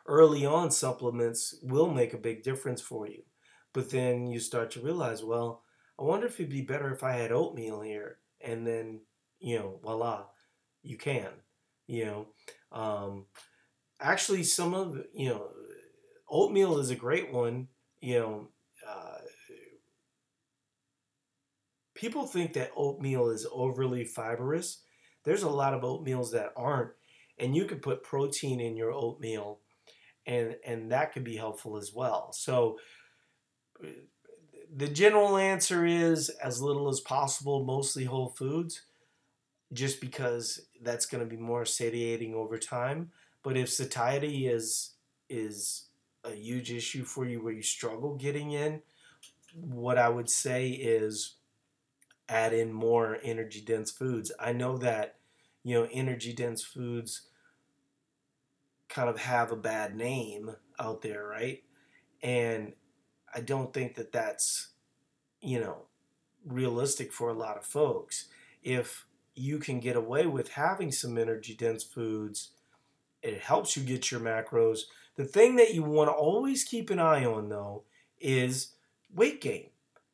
early 0.05 0.45
on, 0.45 0.71
supplements 0.71 1.55
will 1.61 1.89
make 1.91 2.13
a 2.13 2.17
big 2.17 2.43
difference 2.43 2.81
for 2.81 3.07
you. 3.07 3.23
But 3.73 3.89
then 3.89 4.27
you 4.27 4.39
start 4.39 4.71
to 4.71 4.81
realize, 4.81 5.23
well, 5.23 5.63
I 5.99 6.03
wonder 6.03 6.27
if 6.27 6.39
it'd 6.39 6.49
be 6.51 6.61
better 6.61 6.93
if 6.93 7.03
I 7.03 7.13
had 7.13 7.31
oatmeal 7.31 7.81
here, 7.81 8.19
and 8.41 8.65
then 8.65 9.01
you 9.39 9.59
know, 9.59 9.79
voila, 9.83 10.25
you 10.83 10.97
can. 10.97 11.29
You 11.87 12.05
know, 12.05 12.27
um, 12.71 13.25
actually, 14.01 14.43
some 14.43 14.73
of 14.73 14.97
you 15.13 15.29
know, 15.29 15.49
oatmeal 16.29 16.79
is 16.79 16.89
a 16.89 16.95
great 16.95 17.31
one. 17.31 17.67
You 18.01 18.19
know, 18.19 18.47
uh, 18.87 19.17
people 21.95 22.27
think 22.27 22.53
that 22.53 22.71
oatmeal 22.75 23.29
is 23.29 23.47
overly 23.51 24.05
fibrous. 24.05 24.81
There's 25.23 25.43
a 25.43 25.49
lot 25.49 25.73
of 25.73 25.81
oatmeals 25.81 26.31
that 26.33 26.53
aren't, 26.55 26.91
and 27.39 27.55
you 27.55 27.65
can 27.65 27.79
put 27.79 28.03
protein 28.03 28.59
in 28.59 28.77
your 28.77 28.91
oatmeal, 28.91 29.59
and 30.27 30.55
and 30.63 30.91
that 30.91 31.13
could 31.13 31.23
be 31.23 31.37
helpful 31.37 31.77
as 31.77 31.93
well. 31.93 32.31
So 32.33 32.77
the 34.75 34.87
general 34.87 35.37
answer 35.37 35.85
is 35.85 36.29
as 36.29 36.61
little 36.61 36.89
as 36.89 36.99
possible, 36.99 37.63
mostly 37.63 38.03
whole 38.05 38.29
foods, 38.29 38.83
just 39.73 40.01
because 40.01 40.67
that's 40.81 41.05
going 41.05 41.23
to 41.23 41.29
be 41.29 41.41
more 41.41 41.65
satiating 41.65 42.35
over 42.35 42.57
time. 42.57 43.11
But 43.41 43.57
if 43.57 43.69
satiety 43.69 44.47
is 44.47 44.91
is 45.29 45.85
a 46.23 46.31
huge 46.31 46.71
issue 46.71 47.03
for 47.03 47.25
you 47.25 47.43
where 47.43 47.53
you 47.53 47.63
struggle 47.63 48.15
getting 48.15 48.51
in, 48.51 48.81
what 49.53 49.97
I 49.97 50.09
would 50.09 50.29
say 50.29 50.69
is 50.69 51.35
add 52.27 52.53
in 52.53 52.73
more 52.73 53.17
energy 53.23 53.61
dense 53.61 53.91
foods. 53.91 54.31
I 54.39 54.51
know 54.51 54.77
that, 54.77 55.15
you 55.63 55.75
know, 55.75 55.87
energy 55.91 56.33
dense 56.33 56.63
foods 56.63 57.23
kind 58.89 59.09
of 59.09 59.19
have 59.19 59.51
a 59.51 59.57
bad 59.57 59.95
name 59.95 60.55
out 60.79 61.01
there, 61.01 61.25
right? 61.27 61.63
And 62.21 62.73
I 63.33 63.41
don't 63.41 63.73
think 63.73 63.95
that 63.95 64.11
that's, 64.11 64.69
you 65.41 65.59
know, 65.59 65.83
realistic 66.45 67.11
for 67.11 67.29
a 67.29 67.33
lot 67.33 67.57
of 67.57 67.65
folks. 67.65 68.27
If 68.63 69.05
you 69.35 69.59
can 69.59 69.79
get 69.79 69.95
away 69.95 70.25
with 70.25 70.53
having 70.53 70.91
some 70.91 71.17
energy 71.17 71.53
dense 71.53 71.83
foods, 71.83 72.51
it 73.21 73.41
helps 73.41 73.75
you 73.75 73.83
get 73.83 74.11
your 74.11 74.21
macros. 74.21 74.81
The 75.15 75.25
thing 75.25 75.55
that 75.57 75.73
you 75.73 75.83
want 75.83 76.09
to 76.09 76.13
always 76.13 76.63
keep 76.63 76.89
an 76.89 76.99
eye 76.99 77.25
on 77.25 77.49
though 77.49 77.83
is 78.19 78.73
weight 79.13 79.41
gain. 79.41 79.69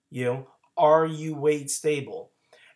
You 0.10 0.26
know, 0.26 0.48
are 0.78 1.06
you 1.06 1.36
weight 1.36 1.70
stable? 1.70 2.32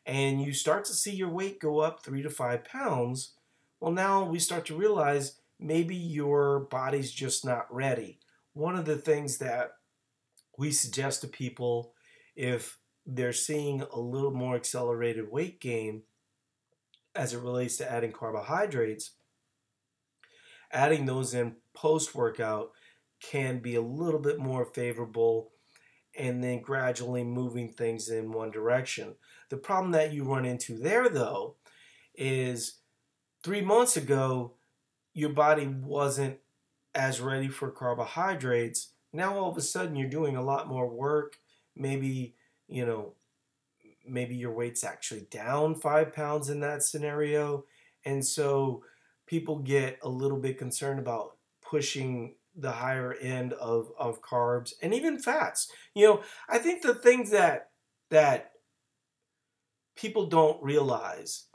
And 0.06 0.42
you 0.42 0.54
start 0.54 0.86
to 0.86 0.94
see 0.94 1.16
your 1.16 1.30
weight 1.30 1.60
go 1.60 1.80
up 1.80 2.04
three 2.04 2.22
to 2.22 2.30
five 2.30 2.64
pounds. 2.64 3.34
Well, 3.80 3.92
now 3.92 4.24
we 4.24 4.40
start 4.40 4.66
to 4.68 4.78
realize 4.78 5.40
maybe 5.60 5.96
your 5.96 6.60
body's 6.60 7.12
just 7.12 7.44
not 7.46 7.74
ready. 7.74 8.20
One 8.54 8.76
of 8.76 8.86
the 8.86 8.98
things 8.98 9.40
that 9.40 9.72
we 10.58 10.72
suggest 10.72 11.22
to 11.22 11.28
people 11.28 11.94
if 12.36 12.78
they're 13.06 13.34
seeing 13.34 13.82
a 13.82 14.00
little 14.00 14.34
more 14.34 14.56
accelerated 14.56 15.32
weight 15.32 15.60
gain 15.60 16.04
as 17.16 17.34
it 17.34 17.40
relates 17.40 17.78
to 17.78 17.92
adding 17.92 18.12
carbohydrates, 18.12 19.12
adding 20.72 21.06
those 21.06 21.34
in 21.34 21.56
post 21.74 22.14
workout 22.14 22.72
can 23.22 23.60
be 23.60 23.76
a 23.76 23.82
little 23.82 24.20
bit 24.20 24.40
more 24.40 24.66
favorable 24.66 25.52
and 26.18 26.44
then 26.44 26.62
gradually 26.62 27.24
moving 27.24 27.70
things 27.70 28.10
in 28.10 28.32
one 28.32 28.52
direction. 28.52 29.16
The 29.50 29.58
problem 29.58 29.92
that 29.92 30.14
you 30.14 30.24
run 30.24 30.46
into 30.46 30.78
there, 30.78 31.10
though, 31.10 31.56
is 32.16 32.76
three 33.44 33.62
months 33.62 33.98
ago, 33.98 34.54
your 35.14 35.30
body 35.30 35.68
wasn't 35.68 36.38
as 36.94 37.22
ready 37.22 37.50
for 37.50 37.70
carbohydrates 37.70 38.90
now 39.16 39.38
all 39.38 39.50
of 39.50 39.58
a 39.58 39.62
sudden 39.62 39.96
you're 39.96 40.10
doing 40.10 40.36
a 40.36 40.44
lot 40.44 40.68
more 40.68 40.88
work. 40.88 41.38
Maybe, 41.76 42.36
you 42.68 42.86
know, 42.86 43.14
maybe 44.06 44.36
your 44.36 44.52
weight's 44.52 44.84
actually 44.84 45.28
down 45.32 45.76
five 45.76 46.14
pounds 46.14 46.50
in 46.50 46.60
that 46.60 46.84
scenario. 46.84 47.66
And 48.04 48.26
so 48.26 48.84
people 49.26 49.60
get 49.60 50.00
a 50.04 50.10
little 50.10 50.38
bit 50.38 50.58
concerned 50.58 51.00
about 51.00 51.38
pushing 51.62 52.36
the 52.56 52.72
higher 52.72 53.14
end 53.14 53.54
of, 53.54 53.92
of 54.00 54.22
carbs 54.22 54.74
and 54.82 54.94
even 54.94 55.20
fats. 55.20 55.72
You 55.94 56.06
know, 56.06 56.24
I 56.48 56.58
think 56.58 56.82
the 56.82 56.96
things 56.96 57.32
that 57.32 57.70
that 58.12 58.52
people 59.96 60.28
don't 60.28 60.62
realize 60.64 61.46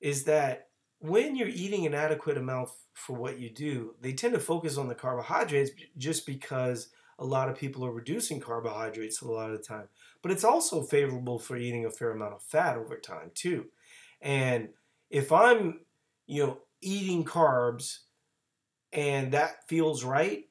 is 0.00 0.24
that 0.24 0.68
when 0.98 1.34
you're 1.34 1.48
eating 1.48 1.86
an 1.86 1.94
adequate 1.94 2.36
amount 2.36 2.68
for 2.94 3.16
what 3.16 3.38
you 3.38 3.50
do, 3.50 3.94
they 4.00 4.12
tend 4.12 4.34
to 4.34 4.40
focus 4.40 4.76
on 4.76 4.88
the 4.88 4.94
carbohydrates 4.94 5.70
just 5.96 6.26
because 6.26 6.88
a 7.18 7.24
lot 7.24 7.48
of 7.48 7.56
people 7.56 7.84
are 7.84 7.92
reducing 7.92 8.40
carbohydrates 8.40 9.22
a 9.22 9.30
lot 9.30 9.50
of 9.50 9.58
the 9.58 9.64
time. 9.64 9.88
But 10.22 10.32
it's 10.32 10.44
also 10.44 10.82
favorable 10.82 11.38
for 11.38 11.56
eating 11.56 11.86
a 11.86 11.90
fair 11.90 12.10
amount 12.10 12.34
of 12.34 12.42
fat 12.42 12.76
over 12.76 12.96
time 12.98 13.30
too. 13.34 13.66
And 14.20 14.68
if 15.10 15.32
I'm, 15.32 15.80
you 16.26 16.46
know, 16.46 16.58
eating 16.80 17.24
carbs 17.24 17.98
and 18.92 19.32
that 19.32 19.68
feels 19.68 20.04
right, 20.04 20.46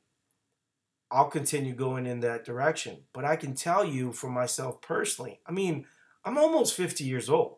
I'll 1.12 1.30
continue 1.30 1.74
going 1.74 2.06
in 2.06 2.22
that 2.22 2.46
direction. 2.46 3.00
But 3.14 3.26
I 3.26 3.36
can 3.36 3.54
tell 3.54 3.86
you 3.86 4.14
for 4.14 4.30
myself 4.30 4.82
personally, 4.82 5.39
I 5.46 5.52
mean, 5.52 5.86
I'm 6.24 6.38
almost 6.38 6.76
50 6.76 7.04
years 7.04 7.30
old, 7.30 7.58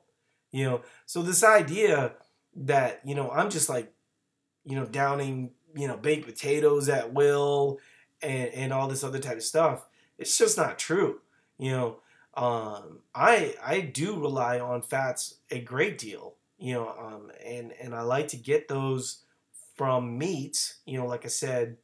you 0.52 0.66
know, 0.66 0.82
so 1.06 1.22
this 1.22 1.44
idea 1.44 2.14
that, 2.56 3.02
you 3.06 3.16
know, 3.16 3.30
I'm 3.32 3.50
just 3.50 3.70
like 3.70 3.94
you 4.66 4.76
know, 4.76 4.86
downing, 4.86 5.52
you 5.76 5.88
know, 5.88 5.98
baked 5.98 6.26
potatoes 6.26 6.90
at 6.90 7.14
will 7.14 7.80
and, 8.22 8.50
and 8.50 8.74
all 8.74 8.88
this 8.88 9.04
other 9.04 9.20
type 9.20 9.38
of 9.38 9.44
stuff. 9.44 9.86
It's 10.18 10.38
just 10.38 10.58
not 10.58 10.80
true. 10.80 11.22
You 11.58 11.72
know, 11.72 12.00
um, 12.36 13.00
I 13.14 13.56
I 13.64 13.82
do 13.82 14.20
rely 14.20 14.60
on 14.60 14.82
fats 14.82 15.36
a 15.52 15.60
great 15.60 15.98
deal. 15.98 16.36
You 16.58 16.76
know, 16.76 16.96
um, 16.98 17.32
and 17.46 17.74
and 17.82 17.94
I 17.94 18.02
like 18.02 18.30
to 18.30 18.38
get 18.38 18.68
those 18.68 19.24
from 19.74 20.18
meats. 20.18 20.82
You 20.86 21.00
know, 21.00 21.08
like 21.08 21.26
I 21.26 21.30
said, 21.30 21.78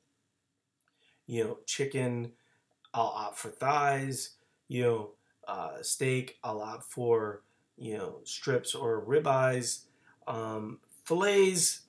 you 1.25 1.43
know, 1.43 1.59
chicken. 1.65 2.33
I'll 2.93 3.07
opt 3.07 3.37
for 3.39 3.49
thighs. 3.49 4.37
You 4.67 4.83
know, 4.83 5.11
uh, 5.47 5.81
steak. 5.83 6.39
I'll 6.43 6.61
opt 6.61 6.85
for 6.85 7.43
you 7.77 7.97
know 7.97 8.21
strips 8.23 8.75
or 8.75 9.05
ribeyes. 9.05 9.85
Um, 10.27 10.81
fillets 11.05 11.87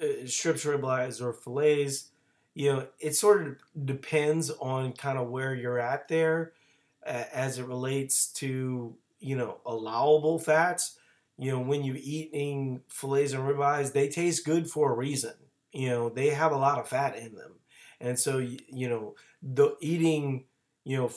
uh, 0.00 0.26
strips, 0.26 0.64
ribeyes, 0.64 1.20
or 1.20 1.32
fillets. 1.32 2.10
You 2.54 2.72
know, 2.72 2.88
it 2.98 3.14
sort 3.14 3.46
of 3.46 3.56
depends 3.86 4.50
on 4.50 4.92
kind 4.92 5.18
of 5.18 5.28
where 5.28 5.54
you're 5.54 5.78
at 5.78 6.08
there 6.08 6.52
uh, 7.06 7.24
as 7.32 7.58
it 7.58 7.64
relates 7.66 8.30
to 8.34 8.96
you 9.20 9.36
know 9.36 9.60
allowable 9.64 10.38
fats. 10.38 10.98
You 11.38 11.52
know, 11.52 11.60
when 11.60 11.82
you're 11.84 11.96
eating 11.98 12.82
fillets 12.88 13.32
and 13.32 13.42
ribeyes, 13.42 13.92
they 13.92 14.08
taste 14.08 14.44
good 14.44 14.68
for 14.70 14.92
a 14.92 14.96
reason. 14.96 15.34
You 15.72 15.88
know, 15.88 16.08
they 16.08 16.28
have 16.28 16.52
a 16.52 16.56
lot 16.56 16.78
of 16.78 16.88
fat 16.88 17.16
in 17.16 17.34
them, 17.34 17.52
and 18.00 18.18
so 18.18 18.38
you 18.38 18.88
know 18.88 19.14
the 19.42 19.76
eating. 19.80 20.44
You 20.84 20.96
know, 20.98 21.10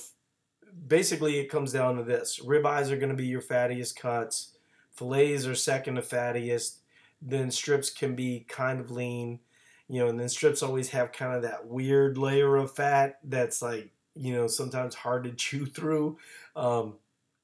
basically 0.88 1.39
it 1.39 1.49
comes 1.49 1.74
down 1.74 1.97
to 1.97 2.03
this: 2.03 2.39
ribeyes 2.39 2.91
are 2.91 2.97
going 2.97 3.09
to 3.09 3.16
be 3.16 3.28
your 3.28 3.41
fattiest 3.41 3.95
cuts. 3.97 4.53
Fillets 4.91 5.45
are 5.45 5.55
second 5.55 5.95
to 5.95 6.01
fattiest 6.01 6.78
then 7.22 7.49
strips 7.51 7.89
can 7.89 8.16
be 8.16 8.45
kind 8.47 8.80
of 8.80 8.91
lean, 8.91 9.39
you 9.88 9.99
know, 9.99 10.07
and 10.07 10.20
then 10.20 10.30
strips 10.30 10.61
always 10.61 10.89
have 10.89 11.11
kind 11.11 11.36
of 11.36 11.41
that 11.41 11.66
weird 11.68 12.18
layer 12.18 12.55
of 12.55 12.76
fat 12.76 13.20
that's 13.24 13.61
like, 13.61 13.89
you 14.16 14.34
know, 14.34 14.47
sometimes 14.47 14.95
hard 14.95 15.24
to 15.24 15.32
chew 15.36 15.66
through, 15.66 16.18
um, 16.55 16.95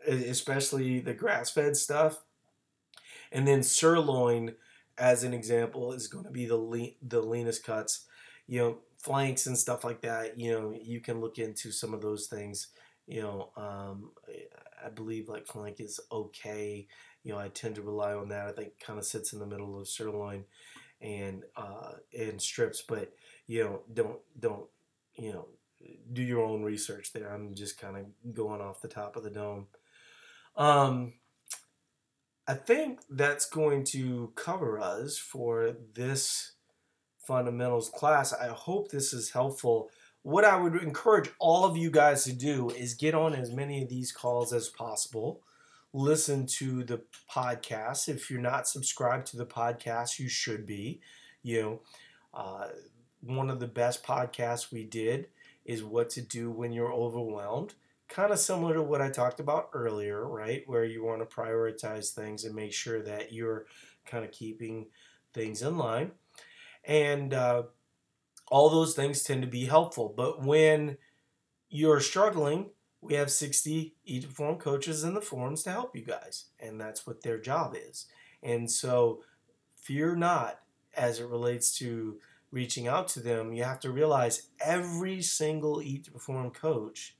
especially 0.08 1.00
the 1.00 1.14
grass 1.14 1.50
fed 1.50 1.76
stuff. 1.76 2.22
And 3.32 3.48
then 3.48 3.64
sirloin, 3.64 4.56
as 4.98 5.24
an 5.24 5.34
example, 5.34 5.94
is 5.94 6.08
going 6.08 6.26
to 6.26 6.32
be 6.32 6.46
the 6.46 6.58
lean, 6.58 6.96
the 7.02 7.22
leanest 7.22 7.64
cuts. 7.64 8.06
You 8.48 8.60
know, 8.60 8.78
flanks 8.98 9.46
and 9.46 9.58
stuff 9.58 9.84
like 9.84 10.02
that. 10.02 10.38
You 10.40 10.52
know, 10.52 10.74
you 10.82 11.00
can 11.00 11.22
look 11.22 11.38
into 11.38 11.72
some 11.72 11.94
of 11.94 12.02
those 12.02 12.28
things. 12.28 12.68
You 13.08 13.22
know, 13.22 13.50
um, 13.56 14.12
I 14.84 14.90
believe 14.90 15.30
like 15.30 15.48
flank 15.48 15.80
is 15.80 16.00
okay 16.12 16.88
you 17.24 17.34
know, 17.34 17.40
I 17.40 17.50
tend 17.50 17.76
to 17.76 17.82
rely 17.82 18.14
on 18.14 18.30
that. 18.30 18.48
I 18.48 18.52
think 18.52 18.80
kind 18.80 18.98
of 18.98 19.06
sits 19.06 19.34
in 19.34 19.40
the 19.40 19.46
middle 19.46 19.80
of 19.80 19.88
sirloin 19.88 20.46
and 21.02 21.44
uh, 21.56 21.94
and 22.18 22.42
strips, 22.42 22.84
but 22.88 23.14
you 23.48 23.64
know, 23.64 23.82
don't 23.94 24.20
don't 24.40 24.66
you 25.16 25.34
know, 25.34 25.48
do 26.14 26.24
your 26.24 26.44
own 26.44 26.64
research 26.64 27.14
there. 27.14 27.32
I'm 27.32 27.54
just 27.54 27.80
kind 27.80 27.98
of 27.98 28.34
going 28.34 28.62
off 28.62 28.82
the 28.82 28.88
top 28.88 29.16
of 29.16 29.24
the 29.24 29.30
dome. 29.30 29.68
Um, 30.56 31.14
I 32.48 32.54
think 32.56 33.00
that's 33.10 33.46
going 33.46 33.84
to 33.86 34.32
cover 34.36 34.80
us 34.80 35.18
for 35.18 35.76
this 35.94 36.54
fundamentals 37.20 37.90
class. 37.90 38.34
I 38.34 38.48
hope 38.48 38.90
this 38.90 39.14
is 39.14 39.32
helpful. 39.32 39.90
What 40.24 40.44
I 40.44 40.58
would 40.60 40.76
encourage 40.76 41.30
all 41.40 41.66
of 41.66 41.78
you 41.78 41.90
guys 41.92 42.24
to 42.26 42.34
do 42.34 42.70
is 42.72 42.94
get 42.94 43.16
on 43.16 43.34
as 43.34 43.52
many 43.52 43.82
of 43.82 43.90
these 43.90 44.12
calls 44.12 44.54
as 44.54 44.70
possible 44.70 45.42
listen 45.94 46.46
to 46.46 46.84
the 46.84 47.02
podcast. 47.30 48.08
If 48.08 48.30
you're 48.30 48.42
not 48.42 48.68
subscribed 48.68 49.28
to 49.28 49.38
the 49.38 49.46
podcast, 49.46 50.20
you 50.20 50.30
should 50.30 50.66
be. 50.66 51.02
You 51.44 51.62
know, 51.62 51.80
uh, 52.34 52.68
one 53.22 53.50
of 53.50 53.60
the 53.60 53.68
best 53.68 54.04
podcasts 54.04 54.72
we 54.72 54.84
did 54.84 55.28
is 55.66 55.84
what 55.84 56.10
to 56.12 56.22
do 56.22 56.50
when 56.50 56.72
you're 56.72 56.94
overwhelmed. 56.94 57.74
Kind 58.12 58.34
of 58.34 58.40
similar 58.40 58.74
to 58.74 58.82
what 58.82 59.02
I 59.02 59.10
talked 59.10 59.40
about 59.40 59.70
earlier, 59.72 60.28
right? 60.28 60.64
Where 60.66 60.84
you 60.84 61.02
want 61.02 61.22
to 61.22 61.36
prioritize 61.36 62.10
things 62.10 62.44
and 62.44 62.54
make 62.54 62.74
sure 62.74 63.02
that 63.04 63.32
you're 63.32 63.68
kind 64.06 64.26
of 64.26 64.32
keeping 64.32 64.88
things 65.34 65.62
in 65.62 65.78
line. 65.78 66.12
And 66.84 67.34
uh, 67.34 67.64
all 68.48 68.70
those 68.70 68.96
things 68.96 69.24
tend 69.24 69.44
to 69.44 69.48
be 69.48 69.64
helpful. 69.64 70.14
But 70.16 70.44
when 70.44 70.98
you're 71.70 72.02
struggling, 72.02 72.72
we 73.00 73.14
have 73.14 73.32
60 73.32 73.96
Eat 74.04 74.22
to 74.24 74.28
Perform 74.28 74.58
coaches 74.58 75.06
in 75.06 75.14
the 75.14 75.22
forums 75.22 75.64
to 75.64 75.72
help 75.72 75.96
you 75.96 76.04
guys. 76.04 76.48
And 76.60 76.82
that's 76.82 77.08
what 77.08 77.22
their 77.22 77.40
job 77.40 77.78
is. 77.78 78.08
And 78.44 78.70
so 78.70 79.24
fear 79.78 80.18
not 80.18 80.60
as 80.98 81.22
it 81.22 81.28
relates 81.30 81.78
to 81.78 82.20
reaching 82.52 82.90
out 82.90 83.08
to 83.08 83.22
them. 83.22 83.54
You 83.54 83.64
have 83.64 83.80
to 83.80 83.90
realize 83.90 84.50
every 84.60 85.22
single 85.22 85.82
Perform 86.12 86.52
coach 86.52 87.16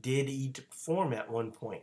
did 0.00 0.28
Eat 0.28 0.54
to 0.54 0.62
Perform 0.62 1.12
at 1.12 1.30
one 1.30 1.50
point. 1.50 1.82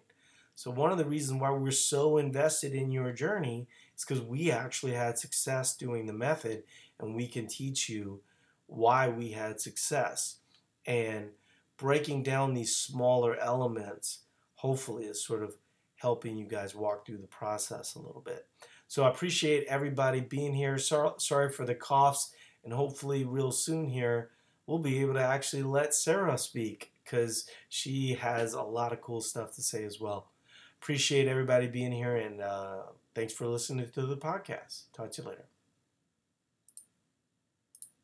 So 0.55 0.71
one 0.71 0.91
of 0.91 0.97
the 0.97 1.05
reasons 1.05 1.39
why 1.39 1.51
we're 1.51 1.71
so 1.71 2.17
invested 2.17 2.73
in 2.73 2.91
your 2.91 3.11
journey 3.13 3.67
is 3.95 4.03
because 4.03 4.21
we 4.21 4.51
actually 4.51 4.93
had 4.93 5.17
success 5.17 5.75
doing 5.75 6.05
the 6.05 6.13
method 6.13 6.63
and 6.99 7.15
we 7.15 7.27
can 7.27 7.47
teach 7.47 7.87
you 7.87 8.21
why 8.67 9.07
we 9.07 9.31
had 9.31 9.61
success. 9.61 10.37
And 10.85 11.29
breaking 11.77 12.23
down 12.23 12.53
these 12.53 12.75
smaller 12.75 13.37
elements 13.37 14.19
hopefully 14.55 15.05
is 15.05 15.23
sort 15.23 15.43
of 15.43 15.55
helping 15.95 16.37
you 16.37 16.45
guys 16.45 16.75
walk 16.75 17.05
through 17.05 17.17
the 17.17 17.27
process 17.27 17.95
a 17.95 17.99
little 17.99 18.21
bit. 18.21 18.45
So 18.87 19.03
I 19.03 19.09
appreciate 19.09 19.65
everybody 19.67 20.19
being 20.19 20.53
here. 20.53 20.77
Sorry 20.77 21.49
for 21.49 21.65
the 21.65 21.75
coughs, 21.75 22.33
and 22.63 22.73
hopefully, 22.73 23.23
real 23.23 23.51
soon 23.51 23.87
here, 23.87 24.31
we'll 24.65 24.79
be 24.79 24.99
able 24.99 25.13
to 25.13 25.21
actually 25.21 25.63
let 25.63 25.93
Sarah 25.93 26.37
speak 26.37 26.91
because 27.09 27.49
she 27.69 28.13
has 28.13 28.53
a 28.53 28.61
lot 28.61 28.93
of 28.93 29.01
cool 29.01 29.21
stuff 29.21 29.55
to 29.55 29.61
say 29.61 29.83
as 29.83 29.99
well. 29.99 30.31
Appreciate 30.81 31.27
everybody 31.27 31.67
being 31.67 31.91
here, 31.91 32.15
and 32.15 32.41
uh, 32.41 32.83
thanks 33.15 33.33
for 33.33 33.47
listening 33.47 33.89
to 33.93 34.05
the 34.05 34.17
podcast. 34.17 34.83
Talk 34.93 35.11
to 35.11 35.21
you 35.21 35.27
later. 35.29 35.58